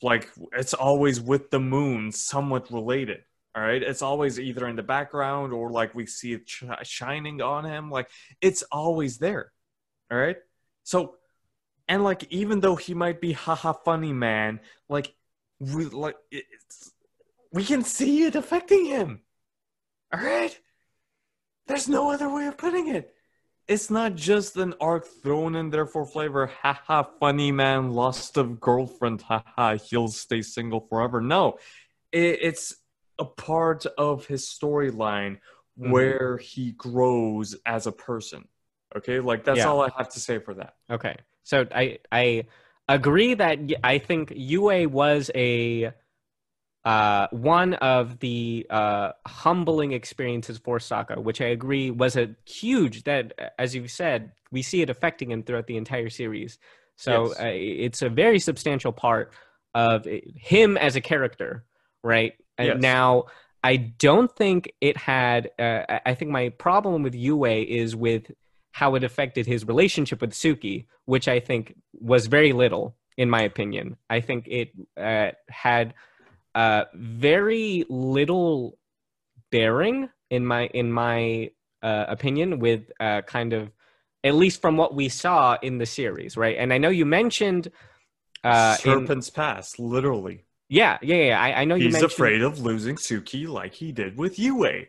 Like 0.03 0.31
it's 0.53 0.75
always 0.75 1.21
with 1.21 1.51
the 1.51 1.61
moon, 1.61 2.13
somewhat 2.13 2.71
related. 2.71 3.25
All 3.57 3.63
right, 3.63 3.83
it's 3.83 4.03
always 4.03 4.39
either 4.39 4.69
in 4.69 4.77
the 4.77 4.83
background 4.85 5.53
or 5.53 5.71
like 5.71 5.93
we 5.95 6.07
see 6.07 6.35
it 6.35 6.49
sh- 6.49 6.65
shining 6.83 7.41
on 7.43 7.65
him. 7.65 7.91
Like 7.91 8.09
it's 8.41 8.63
always 8.71 9.19
there. 9.19 9.53
All 10.11 10.19
right, 10.19 10.37
so 10.85 11.17
and 11.89 12.05
like 12.05 12.25
even 12.31 12.61
though 12.61 12.77
he 12.77 12.95
might 12.95 13.21
be 13.21 13.33
haha 13.33 13.73
funny 13.73 14.13
man, 14.13 14.61
like 14.89 15.15
we 15.59 15.87
like 15.87 16.17
it's, 16.31 16.93
we 17.53 17.65
can 17.65 17.83
see 17.83 18.25
it 18.25 18.37
affecting 18.37 18.85
him. 18.87 19.21
All 20.13 20.21
right. 20.21 20.59
There's 21.67 21.89
no 21.89 22.11
other 22.11 22.29
way 22.33 22.47
of 22.47 22.57
putting 22.57 22.89
it. 22.89 23.15
It's 23.67 23.91
not 23.91 24.15
just 24.15 24.57
an 24.57 24.75
arc 24.81 25.07
thrown 25.23 25.55
in 25.55 25.69
there 25.69 25.85
for 25.87 26.07
flavor. 26.07 26.47
Haha, 26.47 27.03
funny 27.21 27.53
man 27.53 27.93
lost 27.93 28.39
of 28.39 28.61
girlfriend. 28.61 29.21
Haha, 29.23 29.77
he'll 29.77 30.09
stay 30.09 30.41
single 30.41 30.81
forever. 30.81 31.21
No, 31.21 31.59
it, 32.11 32.39
it's 32.41 32.75
a 33.19 33.27
part 33.27 33.85
of 33.99 34.27
his 34.27 34.45
storyline 34.47 35.39
Mhm. 35.79 35.91
where 35.91 36.39
he 36.39 36.73
grows 36.73 37.55
as 37.67 37.87
a 37.87 37.93
person. 37.93 38.49
Okay, 38.97 39.21
like 39.21 39.45
that's 39.45 39.59
Yeah. 39.59 39.69
all 39.69 39.83
I 39.83 39.91
have 39.99 40.09
to 40.11 40.21
say 40.21 40.39
for 40.39 40.55
that. 40.55 40.77
Okay. 40.91 41.17
So 41.49 41.67
I 41.75 41.99
I 42.13 42.45
agree 42.89 43.33
that 43.33 43.59
I 43.83 43.99
think 43.99 44.35
Yue 44.37 44.87
was 44.87 45.31
a 45.35 45.93
uh, 46.85 47.27
one 47.31 47.73
of 47.75 48.19
the 48.19 48.67
uh, 48.69 49.13
humbling 49.27 49.93
experiences 49.93 50.59
for 50.59 50.79
Sokka, 50.79 51.23
which 51.23 51.41
I 51.41 51.47
agree 51.47 51.91
was 51.91 52.17
a 52.17 52.35
huge. 52.45 53.05
That, 53.05 53.55
as 53.59 53.75
you 53.75 53.89
said, 53.89 54.33
we 54.53 54.61
see 54.61 54.83
it 54.83 54.91
affecting 54.91 55.31
him 55.31 55.43
throughout 55.43 55.67
the 55.67 55.79
entire 55.79 56.11
series. 56.11 56.59
So 56.97 57.29
Yes. 57.29 57.41
uh, 57.41 57.45
it's 57.47 58.03
a 58.03 58.11
very 58.11 58.39
substantial 58.39 58.93
part 58.93 59.33
of 59.75 60.07
him 60.37 60.77
as 60.77 60.97
a 60.97 61.01
character, 61.01 61.65
right? 62.05 62.35
And 62.59 62.69
Yes. 62.69 62.83
now 62.83 63.25
I 63.65 63.77
don't 63.77 64.31
think 64.37 64.71
it 64.83 64.99
had. 64.99 65.51
Uh, 65.59 65.85
I- 65.89 66.01
I 66.11 66.15
think 66.15 66.31
my 66.31 66.51
problem 66.51 67.03
with 67.03 67.15
Yue 67.15 67.45
is 67.47 67.97
with 67.97 68.31
how 68.81 68.95
it 68.97 69.03
affected 69.11 69.45
his 69.47 69.67
relationship 69.73 70.21
with 70.21 70.33
Suki, 70.43 70.87
which 71.13 71.27
I 71.27 71.39
think 71.49 71.75
was 72.13 72.23
very 72.29 72.53
little, 72.53 72.85
in 73.17 73.29
my 73.29 73.43
opinion. 73.43 73.97
I 74.09 74.21
think 74.21 74.41
it 74.61 74.69
uh, 74.97 75.31
had 75.49 75.95
uh, 76.55 76.85
very 76.95 77.85
little 77.89 78.79
bearing 79.51 80.09
in 80.31 80.43
my 80.47 80.63
in 80.81 80.93
my 80.93 81.51
uh, 81.83 82.05
opinion 82.17 82.59
with 82.61 82.83
uh, 83.01 83.23
kind 83.23 83.53
of 83.53 83.63
at 84.23 84.35
least 84.35 84.61
from 84.61 84.77
what 84.77 84.95
we 84.95 85.09
saw 85.09 85.57
in 85.63 85.79
the 85.79 85.87
series, 85.87 86.37
right? 86.37 86.57
And 86.59 86.73
I 86.73 86.79
know 86.79 86.91
you 87.01 87.07
mentioned. 87.07 87.65
Uh, 88.45 88.77
in- 88.79 88.91
Serpent's 88.91 89.31
Pass, 89.31 89.79
literally. 89.79 90.45
yeah, 90.69 90.99
yeah, 91.03 91.23
yeah. 91.29 91.41
I, 91.41 91.63
I 91.63 91.65
know 91.65 91.75
you 91.75 91.87
He's 91.91 92.03
afraid 92.03 92.43
of 92.43 92.61
losing 92.61 92.97
Suki 92.97 93.49
like 93.49 93.75
he 93.75 93.91
did 93.93 94.17
with 94.17 94.39
Yue. 94.39 94.87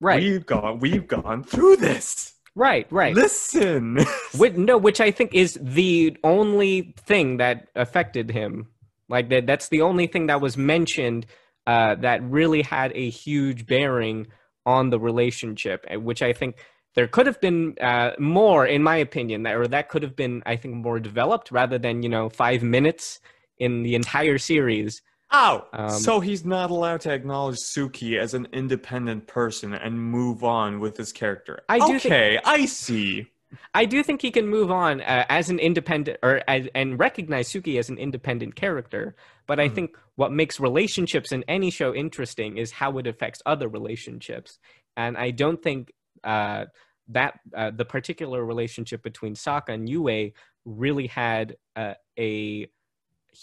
right, 0.00 0.22
We've 0.22 0.46
gone 0.46 0.78
we've 0.80 1.06
gone 1.06 1.42
through 1.44 1.76
this. 1.76 2.34
Right, 2.58 2.86
right. 2.90 3.14
Listen. 3.14 3.98
Which, 4.36 4.54
no, 4.54 4.76
which 4.76 5.00
I 5.00 5.10
think 5.10 5.34
is 5.34 5.58
the 5.60 6.16
only 6.22 6.94
thing 6.98 7.38
that 7.38 7.68
affected 7.74 8.30
him. 8.30 8.68
Like 9.08 9.30
that, 9.30 9.46
that's 9.46 9.68
the 9.68 9.82
only 9.82 10.06
thing 10.06 10.26
that 10.26 10.40
was 10.40 10.56
mentioned 10.56 11.26
uh, 11.66 11.94
that 11.96 12.22
really 12.22 12.62
had 12.62 12.92
a 12.94 13.08
huge 13.08 13.66
bearing 13.66 14.26
on 14.66 14.90
the 14.90 14.98
relationship, 14.98 15.86
uh, 15.90 15.98
which 15.98 16.22
I 16.22 16.32
think 16.32 16.56
there 16.94 17.08
could 17.08 17.26
have 17.26 17.40
been 17.40 17.76
uh, 17.80 18.10
more, 18.18 18.66
in 18.66 18.82
my 18.82 18.96
opinion, 18.96 19.44
that, 19.44 19.54
or 19.54 19.66
that 19.68 19.88
could 19.88 20.02
have 20.02 20.16
been, 20.16 20.42
I 20.44 20.56
think, 20.56 20.74
more 20.74 20.98
developed 21.00 21.50
rather 21.50 21.78
than 21.78 22.02
you 22.02 22.08
know 22.08 22.28
five 22.28 22.62
minutes 22.62 23.20
in 23.58 23.82
the 23.82 23.94
entire 23.94 24.38
series. 24.38 25.02
Ow! 25.32 25.66
Um, 25.72 25.90
so 25.90 26.20
he's 26.20 26.44
not 26.44 26.70
allowed 26.70 27.02
to 27.02 27.12
acknowledge 27.12 27.56
Suki 27.58 28.18
as 28.18 28.32
an 28.34 28.48
independent 28.52 29.26
person 29.26 29.74
and 29.74 30.00
move 30.00 30.42
on 30.42 30.80
with 30.80 30.96
his 30.96 31.12
character. 31.12 31.60
I 31.68 31.78
do 31.78 31.98
think- 31.98 32.06
okay, 32.06 32.38
I 32.44 32.64
see. 32.66 33.26
I 33.74 33.86
do 33.86 34.02
think 34.02 34.20
he 34.20 34.30
can 34.30 34.46
move 34.46 34.70
on 34.70 35.00
uh, 35.00 35.24
as 35.28 35.48
an 35.48 35.58
independent 35.58 36.18
or 36.22 36.42
as, 36.46 36.68
and 36.74 36.98
recognize 36.98 37.48
Suki 37.50 37.78
as 37.78 37.88
an 37.88 37.96
independent 37.96 38.56
character. 38.56 39.16
But 39.46 39.58
I 39.58 39.68
Mhm. 39.68 39.74
think 39.74 39.96
what 40.16 40.32
makes 40.32 40.60
relationships 40.60 41.32
in 41.32 41.44
any 41.48 41.70
show 41.70 41.94
interesting 41.94 42.58
is 42.58 42.72
how 42.72 42.98
it 42.98 43.06
affects 43.06 43.40
other 43.46 43.66
relationships. 43.68 44.58
And 44.96 45.16
I 45.16 45.30
don't 45.30 45.62
think 45.62 45.92
uh, 46.24 46.66
that 47.08 47.38
uh, 47.56 47.70
the 47.70 47.84
particular 47.86 48.44
relationship 48.44 49.02
between 49.02 49.34
Sokka 49.34 49.70
and 49.72 49.88
Yue 49.88 50.32
really 50.66 51.06
had 51.06 51.56
uh, 51.76 51.94
a 52.18 52.68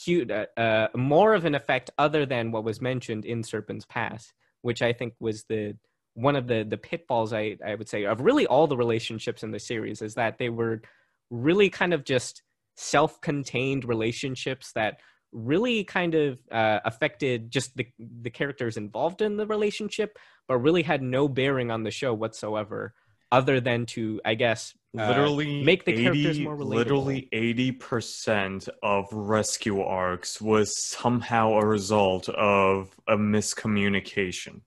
huge, 0.04 0.30
uh, 0.32 0.46
uh, 0.58 0.88
more 0.96 1.34
of 1.34 1.46
an 1.46 1.56
effect 1.56 1.90
other 1.98 2.26
than 2.26 2.52
what 2.52 2.64
was 2.64 2.82
mentioned 2.82 3.26
in 3.26 3.44
Serpent's 3.44 3.86
Pass, 3.86 4.34
which 4.62 4.82
I 4.82 4.94
think 4.94 5.14
was 5.20 5.44
the 5.46 5.78
one 6.16 6.36
of 6.36 6.48
the 6.48 6.64
the 6.64 6.78
pitfalls 6.78 7.34
I 7.34 7.58
I 7.66 7.76
would 7.76 7.90
say 7.90 8.06
of 8.06 8.22
really 8.22 8.48
all 8.48 8.68
the 8.68 8.78
relationships 8.78 9.44
in 9.44 9.52
the 9.52 9.60
series 9.60 10.02
is 10.02 10.16
that 10.16 10.38
they 10.38 10.50
were 10.50 10.82
really 11.30 11.70
kind 11.70 11.94
of 11.94 12.04
just 12.04 12.42
self-contained 12.78 13.86
relationships 13.86 14.72
that 14.74 15.00
really 15.32 15.84
kind 15.84 16.16
of 16.16 16.40
uh, 16.52 16.80
affected 16.86 17.52
just 17.52 17.76
the 17.76 17.88
the 18.00 18.30
characters 18.30 18.78
involved 18.78 19.22
in 19.22 19.38
the 19.38 19.48
relationship, 19.48 20.18
but 20.48 20.58
really 20.58 20.84
had 20.84 21.02
no 21.02 21.28
bearing 21.28 21.72
on 21.72 21.84
the 21.84 21.92
show 21.92 22.14
whatsoever, 22.14 22.94
other 23.32 23.60
than 23.60 23.86
to 23.86 24.22
I 24.26 24.36
guess 24.36 24.74
uh, 24.98 25.08
Literally, 25.08 25.64
make 25.64 25.86
the 25.86 25.94
characters 25.94 26.40
more 26.40 26.56
relatable. 26.56 26.76
Literally, 26.76 27.30
eighty 27.32 27.72
percent 27.72 28.70
of 28.84 29.08
rescue 29.12 29.82
arcs 29.82 30.42
was 30.42 30.78
somehow 30.78 31.54
a 31.54 31.66
result 31.66 32.30
of 32.30 32.90
a 33.08 33.18
miscommunication. 33.18 34.62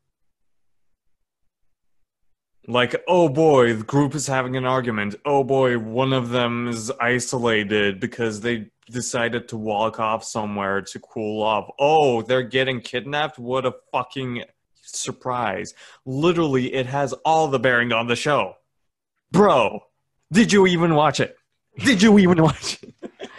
Like, 2.67 2.95
oh 3.09 3.31
boy, 3.31 3.75
the 3.75 3.85
group 3.85 4.15
is 4.15 4.27
having 4.27 4.57
an 4.57 4.67
argument. 4.67 5.15
Oh 5.25 5.43
boy, 5.43 5.79
one 5.79 6.13
of 6.13 6.29
them 6.29 6.69
is 6.69 6.91
isolated 7.01 7.99
because 7.99 8.43
they 8.43 8.71
decided 8.91 9.49
to 9.49 9.57
walk 9.57 9.99
off 9.99 10.23
somewhere 10.23 10.83
to 10.83 10.99
cool 10.99 11.43
off. 11.43 11.71
Oh, 11.79 12.21
they're 12.21 12.43
getting 12.43 12.81
kidnapped? 12.83 13.39
What 13.39 13.65
a 13.65 13.75
fucking 13.91 14.45
surprise. 14.83 15.73
Literally, 16.05 16.75
it 16.75 16.87
has 16.87 17.13
all 17.25 17.49
the 17.49 17.59
bearing 17.59 17.93
on 17.93 18.07
the 18.07 18.17
show. 18.17 18.57
Bro, 19.31 19.81
did 20.33 20.53
you 20.53 20.67
even 20.67 20.95
watch 20.95 21.21
it? 21.21 21.37
Did 21.79 22.03
you 22.03 22.19
even 22.19 22.43
watch 22.43 22.83
it? 22.83 22.95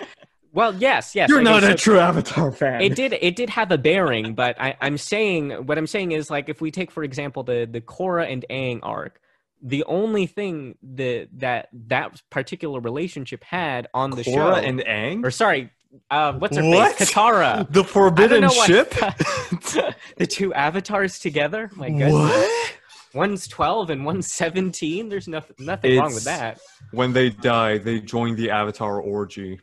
Well, 0.51 0.73
yes, 0.75 1.13
yes. 1.15 1.29
You're 1.29 1.37
okay, 1.41 1.43
not 1.43 1.61
so 1.63 1.71
a 1.71 1.75
true 1.75 1.99
Avatar 1.99 2.51
fan. 2.51 2.81
It 2.81 2.95
did. 2.95 3.13
It 3.13 3.35
did 3.35 3.51
have 3.51 3.71
a 3.71 3.77
bearing, 3.77 4.33
but 4.33 4.59
I, 4.59 4.75
I'm 4.81 4.97
saying 4.97 5.51
what 5.51 5.77
I'm 5.77 5.85
saying 5.87 6.11
is 6.11 6.29
like 6.31 6.49
if 6.49 6.59
we 6.59 6.71
take 6.71 6.89
for 6.91 7.03
example 7.03 7.43
the 7.43 7.69
the 7.71 7.81
Korra 7.81 8.29
and 8.29 8.43
Aang 8.49 8.79
arc, 8.81 9.21
the 9.61 9.83
only 9.85 10.25
thing 10.25 10.75
that 10.95 11.27
that 11.37 11.69
that 11.87 12.21
particular 12.31 12.79
relationship 12.79 13.43
had 13.43 13.87
on 13.93 14.09
the 14.09 14.23
show, 14.23 14.31
Korra 14.31 14.63
and 14.67 14.79
Aang? 14.79 15.23
or 15.23 15.29
sorry, 15.29 15.69
uh, 16.09 16.33
what's 16.33 16.57
her 16.57 16.63
What? 16.63 16.95
face, 16.95 17.11
Katara. 17.11 17.71
the 17.71 17.83
Forbidden 17.83 18.49
Ship? 18.49 18.89
the 20.17 20.27
two 20.27 20.51
avatars 20.53 21.19
together. 21.19 21.69
My 21.75 21.89
goodness. 21.89 22.11
what? 22.13 22.73
One's 23.13 23.47
12 23.47 23.89
and 23.89 24.05
one's 24.05 24.33
17. 24.33 25.09
There's 25.09 25.27
nothing 25.27 25.55
nothing 25.59 25.97
wrong 25.97 26.13
with 26.13 26.25
that. 26.25 26.59
When 26.91 27.13
they 27.13 27.29
die, 27.29 27.77
they 27.79 27.99
join 27.99 28.35
the 28.35 28.51
Avatar 28.51 29.01
orgy. 29.01 29.59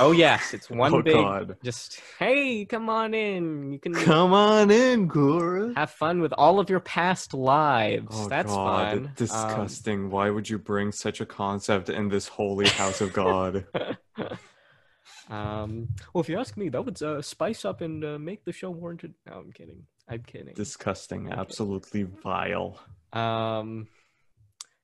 Oh 0.00 0.10
yes, 0.12 0.54
it's 0.54 0.68
one 0.84 0.92
Oh, 0.94 1.02
big 1.02 1.14
God. 1.14 1.56
just 1.62 2.00
hey, 2.18 2.64
come 2.64 2.88
on 2.88 3.14
in. 3.14 3.72
You 3.72 3.78
can 3.78 3.94
Come 3.94 4.32
on 4.32 4.70
in, 4.70 5.08
Korra. 5.08 5.76
have 5.76 5.90
fun 5.90 6.20
with 6.20 6.32
all 6.32 6.58
of 6.60 6.68
your 6.68 6.80
past 6.80 7.32
lives. 7.34 8.06
Oh 8.10 8.28
That's 8.28 8.52
God, 8.52 8.90
fun. 8.92 9.04
Um, 9.06 9.10
disgusting! 9.16 10.10
Why 10.10 10.30
would 10.30 10.48
you 10.48 10.58
bring 10.58 10.90
such 10.92 11.20
a 11.20 11.26
concept 11.26 11.88
in 11.90 12.08
this 12.08 12.26
holy 12.28 12.68
house 12.68 13.00
of 13.00 13.12
God? 13.12 13.66
Um, 15.28 15.88
well, 16.12 16.20
if 16.22 16.28
you 16.28 16.38
ask 16.38 16.56
me, 16.56 16.68
that 16.70 16.84
would 16.84 17.02
uh, 17.02 17.20
spice 17.22 17.64
up 17.64 17.80
and 17.80 18.04
uh, 18.04 18.18
make 18.18 18.44
the 18.44 18.52
show 18.52 18.72
more 18.72 18.90
into. 18.90 19.12
No, 19.26 19.34
I'm 19.34 19.52
kidding. 19.52 19.84
I'm 20.08 20.22
kidding. 20.22 20.54
disgusting! 20.54 21.30
Absolutely 21.30 22.04
vile. 22.04 22.80
Um, 23.12 23.88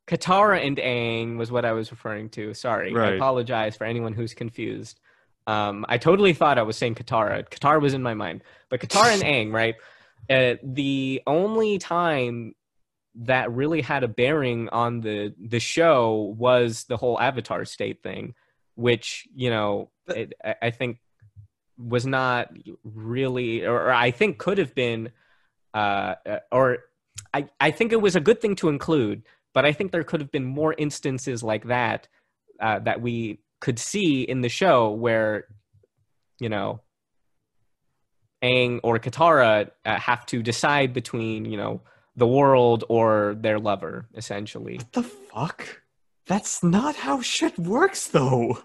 Katara 0.06 0.66
and 0.66 0.76
Aang 0.76 1.38
was 1.38 1.50
what 1.50 1.64
I 1.64 1.72
was 1.72 1.90
referring 1.90 2.28
to. 2.30 2.52
Sorry, 2.52 2.94
I 2.94 3.14
apologize 3.14 3.76
for 3.76 3.84
anyone 3.84 4.12
who's 4.12 4.34
confused. 4.34 5.00
Um, 5.46 5.84
I 5.88 5.98
totally 5.98 6.32
thought 6.32 6.58
I 6.58 6.62
was 6.62 6.76
saying 6.76 6.96
Katara. 6.96 7.48
Katara 7.48 7.80
was 7.80 7.94
in 7.94 8.02
my 8.02 8.14
mind, 8.14 8.42
but 8.68 8.80
Katara 8.80 9.12
and 9.14 9.22
Aang, 9.52 9.52
right? 9.52 9.74
Uh, 10.28 10.56
the 10.62 11.22
only 11.26 11.78
time 11.78 12.54
that 13.16 13.52
really 13.52 13.80
had 13.80 14.02
a 14.02 14.08
bearing 14.08 14.68
on 14.70 15.00
the 15.00 15.34
the 15.38 15.60
show 15.60 16.34
was 16.36 16.84
the 16.84 16.96
whole 16.96 17.18
Avatar 17.20 17.64
state 17.64 18.02
thing, 18.02 18.34
which 18.74 19.26
you 19.34 19.50
know 19.50 19.90
it, 20.08 20.34
I, 20.62 20.70
think 20.70 20.98
was 21.78 22.06
not 22.06 22.50
really, 22.82 23.64
or, 23.64 23.74
or 23.74 23.92
I 23.92 24.10
think 24.10 24.38
could 24.38 24.58
have 24.58 24.74
been, 24.74 25.10
uh, 25.72 26.14
uh, 26.26 26.38
or 26.52 26.78
I, 27.32 27.48
I 27.60 27.70
think 27.70 27.92
it 27.92 28.00
was 28.00 28.16
a 28.16 28.20
good 28.20 28.40
thing 28.40 28.56
to 28.56 28.68
include, 28.68 29.22
but 29.52 29.64
I 29.64 29.72
think 29.72 29.92
there 29.92 30.04
could 30.04 30.20
have 30.20 30.30
been 30.30 30.44
more 30.44 30.74
instances 30.76 31.42
like 31.42 31.66
that 31.66 32.08
uh, 32.60 32.80
that 32.80 33.00
we 33.00 33.40
could 33.60 33.78
see 33.78 34.22
in 34.22 34.40
the 34.40 34.48
show 34.48 34.90
where, 34.90 35.46
you 36.38 36.48
know, 36.48 36.80
Aang 38.42 38.80
or 38.82 38.98
Katara 38.98 39.70
uh, 39.84 39.98
have 39.98 40.26
to 40.26 40.42
decide 40.42 40.92
between, 40.92 41.44
you 41.46 41.56
know, 41.56 41.80
the 42.16 42.26
world 42.26 42.84
or 42.88 43.34
their 43.38 43.58
lover, 43.58 44.06
essentially. 44.14 44.76
What 44.76 44.92
the 44.92 45.02
fuck? 45.02 45.82
That's 46.26 46.62
not 46.62 46.96
how 46.96 47.20
shit 47.20 47.58
works, 47.58 48.08
though. 48.08 48.58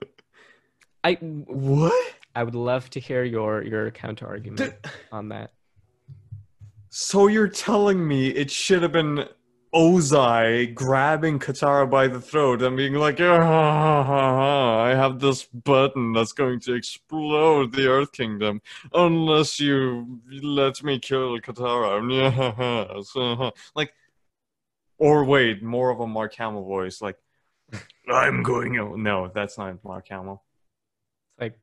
I 1.03 1.13
What? 1.13 2.15
I 2.35 2.43
would 2.43 2.55
love 2.55 2.89
to 2.91 2.99
hear 2.99 3.23
your 3.23 3.63
your 3.63 3.91
counter 3.91 4.27
argument 4.27 4.73
on 5.11 5.29
that. 5.29 5.51
So 6.89 7.27
you're 7.27 7.47
telling 7.47 8.07
me 8.07 8.29
it 8.29 8.49
should 8.49 8.81
have 8.81 8.91
been 8.91 9.25
Ozai 9.73 10.73
grabbing 10.73 11.37
Katara 11.37 11.87
by 11.87 12.07
the 12.07 12.19
throat 12.19 12.63
and 12.63 12.75
being 12.75 12.95
like, 12.95 13.19
"Ah, 13.21 13.37
ha, 13.37 14.03
ha, 14.03 14.35
ha, 14.35 14.83
I 14.83 14.95
have 14.95 15.19
this 15.19 15.45
button 15.45 16.13
that's 16.13 16.31
going 16.31 16.59
to 16.61 16.73
explode 16.73 17.73
the 17.73 17.87
Earth 17.87 18.11
Kingdom 18.11 18.61
unless 18.93 19.59
you 19.59 20.19
let 20.41 20.81
me 20.83 20.97
kill 20.97 21.39
Katara. 21.39 21.99
Uh-huh." 23.19 23.51
like, 23.75 23.93
or 24.97 25.23
wait, 25.23 25.61
more 25.61 25.91
of 25.91 25.99
a 25.99 26.07
Mark 26.07 26.33
Hamill 26.35 26.65
voice, 26.65 27.01
like, 27.01 27.17
I'm 28.11 28.43
going. 28.43 29.03
No, 29.03 29.29
that's 29.33 29.57
not 29.57 29.83
Mark 29.83 30.07
Hamill. 30.09 30.43
It's 31.31 31.41
like 31.41 31.59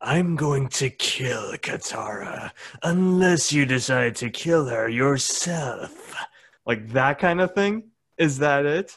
I'm 0.00 0.36
going 0.36 0.68
to 0.68 0.90
kill 0.90 1.52
Katara 1.54 2.50
unless 2.82 3.52
you 3.52 3.66
decide 3.66 4.16
to 4.16 4.30
kill 4.30 4.66
her 4.66 4.88
yourself. 4.88 6.14
Like 6.66 6.92
that 6.92 7.18
kind 7.18 7.40
of 7.40 7.54
thing. 7.54 7.90
Is 8.16 8.38
that 8.38 8.64
it? 8.64 8.96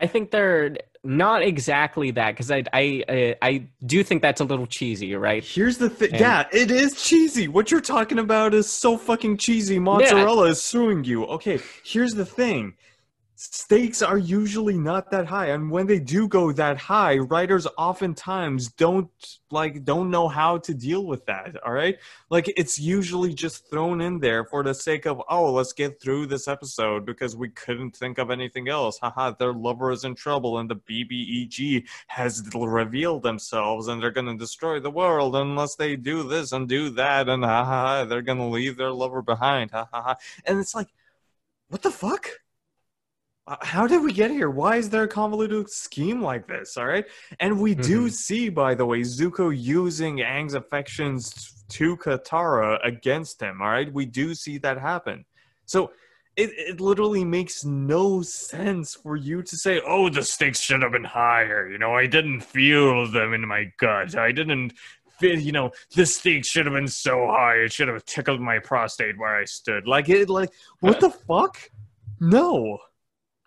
I 0.00 0.06
think 0.06 0.30
they're 0.30 0.76
not 1.04 1.42
exactly 1.42 2.12
that 2.12 2.32
because 2.32 2.50
I, 2.50 2.64
I 2.72 3.04
I 3.08 3.36
I 3.42 3.68
do 3.84 4.04
think 4.04 4.22
that's 4.22 4.40
a 4.40 4.44
little 4.44 4.66
cheesy, 4.66 5.14
right? 5.16 5.42
Here's 5.42 5.78
the 5.78 5.90
thing. 5.90 6.14
Yeah, 6.14 6.46
it 6.52 6.70
is 6.70 7.02
cheesy. 7.02 7.48
What 7.48 7.70
you're 7.70 7.80
talking 7.80 8.18
about 8.18 8.54
is 8.54 8.68
so 8.68 8.96
fucking 8.96 9.38
cheesy. 9.38 9.78
Mozzarella 9.78 10.48
is 10.48 10.62
suing 10.62 11.04
you. 11.04 11.24
Okay, 11.24 11.60
here's 11.84 12.14
the 12.14 12.26
thing. 12.26 12.74
Stakes 13.44 14.02
are 14.02 14.18
usually 14.18 14.78
not 14.78 15.10
that 15.10 15.26
high, 15.26 15.46
and 15.46 15.68
when 15.68 15.88
they 15.88 15.98
do 15.98 16.28
go 16.28 16.52
that 16.52 16.78
high, 16.78 17.18
writers 17.18 17.66
oftentimes 17.76 18.68
don't 18.68 19.10
like 19.50 19.84
don't 19.84 20.10
know 20.10 20.28
how 20.28 20.58
to 20.58 20.72
deal 20.72 21.06
with 21.06 21.26
that. 21.26 21.56
All 21.66 21.72
right, 21.72 21.98
like 22.30 22.52
it's 22.56 22.78
usually 22.78 23.34
just 23.34 23.68
thrown 23.68 24.00
in 24.00 24.20
there 24.20 24.44
for 24.44 24.62
the 24.62 24.72
sake 24.72 25.06
of 25.06 25.20
oh, 25.28 25.52
let's 25.52 25.72
get 25.72 26.00
through 26.00 26.26
this 26.26 26.46
episode 26.46 27.04
because 27.04 27.34
we 27.34 27.48
couldn't 27.48 27.96
think 27.96 28.18
of 28.18 28.30
anything 28.30 28.68
else. 28.68 28.98
Haha, 28.98 29.32
their 29.32 29.52
lover 29.52 29.90
is 29.90 30.04
in 30.04 30.14
trouble, 30.14 30.58
and 30.58 30.70
the 30.70 30.76
BBEG 30.76 31.84
has 32.06 32.48
revealed 32.54 33.24
themselves 33.24 33.88
and 33.88 34.00
they're 34.00 34.12
gonna 34.12 34.36
destroy 34.36 34.78
the 34.78 34.90
world 34.90 35.34
unless 35.34 35.74
they 35.74 35.96
do 35.96 36.22
this 36.22 36.52
and 36.52 36.68
do 36.68 36.90
that 36.90 37.28
and 37.28 37.44
ha 37.44 37.64
ha 37.64 37.82
ha 37.86 38.04
they're 38.04 38.22
gonna 38.22 38.48
leave 38.48 38.76
their 38.76 38.92
lover 38.92 39.22
behind 39.22 39.70
ha 39.70 39.88
ha 39.92 40.02
ha 40.02 40.16
and 40.46 40.60
it's 40.60 40.74
like 40.74 40.88
what 41.68 41.82
the 41.82 41.90
fuck 41.90 42.28
how 43.60 43.86
did 43.88 44.02
we 44.02 44.12
get 44.12 44.30
here 44.30 44.50
why 44.50 44.76
is 44.76 44.88
there 44.90 45.02
a 45.02 45.08
convoluted 45.08 45.68
scheme 45.68 46.22
like 46.22 46.46
this 46.46 46.76
all 46.76 46.86
right 46.86 47.06
and 47.40 47.58
we 47.60 47.74
do 47.74 48.06
Mhm. 48.06 48.12
see 48.12 48.48
by 48.48 48.74
the 48.74 48.86
way 48.86 49.00
zuko 49.00 49.50
using 49.56 50.18
Aang's 50.18 50.54
affections 50.54 51.64
to 51.70 51.96
katara 51.96 52.78
against 52.86 53.40
him 53.42 53.60
all 53.60 53.68
right 53.68 53.92
we 53.92 54.06
do 54.06 54.34
see 54.34 54.58
that 54.58 54.78
happen 54.78 55.24
so 55.66 55.90
it, 56.36 56.50
it 56.56 56.80
literally 56.80 57.24
makes 57.24 57.64
no 57.64 58.22
sense 58.22 58.94
for 58.94 59.16
you 59.16 59.42
to 59.42 59.54
say, 59.54 59.82
oh, 59.86 60.08
the 60.08 60.22
stakes 60.22 60.60
should 60.60 60.80
have 60.80 60.92
been 60.92 61.04
higher. 61.04 61.68
You 61.68 61.76
know, 61.76 61.94
I 61.94 62.06
didn't 62.06 62.40
feel 62.40 63.06
them 63.06 63.34
in 63.34 63.46
my 63.46 63.70
gut. 63.78 64.16
I 64.16 64.32
didn't 64.32 64.72
feel, 65.20 65.38
you 65.38 65.52
know, 65.52 65.72
the 65.94 66.06
stakes 66.06 66.48
should 66.48 66.64
have 66.64 66.74
been 66.74 66.88
so 66.88 67.26
high. 67.26 67.56
It 67.56 67.72
should 67.74 67.88
have 67.88 68.06
tickled 68.06 68.40
my 68.40 68.60
prostate 68.60 69.18
where 69.18 69.36
I 69.36 69.44
stood. 69.44 69.86
Like, 69.86 70.08
it, 70.08 70.30
like, 70.30 70.48
what 70.80 71.00
the 71.00 71.10
fuck? 71.10 71.58
No. 72.18 72.78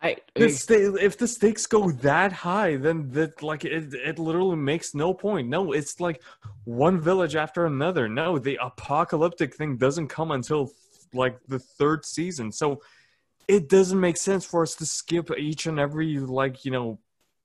I 0.05 0.17
The 0.35 0.49
sta- 0.49 0.95
if 0.95 1.17
the 1.17 1.27
stakes 1.27 1.65
go 1.65 1.91
that 1.91 2.31
high, 2.31 2.75
then 2.75 3.09
that 3.11 3.41
like 3.41 3.65
it, 3.65 3.93
it 3.93 4.19
literally 4.19 4.57
makes 4.57 4.93
no 4.93 5.13
point. 5.13 5.47
No, 5.49 5.71
it's 5.71 5.99
like 5.99 6.21
one 6.65 6.99
village 6.99 7.35
after 7.35 7.65
another. 7.65 8.07
No, 8.07 8.37
the 8.37 8.59
apocalyptic 8.61 9.55
thing 9.55 9.77
doesn't 9.77 10.09
come 10.09 10.31
until 10.31 10.71
like 11.13 11.37
the 11.47 11.59
third 11.59 12.05
season. 12.05 12.51
So 12.51 12.81
it 13.47 13.69
doesn't 13.69 13.99
make 13.99 14.17
sense 14.17 14.45
for 14.45 14.63
us 14.63 14.75
to 14.75 14.85
skip 14.85 15.29
each 15.37 15.65
and 15.65 15.79
every 15.79 16.19
like, 16.19 16.65
you 16.65 16.71
know, 16.71 16.99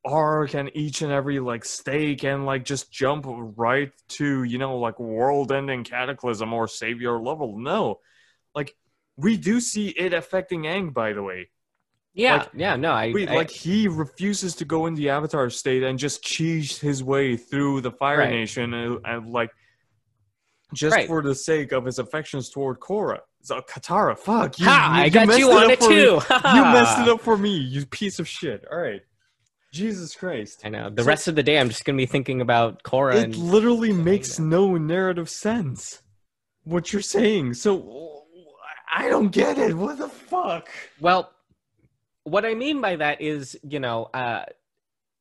arc 0.05 0.55
and 0.55 0.71
each 0.75 1.03
and 1.03 1.13
every 1.13 1.41
like 1.41 1.65
stake 1.65 2.25
and 2.25 2.47
like 2.47 2.65
just 2.65 2.91
jump 2.91 3.27
right 3.29 3.93
to, 4.09 4.45
you 4.45 4.59
know, 4.59 4.79
like 4.79 4.99
world 4.99 5.53
ending 5.53 5.85
cataclysm 5.85 6.53
or 6.53 6.67
savior 6.69 7.19
level. 7.19 7.59
No. 7.59 8.01
Like 8.55 8.75
we 9.17 9.37
do 9.37 9.61
see 9.61 9.89
it 9.89 10.13
affecting 10.13 10.63
Aang, 10.63 10.93
by 10.93 11.13
the 11.13 11.23
way. 11.23 11.51
Yeah 12.15 12.37
like, 12.39 12.49
yeah 12.55 12.77
no 12.77 12.91
I, 12.93 13.13
Wait, 13.13 13.29
I 13.31 13.35
like 13.35 13.51
he 13.51 13.87
refuses 13.89 14.55
to 14.57 14.65
go 14.65 14.87
in 14.87 14.95
the 14.95 15.11
Avatar 15.11 15.49
state 15.51 15.83
and 15.83 15.99
just 15.99 16.23
cheese 16.23 16.79
his 16.79 17.05
way 17.05 17.37
through 17.37 17.81
the 17.83 17.91
Fire 17.93 18.19
Right. 18.19 18.31
Nation 18.31 18.75
and, 18.75 18.99
and 19.05 19.31
like 19.33 19.51
just 20.75 20.95
Right. 20.97 21.07
for 21.07 21.23
the 21.23 21.35
sake 21.35 21.73
of 21.73 21.85
his 21.85 21.99
affections 21.99 22.49
toward 22.51 22.79
Korra. 22.81 23.19
So 23.43 23.61
Katara, 23.63 24.19
fuck 24.19 24.59
you! 24.59 24.67
ha, 24.67 24.91
I 24.93 25.09
got 25.09 25.27
messed 25.29 25.39
you 25.39 25.51
on 25.53 25.65
up 25.67 25.71
it 25.71 25.81
too. 25.81 26.21
You 26.55 26.63
messed 26.63 26.99
it 27.01 27.09
up 27.13 27.21
for 27.21 27.37
me, 27.37 27.57
you 27.57 27.87
piece 27.87 28.19
of 28.19 28.29
shit. 28.29 28.65
All 28.71 28.79
right, 28.79 29.01
Jesus 29.73 30.15
Christ! 30.15 30.61
I 30.65 30.69
know. 30.69 30.91
The 30.91 31.03
So- 31.03 31.09
rest 31.09 31.27
of 31.29 31.37
the 31.37 31.43
day, 31.43 31.59
I'm 31.59 31.69
just 31.69 31.85
gonna 31.85 31.97
be 31.97 32.07
thinking 32.07 32.41
about 32.41 32.83
Korra 32.83 33.15
It 33.15 33.37
literally 33.37 33.93
makes 33.93 34.39
no 34.39 34.77
narrative 34.77 35.31
sense. 35.31 36.03
What 36.65 36.93
you're 36.93 37.03
saying, 37.03 37.55
so 37.55 38.25
I 38.95 39.09
don't 39.09 39.31
get 39.31 39.57
it. 39.59 39.75
What 39.75 39.97
the 39.99 40.09
fuck? 40.09 40.69
Well, 41.01 41.31
what 42.25 42.45
I 42.45 42.55
mean 42.55 42.81
by 42.81 42.97
that 42.97 43.21
is, 43.21 43.59
you 43.63 43.81
know, 43.81 44.05
uh, 44.15 44.45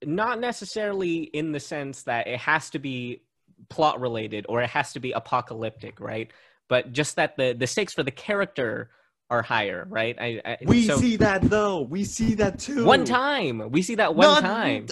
not 0.03 0.39
necessarily 0.39 1.23
in 1.23 1.51
the 1.51 1.59
sense 1.59 2.03
that 2.03 2.27
it 2.27 2.39
has 2.39 2.69
to 2.71 2.79
be 2.79 3.21
plot 3.69 3.99
related 3.99 4.45
or 4.49 4.61
it 4.61 4.69
has 4.69 4.93
to 4.93 4.99
be 4.99 5.11
apocalyptic, 5.11 5.99
right? 5.99 6.31
But 6.67 6.91
just 6.93 7.15
that 7.17 7.35
the 7.35 7.53
the 7.57 7.67
stakes 7.67 7.93
for 7.93 8.03
the 8.03 8.11
character 8.11 8.89
are 9.29 9.41
higher, 9.41 9.85
right? 9.89 10.15
I, 10.19 10.41
I 10.45 10.57
We 10.65 10.87
so 10.87 10.97
see 10.97 11.17
that 11.17 11.41
though. 11.43 11.81
We 11.81 12.03
see 12.03 12.35
that 12.35 12.59
too. 12.59 12.85
one 12.85 13.05
time 13.05 13.69
we 13.71 13.81
see 13.81 13.95
that 13.95 14.15
one 14.15 14.27
Not- 14.27 14.41
time. 14.43 14.87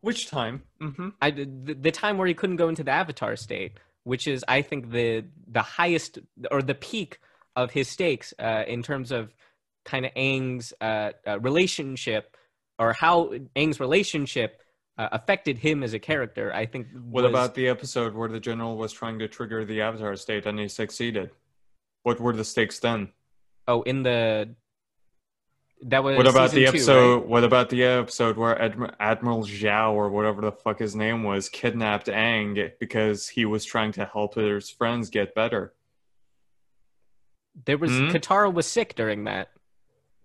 Which 0.00 0.28
time? 0.28 0.62
Mm-hmm. 0.80 1.08
I 1.20 1.30
the, 1.30 1.76
the 1.80 1.90
time 1.90 2.18
where 2.18 2.28
he 2.28 2.34
couldn't 2.34 2.56
go 2.56 2.68
into 2.68 2.84
the 2.84 2.92
avatar 2.92 3.34
state, 3.34 3.72
which 4.04 4.28
is 4.28 4.44
I 4.46 4.62
think 4.62 4.90
the 4.90 5.24
the 5.48 5.62
highest 5.62 6.18
or 6.50 6.62
the 6.62 6.74
peak 6.74 7.18
of 7.56 7.70
his 7.72 7.88
stakes 7.88 8.32
uh, 8.38 8.62
in 8.68 8.82
terms 8.82 9.10
of 9.10 9.34
kind 9.86 10.04
of 10.04 10.12
Aang's 10.14 10.74
uh, 10.80 11.12
uh, 11.26 11.38
relationship 11.40 12.36
or 12.78 12.92
how 12.92 13.30
Aang's 13.56 13.80
relationship 13.80 14.60
uh, 14.98 15.08
affected 15.12 15.56
him 15.58 15.82
as 15.82 15.94
a 15.94 15.98
character. 15.98 16.52
I 16.52 16.66
think. 16.66 16.88
What 17.10 17.24
about 17.24 17.54
the 17.54 17.68
episode 17.68 18.14
where 18.14 18.28
the 18.28 18.40
general 18.40 18.76
was 18.76 18.92
trying 18.92 19.18
to 19.20 19.28
trigger 19.28 19.64
the 19.64 19.80
Avatar 19.80 20.14
state 20.16 20.44
and 20.46 20.58
he 20.58 20.68
succeeded? 20.68 21.30
What 22.02 22.20
were 22.20 22.34
the 22.34 22.44
stakes 22.44 22.78
then? 22.78 23.08
oh 23.68 23.82
in 23.82 24.02
the 24.04 24.54
that 25.82 26.02
was 26.04 26.16
What 26.16 26.26
about 26.28 26.50
the 26.52 26.62
two, 26.62 26.68
episode? 26.68 27.16
right? 27.16 27.26
What 27.28 27.44
about 27.44 27.68
the 27.68 27.82
episode 27.84 28.36
where 28.36 28.54
Admi- 28.56 28.94
Admiral 29.00 29.42
Zhao 29.42 29.92
or 29.92 30.08
whatever 30.08 30.40
the 30.40 30.52
fuck 30.52 30.78
his 30.78 30.94
name 30.94 31.24
was 31.24 31.48
kidnapped 31.48 32.06
Aang 32.06 32.72
because 32.80 33.28
he 33.28 33.44
was 33.44 33.64
trying 33.64 33.92
to 33.98 34.04
help 34.04 34.36
his 34.36 34.70
friends 34.70 35.10
get 35.10 35.34
better? 35.34 35.74
There 37.64 37.78
was 37.78 37.90
Hmm? 37.90 38.08
Katara 38.08 38.52
was 38.52 38.66
sick 38.66 38.94
during 38.94 39.24
that, 39.24 39.48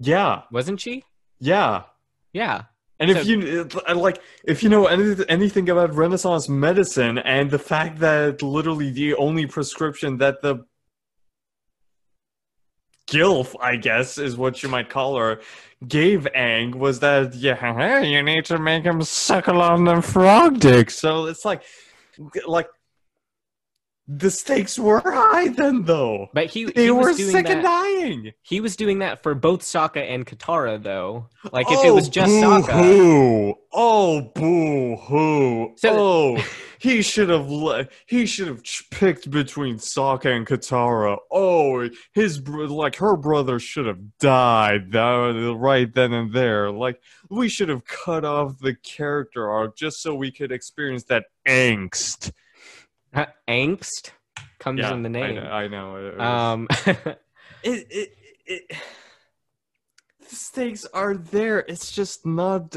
Yeah, 0.01 0.41
wasn't 0.51 0.81
she? 0.81 1.03
yeah. 1.39 1.83
Yeah. 2.33 2.63
And 2.99 3.09
if 3.09 3.25
you 3.25 3.67
uh, 3.87 3.95
like, 3.95 4.19
if 4.43 4.61
you 4.61 4.69
know 4.69 4.85
anything, 4.85 5.25
anything 5.27 5.69
about 5.69 5.93
Renaissance 5.95 6.47
medicine 6.47 7.17
and 7.17 7.49
the 7.49 7.57
fact 7.57 7.99
that 7.99 8.43
literally 8.43 8.91
the 8.91 9.15
only 9.15 9.47
prescription 9.47 10.17
that 10.17 10.41
the 10.41 10.65
Gilf, 13.07 13.55
I 13.59 13.75
guess, 13.75 14.17
is 14.19 14.37
what 14.37 14.61
you 14.61 14.69
might 14.69 14.89
call 14.89 15.17
her, 15.17 15.41
gave 15.87 16.27
Aang 16.35 16.75
was 16.75 16.99
that 16.99 17.33
yeah, 17.33 18.01
you 18.01 18.21
need 18.21 18.45
to 18.45 18.59
make 18.59 18.83
him 18.83 19.01
suckle 19.01 19.61
on 19.61 19.83
the 19.83 20.01
frog 20.01 20.59
dick. 20.59 20.91
So 20.91 21.25
it's 21.25 21.43
like, 21.43 21.63
like 22.45 22.67
the 24.07 24.29
stakes 24.31 24.77
were 24.77 25.01
high 25.05 25.49
then, 25.49 25.83
though. 25.83 26.27
But 26.33 26.47
he 26.47 26.65
They 26.65 26.85
he 26.85 26.91
were 26.91 27.13
sick 27.13 27.45
that. 27.45 27.57
and 27.57 27.63
dying. 27.63 28.31
He 28.41 28.59
was 28.59 28.75
doing 28.75 28.99
that 28.99 29.23
for 29.23 29.33
both 29.35 29.61
Sokka 29.61 30.01
and 30.01 30.25
Katara, 30.25 30.81
though. 30.81 31.29
Like 31.51 31.67
if 31.71 31.83
it 31.83 31.89
oh, 31.89 31.95
was 31.95 32.09
just 32.09 32.29
boo 32.31 32.41
Sokka, 32.41 32.83
hoo. 32.83 33.55
Oh, 33.71 34.21
boo 34.35 34.95
hoo. 34.97 35.73
So- 35.77 35.95
oh, 36.37 36.43
he 36.79 37.01
should 37.03 37.29
have 37.29 37.47
le- 37.49 37.87
he 38.07 38.25
should 38.25 38.47
have 38.47 38.63
picked 38.89 39.29
between 39.29 39.75
Sokka 39.77 40.35
and 40.35 40.47
Katara. 40.47 41.17
Oh, 41.31 41.87
his 42.11 42.39
br- 42.39 42.65
like 42.65 42.95
her 42.97 43.15
brother 43.15 43.59
should 43.59 43.85
have 43.85 44.17
died 44.19 44.91
that, 44.91 45.55
right 45.57 45.93
then 45.93 46.11
and 46.11 46.33
there. 46.33 46.71
Like 46.71 46.99
we 47.29 47.47
should 47.47 47.69
have 47.69 47.85
cut 47.85 48.25
off 48.25 48.57
the 48.59 48.75
character 48.75 49.49
arc 49.49 49.77
just 49.77 50.01
so 50.01 50.15
we 50.15 50.31
could 50.31 50.51
experience 50.51 51.03
that 51.05 51.25
angst. 51.47 52.31
Huh, 53.13 53.27
angst 53.47 54.11
comes 54.59 54.79
in 54.83 55.03
the 55.03 55.09
I 55.09 55.11
name. 55.11 55.35
know. 55.35 55.41
I 55.41 55.67
know. 55.67 55.95
It 55.97 56.17
was- 56.17 56.21
Um, 56.21 56.67
it, 57.63 57.87
it, 57.89 58.09
it 58.45 58.71
the 60.29 60.35
stakes 60.35 60.85
are 60.93 61.15
there 61.15 61.59
it's 61.59 61.91
just 61.91 62.25
not 62.25 62.75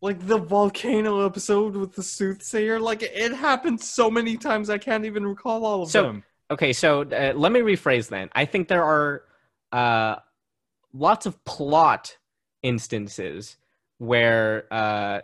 like 0.00 0.26
the 0.26 0.38
volcano 0.38 1.24
episode 1.24 1.76
with 1.76 1.94
the 1.94 2.02
soothsayer 2.02 2.80
like 2.80 3.02
it 3.02 3.32
happened 3.32 3.80
so 3.80 4.10
many 4.10 4.36
times 4.36 4.68
i 4.70 4.78
can't 4.78 5.04
even 5.04 5.26
recall 5.26 5.64
all 5.64 5.82
of 5.82 5.90
So- 5.90 6.02
them 6.02 6.24
okay, 6.50 6.72
so 6.72 7.02
uh, 7.02 7.32
let 7.36 7.52
me 7.52 7.60
rephrase 7.60 8.08
then. 8.08 8.30
I 8.32 8.46
think 8.46 8.68
there 8.68 8.82
are 8.84 9.22
uh, 9.70 10.16
lots 10.94 11.26
of 11.26 11.44
plot 11.44 12.16
instances 12.62 13.58
where 13.98 14.64
uh, 14.72 15.20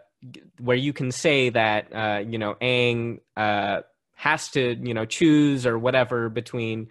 where 0.61 0.77
you 0.77 0.93
can 0.93 1.11
say 1.11 1.49
that 1.49 1.95
uh, 1.95 2.23
you 2.27 2.37
know 2.39 2.57
Aang 2.61 3.21
uh, 3.39 3.81
has 4.15 4.49
to 4.51 4.77
you 4.83 4.95
know 4.95 5.05
choose 5.05 5.67
or 5.67 5.79
whatever 5.79 6.29
between 6.29 6.89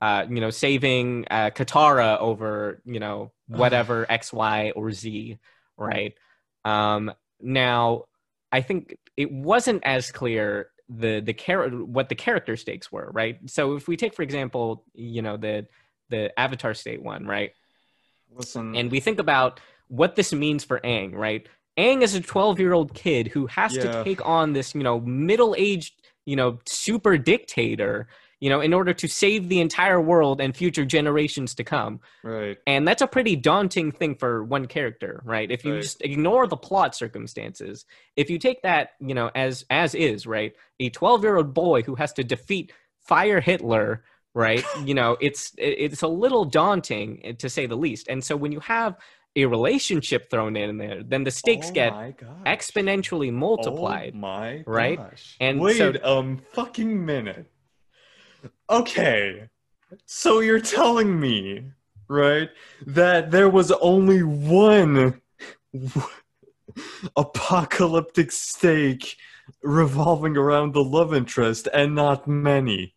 uh, 0.00 0.24
you 0.28 0.40
know 0.40 0.50
saving 0.50 1.26
uh, 1.30 1.50
Katara 1.50 2.18
over 2.20 2.80
you 2.84 3.00
know 3.00 3.32
whatever 3.48 4.06
X 4.10 4.32
Y 4.32 4.72
or 4.74 4.92
Z, 4.92 5.38
right? 5.76 6.14
Um, 6.64 7.12
now, 7.40 8.04
I 8.50 8.60
think 8.60 8.96
it 9.16 9.30
wasn't 9.30 9.84
as 9.84 10.10
clear 10.10 10.68
the 10.88 11.20
the 11.20 11.32
char- 11.32 11.68
what 11.68 12.08
the 12.08 12.14
character 12.14 12.56
stakes 12.56 12.92
were, 12.92 13.10
right? 13.12 13.38
So 13.46 13.76
if 13.76 13.88
we 13.88 13.96
take 13.96 14.14
for 14.14 14.22
example, 14.22 14.84
you 14.94 15.22
know 15.22 15.36
the 15.36 15.66
the 16.10 16.38
Avatar 16.38 16.74
state 16.74 17.02
one, 17.02 17.26
right? 17.26 17.52
listen 18.34 18.74
and 18.76 18.90
we 18.90 19.00
think 19.00 19.18
about 19.18 19.60
what 19.88 20.16
this 20.16 20.32
means 20.32 20.64
for 20.64 20.80
Aang, 20.80 21.14
right? 21.14 21.46
Aang 21.78 22.02
is 22.02 22.14
a 22.14 22.20
12 22.20 22.58
year 22.58 22.72
old 22.72 22.94
kid 22.94 23.28
who 23.28 23.46
has 23.46 23.74
Yeah. 23.74 23.82
to 23.82 24.04
take 24.04 24.24
on 24.26 24.52
this, 24.52 24.74
you 24.74 24.82
know, 24.82 25.00
middle 25.00 25.54
aged, 25.56 25.94
you 26.26 26.36
know, 26.36 26.58
super 26.66 27.16
dictator, 27.18 28.08
you 28.40 28.50
know, 28.50 28.60
in 28.60 28.74
order 28.74 28.92
to 28.92 29.08
save 29.08 29.48
the 29.48 29.60
entire 29.60 30.00
world 30.00 30.40
and 30.40 30.54
future 30.56 30.84
generations 30.84 31.54
to 31.54 31.64
come. 31.64 32.00
right 32.22 32.58
And 32.66 32.86
that's 32.86 33.02
a 33.02 33.06
pretty 33.06 33.36
daunting 33.36 33.92
thing 33.92 34.14
for 34.16 34.44
one 34.44 34.66
character, 34.66 35.22
right? 35.24 35.50
If 35.50 35.64
you 35.64 35.74
Right. 35.74 35.82
just 35.82 36.02
ignore 36.02 36.46
the 36.46 36.56
plot 36.56 36.94
circumstances, 36.94 37.84
if 38.16 38.28
you 38.28 38.38
take 38.38 38.62
that, 38.62 38.90
you 39.00 39.14
know, 39.14 39.30
as 39.34 39.64
as 39.70 39.94
is, 39.94 40.26
right? 40.26 40.52
A 40.80 40.90
12-year-old 40.90 41.54
boy 41.54 41.82
who 41.82 41.94
has 41.94 42.12
to 42.14 42.24
defeat 42.24 42.72
Fire 43.00 43.40
Hitler, 43.40 44.04
right? 44.34 44.64
you 44.84 44.94
know, 44.94 45.16
it's 45.20 45.52
it's 45.58 46.02
a 46.02 46.08
little 46.08 46.44
daunting 46.44 47.20
eh, 47.24 47.32
to 47.38 47.48
say 47.48 47.66
the 47.66 47.76
least. 47.76 48.08
And 48.08 48.22
so 48.24 48.36
when 48.36 48.52
you 48.52 48.60
have 48.60 48.96
a 49.36 49.44
relationship 49.44 50.30
thrown 50.30 50.56
in 50.56 50.78
there, 50.78 51.02
then 51.02 51.22
the 51.24 51.30
stakes 51.30 51.68
Oh 51.70 51.72
get 51.74 51.92
exponentially 52.46 53.32
multiplied. 53.32 54.12
oh 54.14 54.18
my 54.18 54.64
right? 54.66 54.98
gosh. 54.98 55.36
And 55.40 55.60
wait 55.60 55.76
so- 55.76 55.94
um 56.02 56.38
fucking 56.52 57.04
minute 57.04 57.46
okay 58.68 59.48
so 60.04 60.40
you're 60.40 60.60
telling 60.60 61.18
me 61.18 61.62
right 62.08 62.50
that 62.86 63.30
there 63.30 63.48
was 63.48 63.70
only 63.72 64.22
one 64.22 65.20
apocalyptic 67.16 68.32
stake 68.32 69.16
revolving 69.62 70.36
around 70.36 70.72
the 70.74 70.82
love 70.82 71.14
interest 71.14 71.68
and 71.72 71.94
not 71.94 72.26
many 72.26 72.94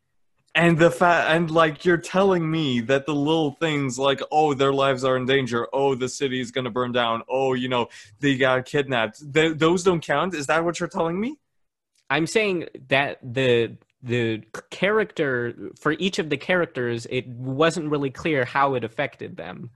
and 0.55 0.77
the 0.77 0.89
fact 0.89 1.29
and 1.29 1.51
like 1.51 1.85
you're 1.85 1.97
telling 1.97 2.49
me 2.49 2.81
that 2.81 3.05
the 3.05 3.13
little 3.13 3.51
things 3.59 3.99
like 3.99 4.21
oh 4.31 4.53
their 4.53 4.73
lives 4.73 5.03
are 5.03 5.15
in 5.15 5.25
danger. 5.25 5.67
Oh 5.73 5.95
the 5.95 6.09
city 6.09 6.39
is 6.39 6.51
going 6.51 6.65
to 6.65 6.71
burn 6.71 6.91
down. 6.91 7.23
Oh 7.29 7.53
you 7.53 7.69
know 7.69 7.89
they 8.19 8.37
got 8.37 8.65
kidnapped. 8.65 9.33
Th- 9.33 9.57
those 9.57 9.83
don't 9.83 10.01
count? 10.01 10.33
Is 10.33 10.47
that 10.47 10.63
what 10.63 10.79
you're 10.79 10.89
telling 10.89 11.19
me? 11.19 11.37
I'm 12.09 12.27
saying 12.27 12.67
that 12.87 13.19
the 13.21 13.77
the 14.01 14.43
character 14.71 15.71
for 15.79 15.91
each 15.93 16.19
of 16.19 16.29
the 16.29 16.37
characters, 16.37 17.05
it 17.09 17.27
wasn't 17.27 17.89
really 17.89 18.09
clear 18.09 18.45
how 18.45 18.75
it 18.75 18.83
affected 18.83 19.37
them, 19.37 19.69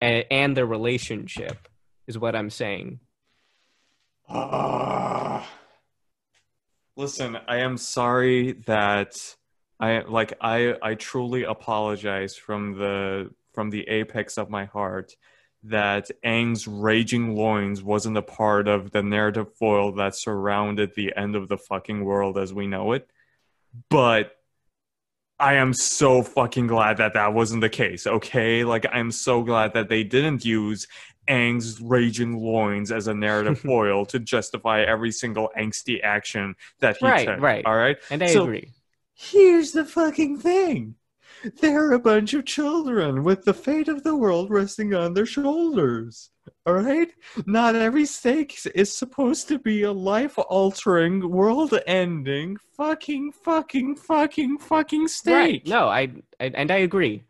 and, 0.00 0.24
and 0.30 0.56
their 0.56 0.66
relationship 0.66 1.68
is 2.06 2.18
what 2.18 2.36
I'm 2.36 2.50
saying. 2.50 3.00
Ah. 4.28 5.48
Listen, 6.94 7.38
I 7.48 7.58
am 7.58 7.78
sorry 7.78 8.52
that 8.66 9.34
I 9.82 10.02
like 10.02 10.32
I 10.40 10.74
I 10.80 10.94
truly 10.94 11.42
apologize 11.42 12.36
from 12.36 12.78
the 12.78 13.30
from 13.52 13.68
the 13.70 13.82
apex 13.88 14.38
of 14.38 14.48
my 14.48 14.64
heart 14.64 15.16
that 15.64 16.10
Aang's 16.24 16.66
raging 16.66 17.34
loins 17.36 17.82
wasn't 17.82 18.16
a 18.16 18.22
part 18.22 18.66
of 18.68 18.90
the 18.92 19.02
narrative 19.02 19.52
foil 19.54 19.92
that 19.92 20.14
surrounded 20.16 20.92
the 20.94 21.12
end 21.16 21.36
of 21.36 21.48
the 21.48 21.58
fucking 21.58 22.04
world 22.04 22.38
as 22.38 22.52
we 22.54 22.66
know 22.66 22.92
it. 22.92 23.08
But 23.90 24.36
I 25.38 25.54
am 25.54 25.72
so 25.72 26.22
fucking 26.22 26.68
glad 26.68 26.98
that 26.98 27.14
that 27.14 27.32
wasn't 27.34 27.60
the 27.62 27.68
case, 27.68 28.06
okay? 28.06 28.64
Like 28.64 28.86
I'm 28.92 29.10
so 29.10 29.42
glad 29.42 29.74
that 29.74 29.88
they 29.88 30.04
didn't 30.04 30.44
use 30.44 30.86
Aang's 31.28 31.80
raging 31.80 32.36
loins 32.38 32.92
as 32.92 33.06
a 33.08 33.14
narrative 33.14 33.58
foil 33.68 34.04
to 34.06 34.18
justify 34.20 34.82
every 34.82 35.10
single 35.12 35.50
angsty 35.58 36.00
action 36.02 36.54
that 36.80 36.96
he 36.98 37.06
Right, 37.06 37.26
took. 37.26 37.40
right. 37.40 37.64
All 37.64 37.76
right. 37.76 37.96
And 38.10 38.22
I 38.22 38.26
So- 38.26 38.44
agree. 38.44 38.70
Here's 39.30 39.70
the 39.72 39.84
fucking 39.84 40.38
thing. 40.38 40.96
They're 41.60 41.92
a 41.92 41.98
bunch 41.98 42.34
of 42.34 42.44
children 42.44 43.22
with 43.22 43.44
the 43.44 43.54
fate 43.54 43.88
of 43.88 44.02
the 44.02 44.16
world 44.16 44.50
resting 44.50 44.94
on 44.94 45.14
their 45.14 45.26
shoulders. 45.26 46.30
All 46.66 46.74
right? 46.74 47.08
Not 47.46 47.76
every 47.76 48.04
stake 48.06 48.58
is 48.74 48.96
supposed 48.96 49.48
to 49.48 49.58
be 49.58 49.82
a 49.82 49.92
life 49.92 50.38
altering, 50.38 51.30
world 51.30 51.78
ending, 51.86 52.56
fucking, 52.76 53.32
fucking, 53.32 53.96
fucking, 53.96 54.58
fucking 54.58 55.08
stake. 55.08 55.34
Right? 55.34 55.66
No, 55.66 55.88
I, 55.88 56.08
I 56.40 56.46
and 56.54 56.70
I 56.70 56.78
agree, 56.78 57.22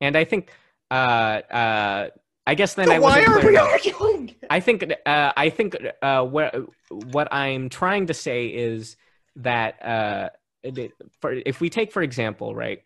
and 0.00 0.16
I 0.16 0.24
think 0.24 0.50
uh 0.90 1.40
uh 1.50 2.08
I 2.46 2.54
guess 2.54 2.74
then 2.74 2.90
I 2.90 2.96
So 2.96 3.02
why 3.02 3.20
wasn't 3.20 3.44
are 3.44 3.48
we 3.48 3.56
arguing? 3.56 4.34
I 4.50 4.60
think 4.60 4.92
uh, 5.06 5.32
I 5.36 5.48
think 5.50 5.76
uh, 6.02 6.24
what 6.24 6.54
what 6.90 7.32
I'm 7.32 7.68
trying 7.68 8.06
to 8.06 8.14
say 8.14 8.46
is 8.46 8.96
that 9.36 9.82
uh, 9.82 10.28
for 11.20 11.32
if 11.32 11.60
we 11.60 11.70
take 11.70 11.92
for 11.92 12.02
example, 12.02 12.54
right? 12.54 12.82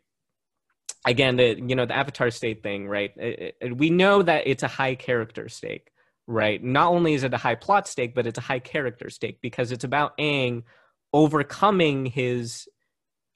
Again, 1.06 1.36
the 1.36 1.56
you 1.56 1.76
know 1.76 1.86
the 1.86 1.96
avatar 1.96 2.30
state 2.30 2.62
thing, 2.62 2.88
right? 2.88 3.12
It- 3.16 3.56
it- 3.60 3.76
we 3.76 3.90
know 3.90 4.22
that 4.22 4.46
it's 4.46 4.62
a 4.62 4.68
high 4.68 4.94
character 4.94 5.48
stake, 5.48 5.90
right? 6.26 6.62
Not 6.62 6.92
only 6.92 7.14
is 7.14 7.22
it 7.24 7.32
a 7.34 7.38
high 7.38 7.54
plot 7.54 7.88
stake, 7.88 8.14
but 8.14 8.26
it's 8.26 8.38
a 8.38 8.42
high 8.42 8.58
character 8.58 9.10
stake 9.10 9.40
because 9.40 9.72
it's 9.72 9.84
about 9.84 10.16
Aang 10.18 10.64
overcoming 11.12 12.06
his. 12.06 12.68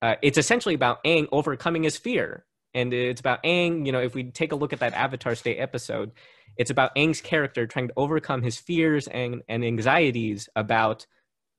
Uh, 0.01 0.17
it's 0.23 0.39
essentially 0.39 0.75
about 0.75 1.03
Aang 1.05 1.29
overcoming 1.31 1.85
his 1.85 1.97
fear, 1.97 2.45
and 2.75 2.93
it's 2.93 3.21
about 3.21 3.43
Aang. 3.45 3.87
You 3.87 3.93
know, 3.93 4.01
if 4.01 4.15
we 4.15 4.25
take 4.25 4.53
a 4.53 4.57
look 4.57 4.73
at 4.73 4.81
that 4.81 4.95
Avatar 4.95 5.35
State 5.37 5.59
episode, 5.59 6.11
it's 6.57 6.71
about 6.71 6.95
Aang's 6.97 7.21
character 7.21 7.67
trying 7.67 7.89
to 7.89 7.95
overcome 7.97 8.43
his 8.43 8.59
fears 8.59 9.07
and, 9.09 9.43
and 9.49 9.65
anxieties 9.65 10.49
about, 10.57 11.07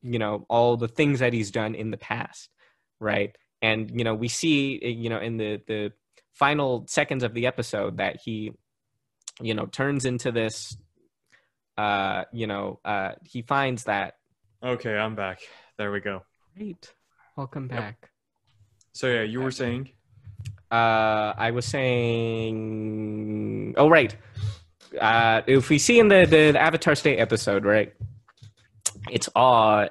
you 0.02 0.18
know, 0.18 0.44
all 0.48 0.76
the 0.76 0.88
things 0.88 1.20
that 1.20 1.32
he's 1.32 1.50
done 1.50 1.74
in 1.74 1.90
the 1.90 1.96
past, 1.96 2.50
right? 3.04 3.36
And 3.62 3.92
you 3.96 4.04
know, 4.04 4.14
we 4.14 4.28
see, 4.28 4.80
uh, 4.82 4.88
you 4.88 5.10
know, 5.10 5.18
in 5.18 5.36
the 5.36 5.60
the 5.66 5.92
final 6.32 6.84
seconds 6.88 7.22
of 7.22 7.34
the 7.34 7.46
episode 7.46 7.98
that 7.98 8.20
he, 8.24 8.52
you 9.40 9.54
know, 9.54 9.66
turns 9.66 10.04
into 10.04 10.32
this. 10.32 10.76
Uh, 11.76 12.24
you 12.32 12.46
know, 12.46 12.78
uh, 12.84 13.12
he 13.24 13.42
finds 13.42 13.84
that 13.84 14.14
Okay, 14.62 14.96
I'm 14.96 15.14
back. 15.14 15.40
There 15.76 15.92
we 15.92 16.00
go. 16.00 16.22
great. 16.56 16.94
Welcome 17.36 17.68
Yep. 17.70 17.80
back. 17.80 18.10
So 18.92 19.08
yeah, 19.08 19.22
you 19.22 19.40
were 19.42 19.50
saying 19.50 19.90
uh, 20.70 21.34
I 21.36 21.50
was 21.50 21.66
saying, 21.66 23.74
oh 23.76 23.88
right, 23.88 24.16
uh, 25.00 25.42
if 25.46 25.68
we 25.68 25.78
see 25.78 25.98
in 25.98 26.08
the 26.08 26.24
the 26.26 26.58
Avatar 26.58 26.94
State 26.94 27.18
episode, 27.18 27.64
right, 27.64 27.92
it's 29.10 29.28
uh, 29.36 29.88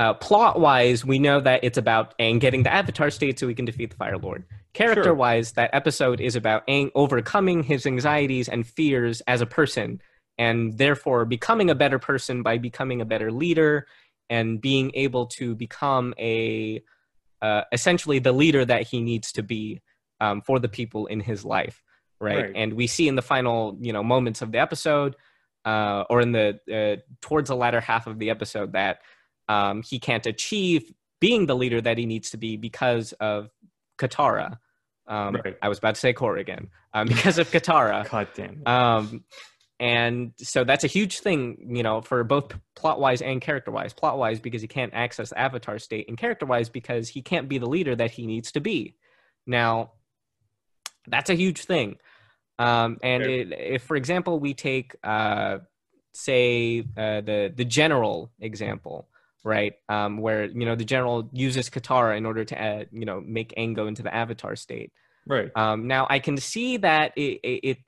uh 0.00 0.14
plot 0.14 0.58
wise, 0.58 1.04
we 1.04 1.18
know 1.18 1.40
that 1.40 1.62
it's 1.62 1.78
about 1.78 2.18
Aang 2.18 2.40
getting 2.40 2.62
the 2.62 2.72
Avatar 2.72 3.10
State 3.10 3.38
so 3.38 3.46
he 3.46 3.54
can 3.54 3.66
defeat 3.66 3.90
the 3.90 3.96
Fire 3.96 4.18
Lord. 4.18 4.44
Character 4.72 5.12
wise, 5.14 5.52
that 5.52 5.70
episode 5.74 6.20
is 6.20 6.36
about 6.36 6.66
Aang 6.66 6.90
overcoming 6.94 7.62
his 7.62 7.84
anxieties 7.86 8.48
and 8.48 8.66
fears 8.66 9.20
as 9.28 9.42
a 9.42 9.46
person, 9.46 10.00
and 10.38 10.78
therefore 10.78 11.26
becoming 11.26 11.68
a 11.68 11.74
better 11.74 11.98
person 11.98 12.42
by 12.42 12.56
becoming 12.56 13.02
a 13.02 13.04
better 13.04 13.30
leader 13.30 13.86
and 14.30 14.60
being 14.60 14.90
able 14.94 15.26
to 15.26 15.54
become 15.54 16.14
a 16.18 16.82
uh, 17.42 17.62
essentially 17.72 18.20
the 18.20 18.32
leader 18.32 18.64
that 18.64 18.84
he 18.86 19.02
needs 19.02 19.32
to 19.32 19.42
be 19.42 19.82
um, 20.20 20.40
for 20.40 20.58
the 20.58 20.68
people 20.68 21.06
in 21.06 21.20
his 21.20 21.44
life, 21.44 21.82
right? 22.20 22.44
Right. 22.44 22.52
And 22.54 22.72
we 22.72 22.86
see 22.86 23.06
in 23.06 23.16
the 23.16 23.22
final, 23.22 23.76
you 23.80 23.92
know, 23.92 24.02
moments 24.02 24.40
of 24.40 24.50
the 24.52 24.58
episode, 24.58 25.16
uh, 25.66 26.04
or 26.08 26.22
in 26.22 26.32
the 26.32 26.58
uh, 26.72 27.02
towards 27.20 27.48
the 27.48 27.56
latter 27.56 27.80
half 27.80 28.06
of 28.06 28.18
the 28.18 28.30
episode, 28.30 28.72
that 28.72 29.00
um, 29.50 29.82
he 29.82 29.98
can't 29.98 30.26
achieve 30.26 30.92
being 31.20 31.46
the 31.46 31.56
leader 31.56 31.80
that 31.80 31.98
he 31.98 32.06
needs 32.06 32.30
to 32.30 32.36
be 32.36 32.56
because 32.56 33.12
of 33.14 33.50
Katara. 33.98 34.58
Um, 35.06 35.34
Right. 35.44 35.56
I 35.60 35.68
was 35.68 35.78
about 35.78 35.96
to 35.96 36.00
say 36.00 36.12
Korra 36.14 36.40
again, 36.40 36.68
um, 36.94 37.08
because 37.14 37.38
of 37.38 37.50
Katara. 37.50 38.08
God 38.08 38.28
damn. 38.34 38.62
Um, 38.66 39.24
and 39.80 40.32
so 40.36 40.62
that's 40.62 40.84
a 40.84 40.86
huge 40.86 41.20
thing, 41.20 41.74
you 41.76 41.82
know, 41.82 42.00
for 42.00 42.22
both 42.22 42.54
plot 42.76 43.00
wise 43.00 43.22
and 43.22 43.40
character 43.40 43.70
wise. 43.70 43.92
Plot 43.92 44.18
wise, 44.18 44.38
because 44.38 44.62
he 44.62 44.68
can't 44.68 44.92
access 44.94 45.32
avatar 45.32 45.78
state, 45.78 46.06
and 46.08 46.16
character 46.18 46.46
wise, 46.46 46.68
because 46.68 47.08
he 47.08 47.22
can't 47.22 47.48
be 47.48 47.58
the 47.58 47.68
leader 47.68 47.96
that 47.96 48.10
he 48.12 48.26
needs 48.26 48.52
to 48.52 48.60
be. 48.60 48.94
Now, 49.46 49.92
that's 51.08 51.30
a 51.30 51.34
huge 51.34 51.64
thing. 51.64 51.96
Um, 52.58 52.98
and 53.02 53.22
Okay. 53.22 53.40
it, 53.40 53.52
if, 53.76 53.82
for 53.82 53.96
example, 53.96 54.38
we 54.38 54.52
take, 54.54 54.94
uh, 55.02 55.58
say, 56.12 56.80
uh, 56.96 57.22
the 57.22 57.52
the 57.56 57.64
general 57.64 58.30
example, 58.38 59.08
right, 59.44 59.74
um, 59.88 60.18
where 60.18 60.44
you 60.44 60.66
know 60.66 60.74
the 60.74 60.84
general 60.84 61.28
uses 61.32 61.70
Katara 61.70 62.16
in 62.16 62.26
order 62.26 62.44
to, 62.44 62.62
uh, 62.62 62.84
you 62.92 63.04
know, 63.04 63.20
make 63.20 63.54
Aang 63.56 63.74
go 63.74 63.86
into 63.86 64.02
the 64.02 64.14
avatar 64.14 64.56
state. 64.56 64.92
right. 65.26 65.50
Um, 65.54 65.86
now 65.86 66.06
I 66.10 66.18
can 66.18 66.36
see 66.36 66.76
that 66.78 67.12
it, 67.16 67.40
it, 67.42 67.60
it 67.64 67.78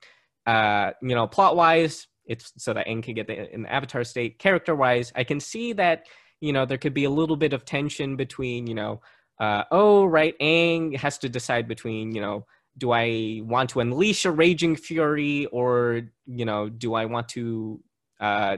uh, 0.47 0.93
you 1.03 1.15
know, 1.15 1.27
plot 1.27 1.57
wise, 1.57 2.07
it's 2.27 2.53
so 2.57 2.73
that 2.73 2.87
Aang 2.87 3.03
can 3.03 3.15
get 3.15 3.27
the, 3.27 3.53
in 3.53 3.62
the 3.62 3.73
avatar 3.73 4.05
state. 4.05 4.39
Character 4.39 4.74
wise, 4.74 5.12
I 5.15 5.24
can 5.24 5.41
see 5.41 5.73
that 5.74 6.07
you 6.41 6.53
know 6.53 6.66
there 6.66 6.79
could 6.79 6.95
be 6.95 7.05
a 7.05 7.11
little 7.11 7.37
bit 7.37 7.53
of 7.53 7.65
tension 7.65 8.16
between 8.16 8.66
you 8.66 8.74
know, 8.74 9.01
uh, 9.41 9.65
oh 9.70 10.05
right, 10.05 10.35
Aang 10.41 10.97
has 10.97 11.19
to 11.19 11.29
decide 11.29 11.69
between 11.69 12.15
you 12.15 12.20
know, 12.20 12.47
do 12.79 12.93
I 12.93 13.41
want 13.45 13.70
to 13.70 13.81
unleash 13.81 14.24
a 14.24 14.31
raging 14.31 14.77
fury 14.77 15.47
or 15.47 16.03
you 16.27 16.45
know, 16.45 16.69
do 16.69 16.95
I 16.95 17.05
want 17.05 17.29
to 17.31 17.81
uh, 18.20 18.57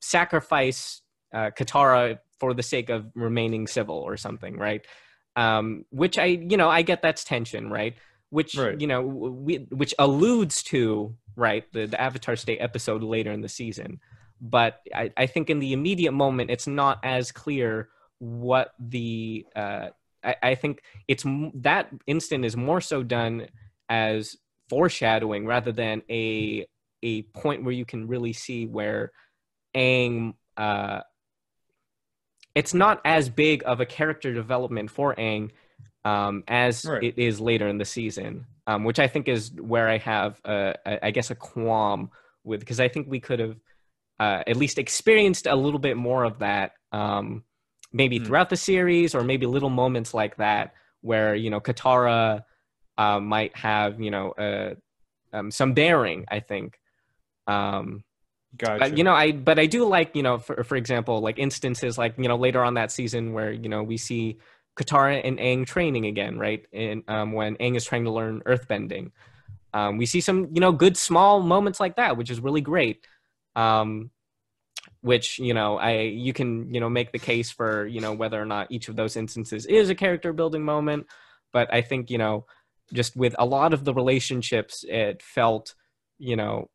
sacrifice 0.00 1.02
uh, 1.34 1.50
Katara 1.56 2.18
for 2.40 2.54
the 2.54 2.62
sake 2.62 2.88
of 2.90 3.06
remaining 3.14 3.66
civil 3.66 3.96
or 3.96 4.16
something, 4.16 4.56
right? 4.56 4.84
Um, 5.36 5.84
which 5.90 6.18
I, 6.18 6.24
you 6.24 6.56
know, 6.56 6.68
I 6.68 6.82
get 6.82 7.02
that's 7.02 7.22
tension, 7.22 7.70
right? 7.70 7.94
Which 8.30 8.56
Right. 8.56 8.80
you 8.80 8.86
know, 8.86 9.02
we, 9.02 9.66
which 9.70 9.94
alludes 9.98 10.62
to 10.64 11.14
right 11.36 11.64
the, 11.72 11.86
the 11.86 12.00
Avatar 12.00 12.36
State 12.36 12.58
episode 12.58 13.02
later 13.02 13.30
in 13.30 13.40
the 13.40 13.48
season. 13.48 14.00
But 14.40 14.80
I, 14.94 15.12
I 15.16 15.26
think 15.26 15.50
in 15.50 15.58
the 15.58 15.72
immediate 15.72 16.12
moment, 16.12 16.50
it's 16.50 16.66
not 16.66 16.98
as 17.04 17.30
clear 17.32 17.90
what 18.18 18.72
the. 18.78 19.46
Uh, 19.54 19.88
I, 20.24 20.36
I 20.42 20.54
think 20.54 20.82
it's 21.08 21.24
m- 21.26 21.52
that 21.62 21.90
instant 22.06 22.44
is 22.44 22.56
more 22.56 22.80
so 22.80 23.02
done 23.02 23.46
as 23.88 24.36
foreshadowing 24.68 25.46
rather 25.46 25.72
than 25.72 26.02
a 26.10 26.66
a 27.02 27.22
point 27.22 27.64
where 27.64 27.72
you 27.72 27.84
can 27.84 28.06
really 28.06 28.32
see 28.32 28.66
where 28.66 29.12
Aang 29.74 30.34
uh, 30.56 31.00
it's 32.54 32.74
not 32.74 33.00
as 33.04 33.28
big 33.28 33.62
of 33.64 33.80
a 33.80 33.86
character 33.86 34.32
development 34.32 34.90
for 34.90 35.14
Aang 35.14 35.50
um, 36.04 36.44
as 36.48 36.84
Right. 36.84 37.04
it 37.04 37.18
is 37.18 37.40
later 37.40 37.68
in 37.68 37.78
the 37.78 37.84
season, 37.84 38.46
um, 38.66 38.84
which 38.84 38.98
I 38.98 39.06
think 39.06 39.28
is 39.28 39.52
where 39.52 39.88
I 39.88 39.98
have, 39.98 40.40
uh, 40.44 40.72
I 40.84 41.10
guess, 41.10 41.30
a 41.30 41.34
qualm 41.34 42.10
with 42.44 42.60
because 42.60 42.80
I 42.80 42.88
think 42.88 43.06
we 43.08 43.20
could 43.20 43.38
have 43.38 43.56
uh, 44.18 44.42
at 44.46 44.56
least 44.56 44.78
experienced 44.78 45.46
a 45.46 45.54
little 45.54 45.78
bit 45.78 45.96
more 45.96 46.24
of 46.24 46.38
that, 46.40 46.72
um, 46.92 47.44
maybe 47.92 48.18
Hmm. 48.18 48.24
throughout 48.24 48.50
the 48.50 48.56
series 48.56 49.14
or 49.14 49.22
maybe 49.22 49.46
little 49.46 49.70
moments 49.70 50.14
like 50.14 50.36
that 50.36 50.74
where 51.02 51.34
you 51.34 51.50
know 51.50 51.60
Katara 51.60 52.44
uh, 52.98 53.20
might 53.20 53.56
have 53.56 54.00
you 54.00 54.10
know 54.10 54.30
uh, 54.32 54.74
um, 55.32 55.50
some 55.50 55.74
bearing. 55.74 56.24
I 56.28 56.40
think. 56.40 56.78
Um, 57.46 58.04
Gotcha. 58.56 58.84
uh, 58.84 58.86
you 58.88 59.04
know, 59.04 59.12
I 59.12 59.32
but 59.32 59.58
I 59.58 59.66
do 59.66 59.84
like 59.84 60.16
you 60.16 60.22
know, 60.22 60.38
for 60.38 60.64
for 60.64 60.76
example, 60.76 61.20
like 61.20 61.38
instances 61.38 61.96
like 61.96 62.14
you 62.18 62.28
know 62.28 62.36
later 62.36 62.64
on 62.64 62.74
that 62.74 62.90
season 62.90 63.32
where 63.32 63.52
you 63.52 63.68
know 63.68 63.82
we 63.82 63.96
see 63.96 64.38
Katara 64.76 65.20
and 65.24 65.38
Aang 65.38 65.66
training 65.66 66.06
again, 66.06 66.38
right? 66.38 66.66
And 66.72 67.04
um, 67.08 67.32
when 67.32 67.56
Aang 67.56 67.76
is 67.76 67.84
trying 67.84 68.04
to 68.04 68.10
learn 68.10 68.42
earthbending, 68.46 69.12
um, 69.72 69.98
we 69.98 70.06
see 70.06 70.20
some 70.20 70.48
you 70.52 70.60
know 70.60 70.72
good 70.72 70.96
small 70.96 71.40
moments 71.40 71.78
like 71.78 71.96
that, 71.96 72.16
which 72.16 72.30
is 72.30 72.40
really 72.40 72.60
great. 72.60 73.06
Um, 73.54 74.10
which 75.02 75.38
you 75.38 75.54
know, 75.54 75.78
I 75.78 76.00
you 76.00 76.32
can 76.32 76.72
you 76.74 76.80
know 76.80 76.90
make 76.90 77.12
the 77.12 77.18
case 77.18 77.50
for 77.50 77.86
you 77.86 78.00
know 78.00 78.12
whether 78.12 78.40
or 78.40 78.46
not 78.46 78.70
each 78.70 78.88
of 78.88 78.96
those 78.96 79.16
instances 79.16 79.64
is 79.66 79.90
a 79.90 79.94
character 79.94 80.32
building 80.32 80.64
moment, 80.64 81.06
but 81.52 81.72
I 81.72 81.82
think 81.82 82.10
you 82.10 82.18
know 82.18 82.46
just 82.92 83.16
with 83.16 83.34
a 83.38 83.46
lot 83.46 83.72
of 83.72 83.84
the 83.84 83.94
relationships, 83.94 84.84
it 84.88 85.22
felt 85.22 85.74
you 86.18 86.36
know 86.36 86.68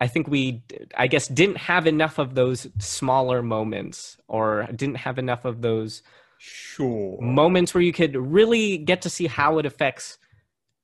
I 0.00 0.06
think 0.06 0.28
we, 0.28 0.62
I 0.96 1.06
guess, 1.06 1.28
didn't 1.28 1.58
have 1.58 1.86
enough 1.86 2.18
of 2.18 2.34
those 2.34 2.66
smaller 2.78 3.42
moments 3.42 4.16
or 4.28 4.66
didn't 4.74 4.96
have 4.96 5.18
enough 5.18 5.44
of 5.44 5.60
those 5.60 6.02
sure. 6.38 7.20
moments 7.20 7.74
where 7.74 7.82
you 7.82 7.92
could 7.92 8.16
really 8.16 8.78
get 8.78 9.02
to 9.02 9.10
see 9.10 9.26
how 9.26 9.58
it 9.58 9.66
affects 9.66 10.18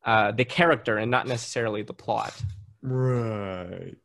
uh, 0.04 0.32
the 0.32 0.44
character 0.44 0.98
and 0.98 1.10
not 1.10 1.26
necessarily 1.26 1.82
the 1.82 1.94
plot, 1.94 2.34
right. 2.82 3.96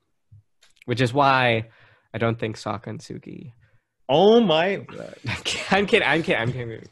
which 0.85 1.01
is 1.01 1.13
why 1.13 1.67
I 2.13 2.17
don't 2.17 2.39
think 2.39 2.57
Sokka 2.57 2.87
and 2.87 2.99
Suki. 2.99 3.51
Oh 4.07 4.39
my. 4.39 4.75
I'm 5.71 5.85
kidding. 5.85 6.07
I'm 6.07 6.23
kidding. 6.23 6.41
I'm 6.41 6.51
kidding. 6.53 6.87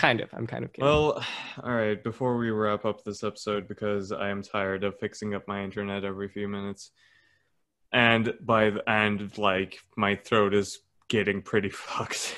Kind 0.00 0.22
of. 0.22 0.30
I'm 0.32 0.46
kind 0.46 0.64
of 0.64 0.72
kidding. 0.72 0.88
Well, 0.88 1.22
all 1.62 1.74
right. 1.74 2.02
Before 2.02 2.38
we 2.38 2.50
wrap 2.50 2.86
up 2.86 3.04
this 3.04 3.22
episode, 3.22 3.68
because 3.68 4.12
I 4.12 4.30
am 4.30 4.42
tired 4.42 4.82
of 4.82 4.98
fixing 4.98 5.34
up 5.34 5.46
my 5.46 5.62
internet 5.62 6.04
every 6.04 6.28
few 6.28 6.48
minutes, 6.48 6.90
and 7.92 8.32
by 8.40 8.70
the 8.70 8.88
and 8.88 9.36
like 9.36 9.78
my 9.98 10.16
throat 10.16 10.54
is 10.54 10.78
getting 11.08 11.42
pretty 11.42 11.68
fucked. 11.68 12.34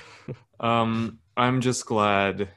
um, 0.60 1.20
I'm 1.34 1.62
just 1.62 1.86
glad 1.86 2.50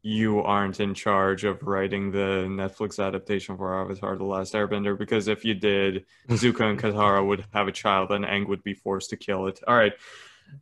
you 0.00 0.42
aren't 0.42 0.78
in 0.78 0.94
charge 0.94 1.42
of 1.42 1.64
writing 1.64 2.12
the 2.12 2.46
Netflix 2.48 3.04
adaptation 3.04 3.56
for 3.56 3.82
Avatar: 3.82 4.16
The 4.16 4.22
Last 4.22 4.54
Airbender, 4.54 4.96
because 4.96 5.26
if 5.26 5.44
you 5.44 5.54
did, 5.54 6.04
Zuko 6.28 6.70
and 6.70 6.78
Katara 6.78 7.26
would 7.26 7.44
have 7.52 7.66
a 7.66 7.72
child, 7.72 8.12
and 8.12 8.24
Aang 8.24 8.46
would 8.46 8.62
be 8.62 8.74
forced 8.74 9.10
to 9.10 9.16
kill 9.16 9.48
it. 9.48 9.58
All 9.66 9.76
right. 9.76 9.94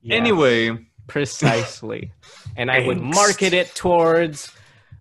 Yes. 0.01 0.17
Anyway. 0.17 0.87
Precisely 1.07 2.13
and 2.57 2.71
i 2.71 2.85
would 2.87 3.01
market 3.01 3.53
it 3.53 3.75
towards 3.75 4.53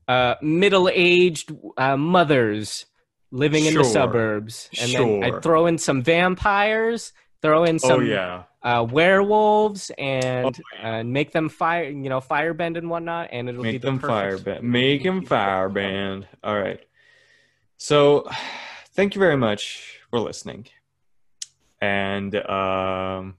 uh, 0.07 0.35
middle-aged 0.41 1.51
uh, 1.77 1.97
mothers 1.97 2.85
living 3.31 3.65
in 3.65 3.73
the 3.73 3.83
suburbs 3.83 4.69
and 4.79 4.91
then 4.91 4.97
Sure. 4.97 5.23
i'd 5.25 5.41
throw 5.43 5.65
in 5.65 5.77
some 5.77 6.03
vampires 6.03 7.11
throw 7.41 7.63
in 7.63 7.79
some 7.79 7.99
oh 7.99 8.03
yeah. 8.03 8.43
uh, 8.63 8.83
werewolves 8.89 9.91
and 9.97 10.59
Oh, 10.83 10.87
uh, 10.87 11.03
make 11.03 11.31
them 11.31 11.49
fire, 11.49 11.83
you 11.83 12.09
know, 12.09 12.19
firebend 12.19 12.75
and 12.77 12.89
whatnot, 12.89 13.29
and 13.31 13.47
it'll 13.47 13.61
Make 13.61 13.81
the 13.81 13.87
them 13.87 13.99
perfect- 13.99 14.43
fireband. 14.45 14.71
Make 14.71 15.03
him 15.05 15.23
fireband. 15.25 16.27
All 16.43 16.59
right. 16.59 16.79
So, 17.77 18.27
thank 18.95 19.13
you 19.13 19.19
very 19.19 19.37
much 19.37 19.99
for 20.09 20.19
listening. 20.19 20.65
And 21.79 22.33
um, 22.49 23.35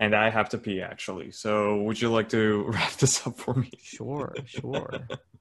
and 0.00 0.14
I 0.14 0.30
have 0.30 0.48
to 0.48 0.58
pee 0.58 0.80
actually. 0.80 1.30
So, 1.30 1.82
would 1.82 2.00
you 2.00 2.10
like 2.10 2.28
to 2.30 2.64
wrap 2.68 2.92
this 2.94 3.24
up 3.26 3.38
for 3.38 3.54
me? 3.54 3.70
Sure, 3.80 4.34
sure. 4.46 4.90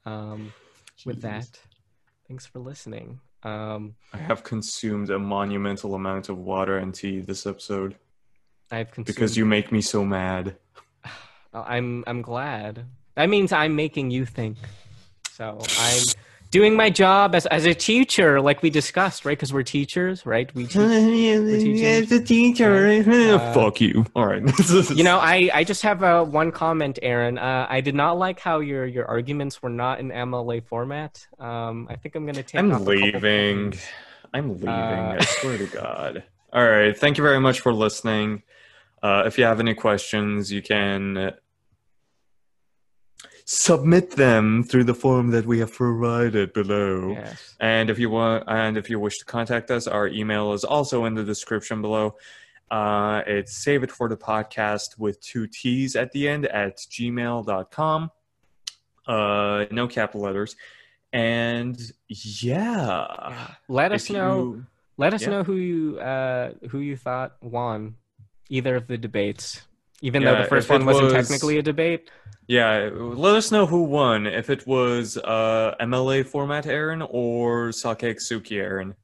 um, 0.06 0.54
with 1.06 1.22
that, 1.22 1.48
thanks 2.28 2.46
for 2.46 2.60
listening. 2.60 3.22
Um, 3.42 3.96
I 4.14 4.18
have 4.18 4.44
consumed 4.44 5.10
a 5.10 5.18
monumental 5.18 5.96
amount 5.96 6.28
of 6.28 6.38
water 6.38 6.78
and 6.78 6.94
tea 6.94 7.22
this 7.22 7.48
episode 7.48 7.96
I've 8.70 8.92
consumed. 8.92 9.06
because 9.16 9.38
you 9.38 9.46
make 9.46 9.72
me 9.72 9.82
so 9.82 10.04
mad. 10.04 10.58
I'm 11.54 12.04
I'm 12.06 12.22
glad. 12.22 12.86
That 13.16 13.30
means 13.30 13.52
I'm 13.52 13.76
making 13.76 14.12
you 14.12 14.26
think. 14.26 14.58
So 15.32 15.58
I'm 15.80 16.04
doing 16.52 16.76
my 16.76 16.90
job 16.90 17.36
as 17.36 17.46
as 17.48 17.66
a 17.66 17.74
teacher, 17.74 18.42
like 18.42 18.62
we 18.62 18.70
discussed, 18.70 19.26
right? 19.26 19.38
Because 19.38 19.54
we're 19.54 19.64
teachers, 19.64 20.26
right? 20.26 20.54
We 20.56 20.64
teach. 20.64 20.74
teaching. 20.74 22.06
the 22.06 22.24
teacher. 22.26 23.04
Uh, 23.36 23.54
Fuck 23.54 23.82
you. 23.82 24.06
All 24.16 24.26
right. 24.26 24.44
You 24.90 25.04
know, 25.04 25.20
I 25.20 25.50
I 25.54 25.64
just 25.64 25.82
have 25.84 26.04
uh, 26.04 26.24
one 26.24 26.52
comment, 26.52 27.00
Aaron. 27.02 27.38
Uh, 27.38 27.68
I 27.70 27.82
did 27.82 27.96
not 27.96 28.18
like 28.18 28.40
how 28.40 28.60
your 28.60 28.86
your 28.86 29.06
arguments 29.06 29.62
were 29.62 29.70
not 29.70 30.00
in 30.00 30.10
MLA 30.10 30.64
format. 30.64 31.26
Um, 31.40 31.88
I 31.90 31.96
think 31.96 32.16
I'm 32.16 32.26
gonna 32.26 32.44
take. 32.44 32.60
I'm 32.60 32.86
leaving. 32.86 33.74
I'm 34.34 34.54
leaving. 34.54 34.70
Uh, 34.70 35.18
I 35.20 35.26
swear 35.26 35.58
to 35.58 35.66
God. 35.68 36.24
All 36.52 36.68
right. 36.68 36.98
Thank 36.98 37.18
you 37.18 37.24
very 37.24 37.40
much 37.40 37.60
for 37.60 37.74
listening. 37.74 38.44
Uh, 39.02 39.24
if 39.26 39.38
you 39.38 39.44
have 39.46 39.60
any 39.60 39.74
questions, 39.74 40.52
you 40.52 40.62
can 40.62 41.34
submit 43.52 44.12
them 44.12 44.64
through 44.64 44.84
the 44.84 44.94
form 44.94 45.32
that 45.32 45.44
we 45.44 45.58
have 45.58 45.74
provided 45.74 46.54
below. 46.54 47.10
Yes. 47.14 47.56
And 47.60 47.90
if 47.90 47.98
you 47.98 48.08
want, 48.12 48.44
and 48.48 48.78
if 48.78 48.92
you 48.92 49.00
wish 49.00 49.18
to 49.18 49.26
contact 49.26 49.72
us, 49.72 49.88
our 49.88 50.08
email 50.08 50.54
is 50.54 50.64
also 50.64 51.06
in 51.06 51.16
the 51.16 51.24
description 51.24 51.82
below. 51.82 52.16
Uh, 52.70 53.24
it's 53.26 53.58
save 53.58 53.82
it 53.82 53.92
for 53.92 54.08
the 54.08 54.16
podcast 54.16 55.00
with 55.00 55.20
two 55.20 55.48
T's 55.48 55.96
at 55.96 56.12
the 56.12 56.28
end 56.30 56.46
at 56.46 56.78
gmail.com. 56.78 58.12
Uh, 59.08 59.66
no 59.72 59.88
capital 59.88 60.22
letters. 60.22 60.56
And 61.12 61.82
yeah. 62.08 63.48
Let 63.68 63.92
us 63.94 64.12
know. 64.12 64.38
you- 64.38 64.66
Let 64.98 65.16
us 65.16 65.24
Yeah. 65.24 65.30
know 65.30 65.44
who 65.44 65.56
you 65.56 65.98
uh, 66.00 66.52
who 66.70 66.80
you 66.82 66.96
thought 66.98 67.36
won 67.42 67.96
either 68.50 68.76
of 68.76 68.86
the 68.86 68.98
debates. 68.98 69.62
Even 70.02 70.22
Yeah, 70.22 70.32
though 70.34 70.42
the 70.44 70.48
first 70.48 70.70
one 70.70 70.86
wasn't 70.86 71.06
was- 71.06 71.14
technically 71.14 71.58
a 71.58 71.62
debate. 71.62 72.10
Yeah, 72.48 72.90
let 72.94 73.36
us 73.36 73.52
know 73.52 73.66
who 73.68 73.84
won. 73.84 74.26
If 74.26 74.50
it 74.50 74.66
was 74.66 75.18
uh, 75.18 75.76
MLA 75.80 76.26
format 76.26 76.66
Aaron 76.66 77.04
or 77.04 77.72
Sake 77.72 78.18
Suki 78.18 78.58
Aaron. 78.58 78.96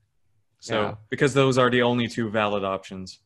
So, 0.60 0.82
Yeah. 0.82 0.94
because 1.10 1.34
those 1.36 1.58
are 1.60 1.70
the 1.70 1.84
only 1.84 2.08
two 2.08 2.30
valid 2.32 2.64
options. 2.64 3.20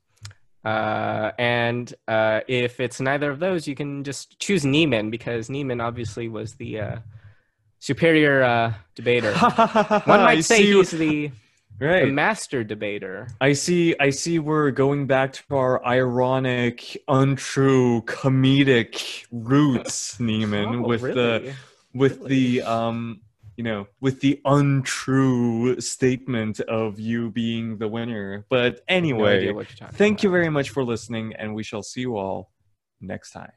Uh, 0.65 1.31
and 1.39 1.93
uh, 2.09 2.41
if 2.49 2.81
it's 2.81 2.99
neither 2.99 3.31
of 3.31 3.39
those, 3.39 3.65
you 3.65 3.75
can 3.75 4.03
just 4.03 4.37
choose 4.39 4.63
Neiman 4.65 5.09
because 5.09 5.47
Neiman 5.47 5.81
obviously 5.81 6.27
was 6.27 6.55
the 6.55 6.79
uh, 6.81 6.95
superior 7.79 8.43
uh, 8.43 8.73
debater. 8.95 9.33
One 10.05 10.19
might 10.21 10.43
say 10.43 10.63
he's 10.65 10.91
the, 10.91 11.31
the 11.79 11.85
right. 11.85 12.11
master 12.11 12.63
debater. 12.63 13.27
I 13.39 13.53
see. 13.53 13.95
I 13.99 14.09
see. 14.09 14.39
We're 14.39 14.71
going 14.71 15.07
back 15.07 15.33
to 15.33 15.43
our 15.55 15.85
ironic, 15.85 17.01
untrue, 17.07 18.01
comedic 18.03 19.25
roots, 19.31 20.17
Neiman, 20.19 20.83
Oh, 20.83 20.87
with 20.87 21.01
the 21.01 21.53
with 21.93 22.17
Really? 22.17 22.29
the 22.29 22.61
um, 22.63 23.21
you 23.55 23.63
know, 23.63 23.87
with 23.99 24.21
the 24.21 24.39
untrue 24.45 25.79
statement 25.81 26.59
of 26.61 26.99
you 26.99 27.29
being 27.31 27.77
the 27.77 27.87
winner. 27.87 28.45
But 28.49 28.81
anyway, 28.87 29.45
you're 29.45 29.65
thank 29.93 30.23
you 30.23 30.29
very 30.29 30.49
much 30.49 30.69
for 30.69 30.83
listening, 30.83 31.33
and 31.35 31.53
we 31.55 31.63
shall 31.63 31.83
see 31.83 32.01
you 32.01 32.17
all 32.17 32.51
next 33.01 33.31
time. 33.31 33.51